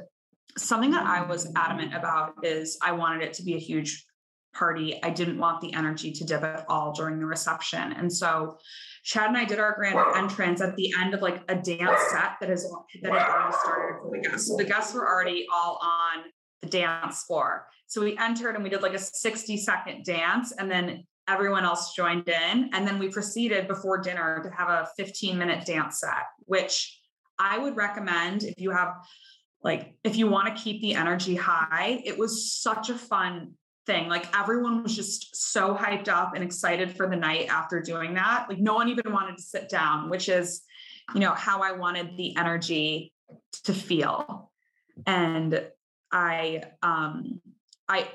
something 0.57 0.91
that 0.91 1.05
I 1.05 1.25
was 1.25 1.51
adamant 1.55 1.93
about 1.93 2.33
is 2.43 2.77
I 2.81 2.91
wanted 2.91 3.23
it 3.23 3.33
to 3.33 3.43
be 3.43 3.55
a 3.55 3.59
huge 3.59 4.05
party. 4.53 4.99
I 5.03 5.09
didn't 5.09 5.37
want 5.37 5.61
the 5.61 5.73
energy 5.73 6.11
to 6.11 6.23
dip 6.23 6.43
at 6.43 6.65
all 6.67 6.91
during 6.91 7.19
the 7.19 7.25
reception. 7.25 7.93
And 7.93 8.11
so 8.11 8.57
Chad 9.03 9.27
and 9.27 9.37
I 9.37 9.45
did 9.45 9.59
our 9.59 9.75
grand 9.75 9.97
entrance 10.15 10.61
at 10.61 10.75
the 10.75 10.93
end 10.99 11.13
of 11.13 11.21
like 11.21 11.43
a 11.49 11.55
dance 11.55 12.01
set 12.11 12.33
that 12.41 12.49
is 12.49 12.63
that 13.01 13.13
had 13.13 13.29
already 13.29 13.55
started 13.57 13.99
for 14.01 14.11
the 14.11 14.21
guests. 14.21 14.47
So 14.47 14.57
the 14.57 14.63
guests 14.65 14.93
were 14.93 15.07
already 15.07 15.45
all 15.53 15.79
on 15.81 16.25
the 16.61 16.67
dance 16.67 17.23
floor. 17.23 17.67
So 17.87 18.01
we 18.01 18.17
entered 18.17 18.55
and 18.55 18.63
we 18.63 18.69
did 18.69 18.81
like 18.81 18.93
a 18.93 18.99
60 18.99 19.57
second 19.57 20.03
dance 20.03 20.51
and 20.57 20.69
then 20.69 21.05
everyone 21.27 21.63
else 21.63 21.93
joined 21.95 22.27
in. 22.27 22.69
And 22.73 22.87
then 22.87 22.99
we 22.99 23.09
proceeded 23.09 23.67
before 23.67 23.99
dinner 23.99 24.41
to 24.43 24.49
have 24.49 24.69
a 24.69 24.87
15 24.97 25.37
minute 25.37 25.65
dance 25.65 25.99
set, 25.99 26.25
which 26.45 26.98
I 27.39 27.57
would 27.57 27.75
recommend 27.75 28.43
if 28.43 28.59
you 28.59 28.71
have 28.71 28.95
like 29.63 29.95
if 30.03 30.15
you 30.15 30.27
want 30.27 30.55
to 30.55 30.61
keep 30.61 30.81
the 30.81 30.93
energy 30.93 31.35
high, 31.35 32.01
it 32.05 32.17
was 32.17 32.53
such 32.53 32.89
a 32.89 32.95
fun 32.95 33.53
thing. 33.85 34.07
Like 34.07 34.37
everyone 34.37 34.83
was 34.83 34.95
just 34.95 35.35
so 35.51 35.73
hyped 35.73 36.07
up 36.07 36.33
and 36.35 36.43
excited 36.43 36.95
for 36.95 37.09
the 37.09 37.15
night 37.15 37.47
after 37.49 37.81
doing 37.81 38.13
that. 38.13 38.45
Like 38.47 38.59
no 38.59 38.75
one 38.75 38.89
even 38.89 39.11
wanted 39.11 39.37
to 39.37 39.43
sit 39.43 39.67
down, 39.67 40.09
which 40.09 40.29
is, 40.29 40.61
you 41.13 41.19
know, 41.19 41.31
how 41.31 41.61
I 41.61 41.71
wanted 41.71 42.15
the 42.17 42.37
energy 42.37 43.13
to 43.63 43.73
feel. 43.73 44.51
And 45.05 45.65
I 46.11 46.63
um 46.81 47.41
I 47.87 48.07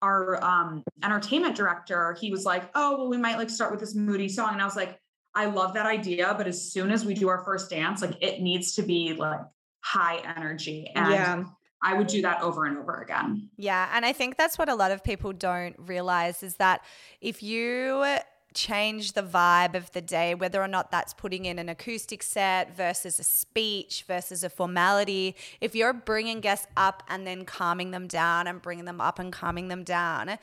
our 0.00 0.42
um 0.42 0.84
entertainment 1.02 1.56
director, 1.56 2.16
he 2.20 2.30
was 2.30 2.44
like, 2.44 2.70
"Oh, 2.74 2.96
well, 2.96 3.08
we 3.08 3.16
might 3.16 3.36
like 3.36 3.50
start 3.50 3.70
with 3.70 3.80
this 3.80 3.94
moody 3.94 4.28
song," 4.28 4.52
and 4.52 4.62
I 4.62 4.64
was 4.64 4.76
like, 4.76 4.98
"I 5.38 5.46
love 5.46 5.74
that 5.74 5.86
idea, 5.86 6.34
but 6.36 6.46
as 6.46 6.72
soon 6.72 6.90
as 6.90 7.04
we 7.04 7.14
do 7.14 7.28
our 7.28 7.44
first 7.44 7.70
dance, 7.70 8.02
like 8.02 8.16
it 8.20 8.40
needs 8.40 8.74
to 8.74 8.82
be 8.82 9.14
like 9.14 9.40
high 9.80 10.18
energy." 10.36 10.90
And 10.94 11.12
yeah. 11.12 11.44
I 11.82 11.94
would 11.94 12.08
do 12.08 12.22
that 12.22 12.42
over 12.42 12.66
and 12.66 12.76
over 12.76 13.00
again. 13.00 13.50
Yeah. 13.56 13.88
And 13.94 14.04
I 14.04 14.12
think 14.12 14.36
that's 14.36 14.58
what 14.58 14.68
a 14.68 14.74
lot 14.74 14.90
of 14.90 15.04
people 15.04 15.32
don't 15.32 15.76
realize 15.78 16.42
is 16.42 16.56
that 16.56 16.80
if 17.20 17.40
you 17.42 18.18
change 18.54 19.12
the 19.12 19.22
vibe 19.22 19.74
of 19.74 19.90
the 19.92 20.00
day, 20.00 20.34
whether 20.34 20.62
or 20.62 20.68
not 20.68 20.90
that's 20.90 21.14
putting 21.14 21.44
in 21.44 21.58
an 21.58 21.68
acoustic 21.68 22.22
set 22.22 22.76
versus 22.76 23.18
a 23.18 23.24
speech 23.24 24.04
versus 24.06 24.42
a 24.42 24.50
formality. 24.50 25.36
If 25.60 25.74
you're 25.74 25.92
bringing 25.92 26.40
guests 26.40 26.66
up 26.76 27.02
and 27.08 27.26
then 27.26 27.44
calming 27.44 27.90
them 27.90 28.06
down 28.06 28.46
and 28.46 28.60
bringing 28.60 28.84
them 28.84 29.00
up 29.00 29.18
and 29.18 29.32
calming 29.32 29.68
them 29.68 29.84
down, 29.84 30.38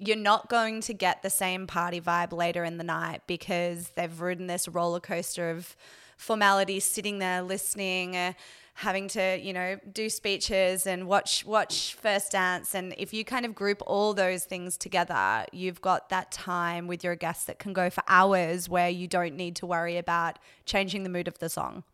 you're 0.00 0.16
not 0.16 0.48
going 0.48 0.80
to 0.80 0.94
get 0.94 1.22
the 1.22 1.30
same 1.30 1.66
party 1.66 2.00
vibe 2.00 2.32
later 2.32 2.64
in 2.64 2.78
the 2.78 2.84
night 2.84 3.20
because 3.26 3.90
they've 3.90 4.20
ridden 4.20 4.46
this 4.46 4.66
roller 4.66 4.98
coaster 4.98 5.50
of 5.50 5.76
formality, 6.16 6.80
sitting 6.80 7.18
there 7.18 7.42
listening 7.42 8.34
having 8.80 9.08
to 9.08 9.38
you 9.38 9.52
know 9.52 9.78
do 9.92 10.08
speeches 10.08 10.86
and 10.86 11.06
watch 11.06 11.44
watch 11.44 11.94
first 12.00 12.32
dance. 12.32 12.74
And 12.74 12.94
if 12.96 13.12
you 13.12 13.24
kind 13.26 13.44
of 13.44 13.54
group 13.54 13.82
all 13.86 14.14
those 14.14 14.44
things 14.44 14.78
together 14.78 15.44
you've 15.52 15.82
got 15.82 16.08
that 16.08 16.32
time 16.32 16.86
with 16.86 17.04
your 17.04 17.14
guests 17.14 17.44
that 17.44 17.58
can 17.58 17.74
go 17.74 17.90
for 17.90 18.02
hours 18.08 18.68
where 18.70 18.88
you 18.88 19.06
don't 19.06 19.36
need 19.36 19.56
to 19.56 19.66
worry 19.66 19.98
about 19.98 20.38
changing 20.64 21.02
the 21.02 21.10
mood 21.10 21.28
of 21.28 21.38
the 21.38 21.50
song. 21.50 21.84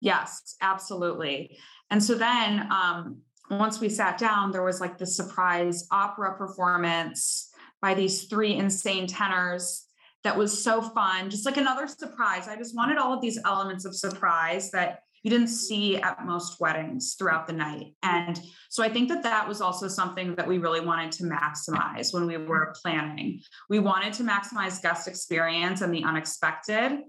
Yes 0.00 0.56
absolutely. 0.60 1.58
And 1.90 2.02
so 2.02 2.14
then 2.14 2.68
um, 2.70 3.22
once 3.58 3.80
we 3.80 3.88
sat 3.88 4.18
down 4.18 4.50
there 4.50 4.62
was 4.62 4.80
like 4.80 4.98
the 4.98 5.06
surprise 5.06 5.86
opera 5.90 6.36
performance 6.36 7.50
by 7.80 7.94
these 7.94 8.24
three 8.24 8.54
insane 8.54 9.06
tenors 9.06 9.86
that 10.24 10.36
was 10.36 10.62
so 10.62 10.80
fun 10.80 11.30
just 11.30 11.46
like 11.46 11.56
another 11.56 11.86
surprise 11.86 12.48
i 12.48 12.56
just 12.56 12.74
wanted 12.76 12.98
all 12.98 13.12
of 13.12 13.20
these 13.20 13.38
elements 13.44 13.84
of 13.84 13.94
surprise 13.94 14.70
that 14.70 15.00
you 15.22 15.30
didn't 15.30 15.48
see 15.48 15.96
at 15.98 16.24
most 16.26 16.60
weddings 16.60 17.14
throughout 17.14 17.46
the 17.46 17.52
night. 17.52 17.94
And 18.02 18.40
so 18.68 18.82
I 18.82 18.88
think 18.88 19.08
that 19.08 19.22
that 19.22 19.46
was 19.46 19.60
also 19.60 19.86
something 19.86 20.34
that 20.34 20.46
we 20.46 20.58
really 20.58 20.80
wanted 20.80 21.12
to 21.12 21.24
maximize 21.24 22.12
when 22.12 22.26
we 22.26 22.36
were 22.36 22.74
planning. 22.82 23.40
We 23.70 23.78
wanted 23.78 24.12
to 24.14 24.24
maximize 24.24 24.82
guest 24.82 25.06
experience 25.06 25.80
and 25.80 25.94
the 25.94 26.04
unexpected 26.04 27.02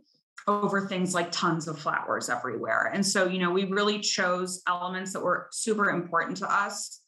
over 0.47 0.87
things 0.87 1.13
like 1.13 1.31
tons 1.31 1.67
of 1.67 1.79
flowers 1.79 2.29
everywhere. 2.29 2.91
And 2.93 3.05
so, 3.05 3.27
you 3.27 3.39
know, 3.39 3.51
we 3.51 3.65
really 3.65 3.99
chose 3.99 4.61
elements 4.67 5.13
that 5.13 5.23
were 5.23 5.47
super 5.51 5.89
important 5.89 6.37
to 6.37 6.53
us 6.53 7.01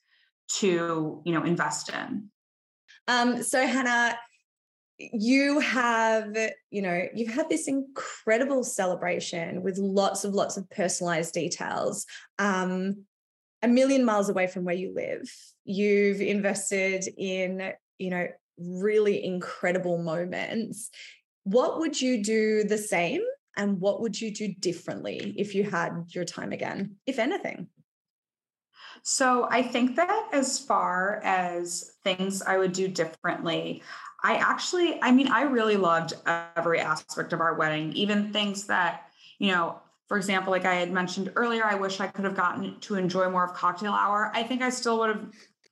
to, 0.59 1.21
you 1.25 1.33
know, 1.33 1.43
invest 1.43 1.89
in. 1.89 2.29
Um, 3.07 3.43
so 3.43 3.65
Hannah, 3.65 4.17
you 4.97 5.59
have 5.59 6.35
you 6.71 6.81
know 6.81 7.03
you've 7.13 7.33
had 7.33 7.49
this 7.49 7.67
incredible 7.67 8.63
celebration 8.63 9.61
with 9.61 9.77
lots 9.77 10.23
of 10.23 10.33
lots 10.33 10.55
of 10.55 10.69
personalized 10.69 11.33
details 11.33 12.05
um 12.39 13.03
a 13.61 13.67
million 13.67 14.05
miles 14.05 14.29
away 14.29 14.47
from 14.47 14.63
where 14.63 14.75
you 14.75 14.93
live 14.95 15.29
you've 15.65 16.21
invested 16.21 17.05
in 17.17 17.73
you 17.97 18.09
know 18.09 18.25
really 18.57 19.25
incredible 19.25 19.97
moments 19.97 20.89
what 21.45 21.79
would 21.79 21.99
you 21.99 22.21
do 22.23 22.63
the 22.63 22.77
same 22.77 23.21
and 23.55 23.79
what 23.79 24.01
would 24.01 24.19
you 24.19 24.31
do 24.31 24.53
differently 24.59 25.33
if 25.37 25.55
you 25.55 25.63
had 25.63 26.05
your 26.09 26.25
time 26.25 26.51
again 26.51 26.97
if 27.07 27.17
anything 27.17 27.67
so 29.07 29.47
I 29.51 29.61
think 29.61 29.95
that 29.97 30.29
as 30.31 30.57
far 30.57 31.21
as 31.23 31.91
things 32.03 32.41
I 32.41 32.57
would 32.57 32.71
do 32.71 32.87
differently, 32.87 33.83
I 34.23 34.37
actually, 34.37 34.99
I 34.99 35.11
mean, 35.11 35.27
I 35.27 35.43
really 35.43 35.77
loved 35.77 36.13
every 36.25 36.79
aspect 36.79 37.31
of 37.31 37.39
our 37.39 37.53
wedding, 37.53 37.93
even 37.93 38.33
things 38.33 38.65
that, 38.65 39.11
you 39.37 39.51
know, 39.51 39.79
for 40.07 40.17
example, 40.17 40.49
like 40.49 40.65
I 40.65 40.73
had 40.73 40.91
mentioned 40.91 41.31
earlier, 41.35 41.63
I 41.63 41.75
wish 41.75 41.99
I 41.99 42.07
could 42.07 42.25
have 42.25 42.35
gotten 42.35 42.79
to 42.79 42.95
enjoy 42.95 43.29
more 43.29 43.43
of 43.43 43.53
cocktail 43.53 43.91
hour. 43.91 44.31
I 44.33 44.41
think 44.41 44.63
I 44.63 44.71
still 44.71 44.97
would 44.99 45.09
have 45.09 45.25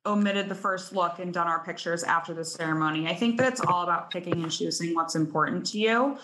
omitted 0.06 0.50
the 0.50 0.56
first 0.56 0.94
look 0.94 1.20
and 1.20 1.34
done 1.34 1.48
our 1.48 1.64
pictures 1.64 2.04
after 2.04 2.34
the 2.34 2.44
ceremony. 2.44 3.08
I 3.08 3.16
think 3.16 3.38
that 3.38 3.54
it's 3.54 3.62
all 3.62 3.84
about 3.84 4.12
picking 4.12 4.44
and 4.44 4.52
choosing 4.52 4.94
what's 4.94 5.16
important 5.16 5.66
to 5.68 5.80
you. 5.80 6.18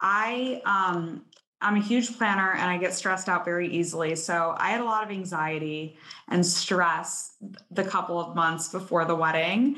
I 0.00 0.62
um 0.64 1.22
I'm 1.62 1.76
a 1.76 1.80
huge 1.80 2.16
planner 2.16 2.52
and 2.52 2.62
I 2.62 2.78
get 2.78 2.94
stressed 2.94 3.28
out 3.28 3.44
very 3.44 3.68
easily. 3.68 4.16
So 4.16 4.54
I 4.56 4.70
had 4.70 4.80
a 4.80 4.84
lot 4.84 5.04
of 5.04 5.10
anxiety 5.10 5.98
and 6.28 6.44
stress 6.44 7.34
the 7.70 7.84
couple 7.84 8.18
of 8.18 8.34
months 8.34 8.68
before 8.68 9.04
the 9.04 9.14
wedding. 9.14 9.76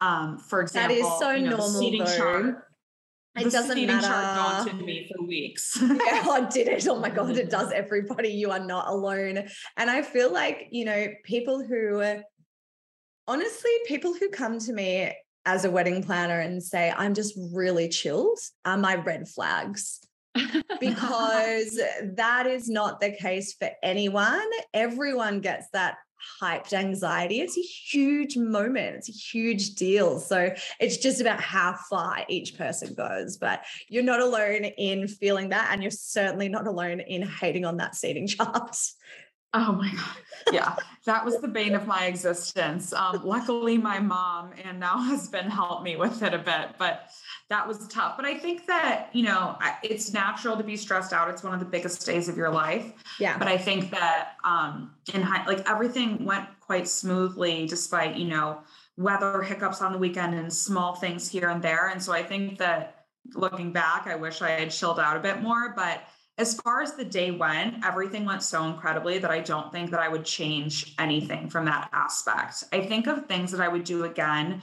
Um, 0.00 0.38
for 0.38 0.60
example, 0.60 0.94
that 0.94 1.00
is 1.00 1.18
so 1.18 1.30
you 1.32 1.48
know, 1.48 1.56
normal. 1.56 1.98
Though. 1.98 2.16
Chart, 2.16 2.68
it 3.36 3.50
doesn't 3.50 3.86
matter. 3.86 4.06
Chart 4.06 4.36
daunted 4.36 4.84
me 4.84 5.10
for 5.10 5.24
weeks. 5.26 5.78
yeah, 5.82 6.24
I 6.28 6.48
did 6.50 6.68
it. 6.68 6.86
Oh 6.86 6.98
my 6.98 7.10
god, 7.10 7.36
it 7.36 7.50
does 7.58 7.72
everybody. 7.72 8.28
You 8.28 8.50
are 8.50 8.60
not 8.60 8.88
alone. 8.88 9.48
And 9.76 9.90
I 9.90 10.02
feel 10.02 10.32
like 10.32 10.68
you 10.70 10.84
know 10.84 11.08
people 11.24 11.64
who, 11.64 12.00
honestly, 13.26 13.70
people 13.86 14.14
who 14.14 14.28
come 14.28 14.58
to 14.60 14.72
me 14.72 15.12
as 15.44 15.64
a 15.64 15.70
wedding 15.70 16.02
planner 16.02 16.40
and 16.40 16.62
say 16.62 16.92
I'm 16.96 17.14
just 17.14 17.38
really 17.52 17.88
chilled 17.88 18.38
are 18.64 18.76
my 18.76 18.96
red 18.96 19.28
flags. 19.28 20.00
because 20.80 21.78
that 22.14 22.46
is 22.46 22.68
not 22.68 23.00
the 23.00 23.10
case 23.10 23.52
for 23.52 23.68
anyone. 23.82 24.48
Everyone 24.72 25.40
gets 25.40 25.66
that 25.72 25.96
hyped 26.40 26.72
anxiety. 26.72 27.40
It's 27.40 27.58
a 27.58 27.62
huge 27.62 28.36
moment. 28.36 28.96
It's 28.96 29.08
a 29.08 29.12
huge 29.12 29.74
deal. 29.74 30.20
So 30.20 30.54
it's 30.80 30.96
just 30.96 31.20
about 31.20 31.40
how 31.40 31.74
far 31.90 32.24
each 32.28 32.56
person 32.56 32.94
goes. 32.94 33.36
But 33.36 33.64
you're 33.88 34.02
not 34.02 34.20
alone 34.20 34.64
in 34.64 35.08
feeling 35.08 35.50
that. 35.50 35.70
And 35.72 35.82
you're 35.82 35.90
certainly 35.90 36.48
not 36.48 36.66
alone 36.66 37.00
in 37.00 37.22
hating 37.22 37.64
on 37.64 37.78
that 37.78 37.94
seating 37.94 38.26
chart. 38.28 38.76
Oh 39.54 39.72
my 39.72 39.90
God. 39.90 40.16
Yeah, 40.52 40.74
that 41.04 41.24
was 41.24 41.40
the 41.40 41.48
bane 41.48 41.74
of 41.74 41.86
my 41.86 42.06
existence. 42.06 42.92
Um, 42.92 43.20
luckily, 43.24 43.78
my 43.78 43.98
mom 43.98 44.52
and 44.64 44.80
now 44.80 44.96
husband 44.98 45.52
helped 45.52 45.82
me 45.82 45.96
with 45.96 46.22
it 46.22 46.34
a 46.34 46.38
bit, 46.38 46.70
but 46.78 47.10
that 47.48 47.68
was 47.68 47.86
tough. 47.88 48.16
But 48.16 48.24
I 48.24 48.38
think 48.38 48.66
that, 48.66 49.10
you 49.12 49.24
know, 49.24 49.58
it's 49.82 50.12
natural 50.12 50.56
to 50.56 50.64
be 50.64 50.76
stressed 50.76 51.12
out. 51.12 51.28
It's 51.28 51.42
one 51.42 51.52
of 51.52 51.60
the 51.60 51.66
biggest 51.66 52.04
days 52.06 52.28
of 52.28 52.36
your 52.36 52.50
life. 52.50 52.92
Yeah. 53.20 53.36
But 53.38 53.48
I 53.48 53.58
think 53.58 53.90
that 53.90 54.36
um, 54.42 54.94
in 55.12 55.20
high, 55.20 55.44
like 55.46 55.68
everything 55.68 56.24
went 56.24 56.48
quite 56.60 56.88
smoothly 56.88 57.66
despite, 57.66 58.16
you 58.16 58.28
know, 58.28 58.60
weather 58.96 59.42
hiccups 59.42 59.82
on 59.82 59.92
the 59.92 59.98
weekend 59.98 60.34
and 60.34 60.50
small 60.52 60.94
things 60.94 61.28
here 61.28 61.50
and 61.50 61.62
there. 61.62 61.88
And 61.88 62.02
so 62.02 62.12
I 62.12 62.22
think 62.22 62.58
that 62.58 63.04
looking 63.34 63.72
back, 63.72 64.06
I 64.06 64.16
wish 64.16 64.40
I 64.40 64.50
had 64.50 64.70
chilled 64.70 64.98
out 64.98 65.16
a 65.16 65.20
bit 65.20 65.42
more, 65.42 65.74
but 65.76 66.00
as 66.42 66.54
far 66.60 66.82
as 66.82 66.94
the 66.94 67.04
day 67.04 67.30
went, 67.30 67.84
everything 67.84 68.24
went 68.24 68.42
so 68.42 68.64
incredibly 68.64 69.18
that 69.18 69.30
I 69.30 69.40
don't 69.40 69.70
think 69.70 69.92
that 69.92 70.00
I 70.00 70.08
would 70.08 70.24
change 70.24 70.94
anything 70.98 71.48
from 71.48 71.64
that 71.66 71.88
aspect. 71.92 72.64
I 72.72 72.84
think 72.84 73.06
of 73.06 73.26
things 73.26 73.52
that 73.52 73.60
I 73.60 73.68
would 73.68 73.84
do 73.84 74.04
again 74.04 74.60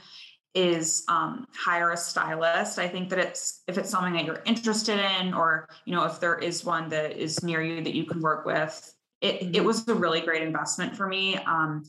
is 0.54 1.04
um, 1.08 1.46
hire 1.56 1.92
a 1.92 1.96
stylist. 1.96 2.78
I 2.78 2.86
think 2.86 3.08
that 3.08 3.18
it's 3.18 3.62
if 3.66 3.78
it's 3.78 3.88
something 3.88 4.12
that 4.12 4.26
you're 4.26 4.42
interested 4.44 4.98
in, 4.98 5.32
or 5.32 5.68
you 5.86 5.94
know, 5.94 6.04
if 6.04 6.20
there 6.20 6.38
is 6.38 6.64
one 6.64 6.90
that 6.90 7.16
is 7.16 7.42
near 7.42 7.62
you 7.62 7.82
that 7.82 7.94
you 7.94 8.04
can 8.04 8.20
work 8.20 8.44
with, 8.44 8.94
it 9.22 9.36
it 9.36 9.52
mm-hmm. 9.52 9.64
was 9.64 9.88
a 9.88 9.94
really 9.94 10.20
great 10.20 10.42
investment 10.42 10.94
for 10.94 11.06
me. 11.06 11.36
Um, 11.36 11.84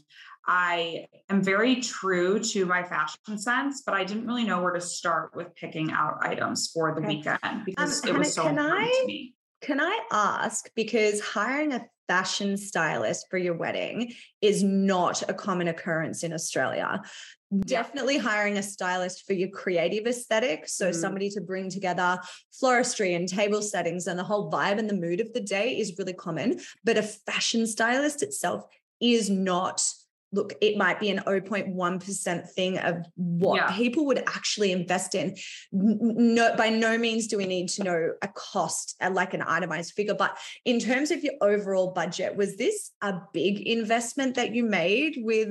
I 0.48 1.08
am 1.30 1.44
very 1.44 1.82
true 1.82 2.40
to 2.40 2.66
my 2.66 2.84
fashion 2.84 3.38
sense, 3.38 3.84
but 3.86 3.94
I 3.94 4.06
didn't 4.06 4.26
really 4.26 4.46
know 4.46 4.62
where 4.62 4.74
to 4.74 4.82
start 4.82 5.36
with 5.36 5.54
picking 5.56 5.92
out 5.92 6.20
items 6.22 6.72
for 6.74 6.94
the 6.96 7.02
okay. 7.02 7.08
weekend 7.08 7.66
because 7.66 8.04
um, 8.04 8.10
it 8.10 8.18
was 8.18 8.34
so 8.34 8.48
important 8.48 8.88
I, 8.88 9.02
to 9.02 9.06
me. 9.06 9.36
Can 9.62 9.80
I 9.80 10.00
ask 10.12 10.70
because 10.76 11.22
hiring 11.22 11.74
a 11.74 11.86
fashion 12.12 12.58
stylist 12.58 13.28
for 13.30 13.38
your 13.38 13.54
wedding 13.54 14.14
is 14.42 14.64
not 14.64 15.22
a 15.30 15.34
common 15.34 15.70
occurrence 15.70 16.24
in 16.24 16.34
Australia. 16.34 17.02
Definitely 17.62 18.18
hiring 18.18 18.58
a 18.58 18.64
stylist 18.64 19.26
for 19.26 19.32
your 19.32 19.48
creative 19.48 20.06
aesthetic. 20.06 20.68
So, 20.68 20.90
mm. 20.90 20.96
somebody 20.96 21.30
to 21.30 21.40
bring 21.40 21.70
together 21.70 22.20
floristry 22.62 23.16
and 23.16 23.30
table 23.30 23.62
settings 23.62 24.08
and 24.08 24.20
the 24.20 24.26
whole 24.26 24.52
vibe 24.52 24.78
and 24.78 24.90
the 24.90 24.96
mood 24.96 25.22
of 25.22 25.32
the 25.32 25.40
day 25.40 25.78
is 25.78 25.98
really 25.98 26.14
common. 26.14 26.60
But 26.84 26.98
a 26.98 27.04
fashion 27.04 27.66
stylist 27.66 28.24
itself 28.24 28.66
is 29.00 29.30
not 29.30 29.82
look, 30.32 30.54
it 30.62 30.78
might 30.78 31.00
be 31.00 31.10
an 31.10 31.20
0.1% 31.28 32.50
thing 32.50 32.78
of 32.78 33.06
what 33.16 33.58
yeah. 33.58 33.76
people 33.76 34.06
would 34.06 34.20
actually 34.28 34.72
invest 34.72 35.14
in. 35.14 35.36
No, 35.72 36.56
by 36.56 36.70
no 36.70 36.98
means 36.98 37.28
do 37.28 37.38
we 37.38 37.46
need 37.46 37.70
to 37.70 37.84
know 37.84 38.14
a 38.22 38.28
cost, 38.30 38.96
uh, 39.02 39.10
like 39.12 39.34
an 39.34 39.42
itemized 39.42 39.94
figure. 39.94 40.14
But 40.14 40.38
in 40.64 40.80
terms 40.80 41.12
of 41.12 41.24
your 41.24 41.34
overall 41.42 41.92
budget, 41.92 42.36
was 42.38 42.56
this 42.56 42.92
a 43.02 43.16
big 43.34 43.62
investment 43.62 44.36
that 44.36 44.54
you 44.54 44.64
made 44.64 45.18
with 45.18 45.50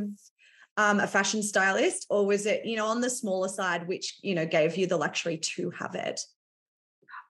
um, 0.76 1.00
a 1.00 1.06
fashion 1.06 1.42
stylist, 1.42 2.06
or 2.08 2.24
was 2.24 2.46
it, 2.46 2.64
you 2.64 2.76
know, 2.76 2.86
on 2.86 3.02
the 3.02 3.10
smaller 3.10 3.48
side, 3.48 3.86
which, 3.86 4.18
you 4.22 4.34
know, 4.34 4.46
gave 4.46 4.76
you 4.76 4.86
the 4.86 4.96
luxury 4.96 5.36
to 5.36 5.70
have 5.70 5.94
it? 5.94 6.20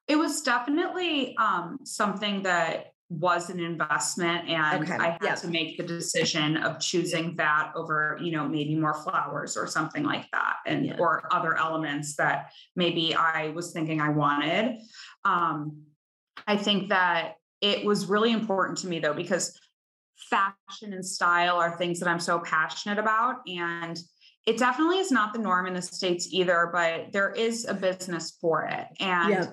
It 0.07 0.17
was 0.17 0.43
definitely 0.43 1.37
um, 1.37 1.79
something 1.85 2.43
that 2.45 2.93
was 3.11 3.51
an 3.51 3.59
investment 3.59 4.49
and 4.49 4.85
Okay, 4.85 4.95
I 4.97 5.11
had 5.11 5.19
yeah. 5.23 5.35
to 5.35 5.49
make 5.49 5.77
the 5.77 5.83
decision 5.83 6.57
of 6.57 6.79
choosing 6.79 7.35
that 7.37 7.73
over, 7.75 8.17
you 8.23 8.31
know, 8.31 8.47
maybe 8.49 8.77
more 8.77 8.95
flowers 8.95 9.57
or 9.57 9.67
something 9.67 10.05
like 10.05 10.31
that 10.31 10.59
and 10.65 10.87
Yeah. 10.87 10.97
or 10.99 11.25
other 11.33 11.59
elements 11.59 12.15
that 12.17 12.53
maybe 12.77 13.13
I 13.15 13.49
was 13.49 13.73
thinking 13.73 14.01
I 14.01 14.11
wanted. 14.11 14.79
Um, 15.25 15.83
I 16.47 16.57
think 16.57 16.91
that 16.91 17.35
it 17.61 17.85
was 17.85 18.07
really 18.07 18.31
important 18.33 18.79
to 18.79 18.87
me 18.87 19.01
though, 19.01 19.13
because 19.13 19.59
fashion 20.31 20.93
and 20.93 21.05
style 21.05 21.57
are 21.57 21.77
things 21.77 21.99
that 21.99 22.09
I'm 22.09 22.21
so 22.21 22.39
passionate 22.39 22.99
about. 23.01 23.37
And 23.49 23.99
it 24.47 24.57
definitely 24.57 24.99
is 24.99 25.11
not 25.11 25.33
the 25.33 25.39
norm 25.41 25.67
in 25.67 25.75
the 25.75 25.83
States 25.83 26.29
either, 26.31 26.71
but 26.73 27.13
there 27.13 27.31
is 27.33 27.67
a 27.67 27.75
business 27.75 28.39
for 28.41 28.65
it. 28.65 28.87
And 29.01 29.31
Yeah. 29.31 29.47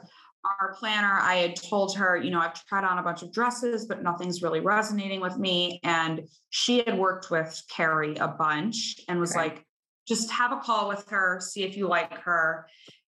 Our 0.59 0.73
planner, 0.75 1.19
I 1.21 1.35
had 1.35 1.55
told 1.55 1.95
her, 1.97 2.17
you 2.17 2.31
know, 2.31 2.39
I've 2.39 2.65
tried 2.65 2.83
on 2.83 2.97
a 2.97 3.03
bunch 3.03 3.21
of 3.21 3.31
dresses, 3.31 3.85
but 3.85 4.03
nothing's 4.03 4.41
really 4.41 4.59
resonating 4.59 5.21
with 5.21 5.37
me. 5.37 5.79
And 5.83 6.27
she 6.49 6.79
had 6.79 6.97
worked 6.97 7.31
with 7.31 7.61
Carrie 7.69 8.15
a 8.15 8.27
bunch 8.27 8.95
and 9.07 9.19
was 9.19 9.35
like, 9.35 9.65
just 10.07 10.31
have 10.31 10.51
a 10.51 10.57
call 10.57 10.87
with 10.87 11.07
her, 11.09 11.39
see 11.41 11.63
if 11.63 11.75
you 11.75 11.87
like 11.87 12.17
her. 12.19 12.65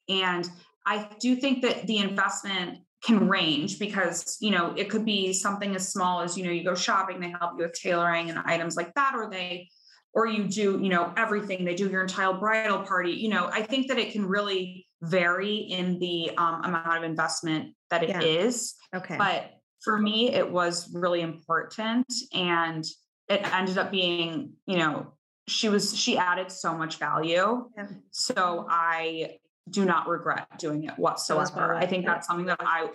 And 0.09 0.49
I 0.85 1.09
do 1.19 1.35
think 1.35 1.61
that 1.61 1.85
the 1.85 1.97
investment 1.97 2.79
can 3.03 3.27
range 3.27 3.77
because, 3.77 4.37
you 4.41 4.49
know, 4.49 4.73
it 4.75 4.89
could 4.89 5.05
be 5.05 5.31
something 5.31 5.75
as 5.75 5.91
small 5.91 6.21
as, 6.21 6.35
you 6.35 6.43
know, 6.43 6.51
you 6.51 6.63
go 6.63 6.73
shopping, 6.73 7.19
they 7.19 7.29
help 7.29 7.53
you 7.57 7.65
with 7.65 7.73
tailoring 7.73 8.29
and 8.29 8.39
items 8.45 8.75
like 8.75 8.93
that, 8.95 9.13
or 9.15 9.29
they, 9.29 9.69
or 10.13 10.25
you 10.25 10.45
do, 10.45 10.79
you 10.81 10.89
know, 10.89 11.13
everything, 11.15 11.63
they 11.63 11.75
do 11.75 11.89
your 11.89 12.01
entire 12.01 12.33
bridal 12.33 12.79
party. 12.79 13.11
You 13.11 13.29
know, 13.29 13.49
I 13.53 13.61
think 13.61 13.87
that 13.89 13.99
it 13.99 14.13
can 14.13 14.25
really 14.25 14.86
vary 15.01 15.55
in 15.55 15.99
the 15.99 16.31
um, 16.37 16.63
amount 16.63 16.97
of 16.97 17.03
investment 17.03 17.75
that 17.89 18.03
it 18.03 18.23
is. 18.23 18.75
Yeah. 18.91 18.99
Okay. 18.99 19.17
But 19.17 19.51
for 19.81 19.97
me, 19.97 20.33
it 20.33 20.51
was 20.51 20.93
really 20.93 21.21
important. 21.21 22.07
And 22.33 22.83
it 23.29 23.53
ended 23.53 23.77
up 23.77 23.91
being, 23.91 24.53
you 24.65 24.77
know, 24.77 25.13
she 25.47 25.69
was, 25.69 25.97
she 25.97 26.17
added 26.17 26.51
so 26.51 26.75
much 26.75 26.97
value. 26.97 27.69
Yeah. 27.77 27.87
So 28.11 28.65
I 28.69 29.37
do 29.69 29.85
not 29.85 30.07
regret 30.07 30.47
doing 30.57 30.83
it 30.83 30.97
whatsoever. 30.97 31.75
I 31.75 31.85
think 31.85 32.05
that's 32.05 32.27
something 32.27 32.47
that 32.47 32.57
I, 32.59 32.89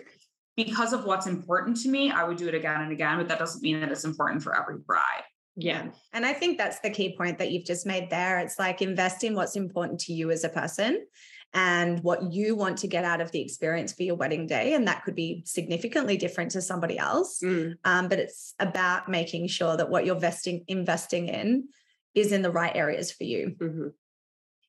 because 0.56 0.92
of 0.92 1.04
what's 1.04 1.26
important 1.26 1.78
to 1.82 1.88
me, 1.88 2.10
I 2.10 2.24
would 2.24 2.36
do 2.36 2.48
it 2.48 2.54
again 2.54 2.82
and 2.82 2.92
again, 2.92 3.18
but 3.18 3.28
that 3.28 3.38
doesn't 3.38 3.62
mean 3.62 3.80
that 3.80 3.90
it's 3.90 4.04
important 4.04 4.42
for 4.42 4.58
every 4.58 4.78
bride. 4.78 5.22
Yeah. 5.56 5.88
And 6.12 6.24
I 6.24 6.32
think 6.32 6.58
that's 6.58 6.80
the 6.80 6.90
key 6.90 7.16
point 7.16 7.38
that 7.38 7.50
you've 7.50 7.64
just 7.64 7.86
made 7.86 8.10
there. 8.10 8.38
It's 8.38 8.58
like 8.58 8.80
invest 8.82 9.22
in 9.24 9.34
what's 9.34 9.56
important 9.56 10.00
to 10.00 10.12
you 10.12 10.30
as 10.30 10.44
a 10.44 10.48
person 10.48 11.06
and 11.54 12.02
what 12.02 12.32
you 12.32 12.56
want 12.56 12.78
to 12.78 12.88
get 12.88 13.04
out 13.04 13.20
of 13.20 13.30
the 13.30 13.40
experience 13.40 13.92
for 13.92 14.02
your 14.04 14.14
wedding 14.14 14.46
day. 14.46 14.74
And 14.74 14.88
that 14.88 15.04
could 15.04 15.14
be 15.14 15.42
significantly 15.44 16.16
different 16.16 16.50
to 16.52 16.62
somebody 16.62 16.98
else. 16.98 17.40
Mm. 17.42 17.74
Um, 17.84 18.08
but 18.08 18.18
it's 18.18 18.54
about 18.58 19.08
making 19.08 19.48
sure 19.48 19.76
that 19.76 19.90
what 19.90 20.06
you're 20.06 20.18
vesting, 20.18 20.64
investing 20.68 21.28
in 21.28 21.68
is 22.14 22.32
in 22.32 22.42
the 22.42 22.50
right 22.50 22.74
areas 22.74 23.12
for 23.12 23.24
you. 23.24 23.56
hmm 23.58 23.88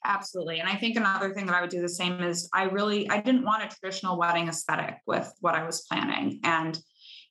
Absolutely. 0.06 0.60
And 0.60 0.68
I 0.68 0.76
think 0.76 0.98
another 0.98 1.34
thing 1.34 1.46
that 1.46 1.56
I 1.56 1.62
would 1.62 1.70
do 1.70 1.80
the 1.80 1.88
same 1.88 2.22
is 2.22 2.50
I 2.54 2.64
really 2.64 3.10
I 3.10 3.22
didn't 3.22 3.46
want 3.46 3.64
a 3.64 3.74
traditional 3.74 4.18
wedding 4.18 4.50
aesthetic 4.50 4.98
with 5.08 5.32
what 5.40 5.56
I 5.56 5.66
was 5.66 5.86
planning. 5.90 6.42
And, 6.44 6.78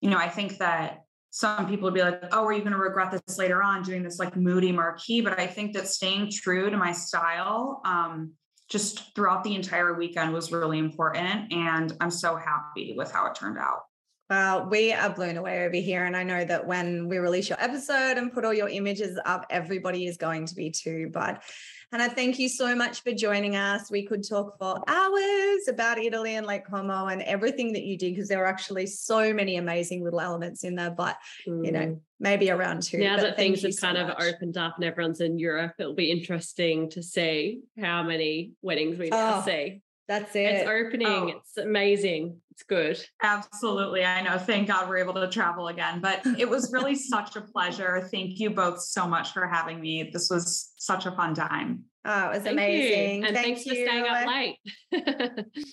you 0.00 0.08
know, 0.08 0.16
I 0.16 0.30
think 0.30 0.56
that 0.56 1.00
some 1.32 1.66
people 1.66 1.84
would 1.84 1.94
be 1.94 2.00
like, 2.00 2.22
oh, 2.32 2.46
are 2.46 2.52
you 2.52 2.60
going 2.60 2.72
to 2.72 2.78
regret 2.78 3.10
this 3.10 3.36
later 3.36 3.62
on 3.62 3.82
doing 3.82 4.02
this 4.02 4.18
like 4.18 4.36
moody 4.36 4.72
marquee? 4.72 5.20
But 5.20 5.38
I 5.38 5.46
think 5.46 5.74
that 5.74 5.86
staying 5.86 6.30
true 6.30 6.70
to 6.70 6.76
my 6.78 6.92
style 6.92 7.82
um, 7.84 8.32
just 8.72 9.14
throughout 9.14 9.44
the 9.44 9.54
entire 9.54 9.92
weekend 9.92 10.32
was 10.32 10.50
really 10.50 10.78
important. 10.78 11.52
And 11.52 11.92
I'm 12.00 12.10
so 12.10 12.36
happy 12.36 12.94
with 12.96 13.12
how 13.12 13.26
it 13.26 13.34
turned 13.34 13.58
out. 13.58 13.82
Well, 14.30 14.66
we 14.70 14.94
are 14.94 15.10
blown 15.10 15.36
away 15.36 15.66
over 15.66 15.76
here. 15.76 16.06
And 16.06 16.16
I 16.16 16.22
know 16.22 16.42
that 16.42 16.66
when 16.66 17.06
we 17.06 17.18
release 17.18 17.50
your 17.50 17.62
episode 17.62 18.16
and 18.16 18.32
put 18.32 18.46
all 18.46 18.54
your 18.54 18.70
images 18.70 19.18
up, 19.26 19.44
everybody 19.50 20.06
is 20.06 20.16
going 20.16 20.46
to 20.46 20.54
be 20.54 20.70
too. 20.70 21.10
But 21.12 21.42
Hannah, 21.92 22.08
thank 22.08 22.38
you 22.38 22.48
so 22.48 22.74
much 22.74 23.02
for 23.02 23.12
joining 23.12 23.54
us. 23.54 23.90
We 23.90 24.06
could 24.06 24.26
talk 24.26 24.56
for 24.58 24.82
hours 24.88 25.68
about 25.68 25.98
Italy 25.98 26.36
and 26.36 26.46
Lake 26.46 26.64
Como 26.64 27.08
and 27.08 27.20
everything 27.20 27.74
that 27.74 27.82
you 27.82 27.98
did 27.98 28.14
because 28.14 28.30
there 28.30 28.42
are 28.42 28.46
actually 28.46 28.86
so 28.86 29.34
many 29.34 29.56
amazing 29.56 30.02
little 30.02 30.22
elements 30.22 30.64
in 30.64 30.74
there. 30.74 30.90
But 30.90 31.18
you 31.44 31.70
know, 31.70 32.00
maybe 32.18 32.50
around 32.50 32.82
two. 32.82 32.96
Mm. 32.96 33.00
now 33.00 33.16
But 33.16 33.22
that 33.22 33.36
things 33.36 33.60
have 33.60 33.74
so 33.74 33.86
kind 33.86 33.98
of 33.98 34.16
opened 34.18 34.56
up 34.56 34.76
and 34.76 34.86
everyone's 34.86 35.20
in 35.20 35.38
Europe, 35.38 35.74
it'll 35.78 35.94
be 35.94 36.10
interesting 36.10 36.88
to 36.90 37.02
see 37.02 37.60
how 37.78 38.02
many 38.02 38.52
weddings 38.62 38.98
we 38.98 39.10
now 39.10 39.40
Oh, 39.40 39.42
see. 39.44 39.82
That's 40.12 40.36
it. 40.36 40.40
It's 40.40 40.68
opening. 40.68 41.06
Oh. 41.06 41.28
It's 41.28 41.56
amazing. 41.56 42.36
It's 42.50 42.64
good. 42.64 43.02
Absolutely. 43.22 44.04
I 44.04 44.20
know. 44.20 44.36
Thank 44.36 44.68
God 44.68 44.86
we're 44.86 44.98
able 44.98 45.14
to 45.14 45.26
travel 45.26 45.68
again. 45.68 46.02
But 46.02 46.20
it 46.38 46.46
was 46.46 46.70
really 46.70 46.94
such 47.14 47.34
a 47.34 47.40
pleasure. 47.40 48.06
Thank 48.12 48.38
you 48.38 48.50
both 48.50 48.82
so 48.82 49.08
much 49.08 49.32
for 49.32 49.46
having 49.48 49.80
me. 49.80 50.10
This 50.12 50.28
was 50.28 50.74
such 50.76 51.06
a 51.06 51.12
fun 51.12 51.34
time. 51.34 51.84
Oh, 52.04 52.26
it 52.26 52.34
was 52.34 52.42
Thank 52.42 52.58
amazing. 52.58 53.20
you. 53.22 53.26
And 53.26 53.34
Thank 53.34 53.56
thanks 53.56 53.62
for 53.62 53.74
staying 53.74 54.06
up 54.06 54.26
late. 54.26 54.58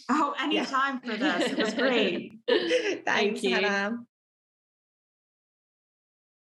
Oh, 0.08 0.34
anytime 0.40 1.02
for 1.02 1.18
this. 1.18 1.52
It 1.52 1.58
was 1.58 1.74
great. 1.74 2.40
Thanks, 3.06 3.44
you. 3.44 3.56
Hannah. 3.56 3.98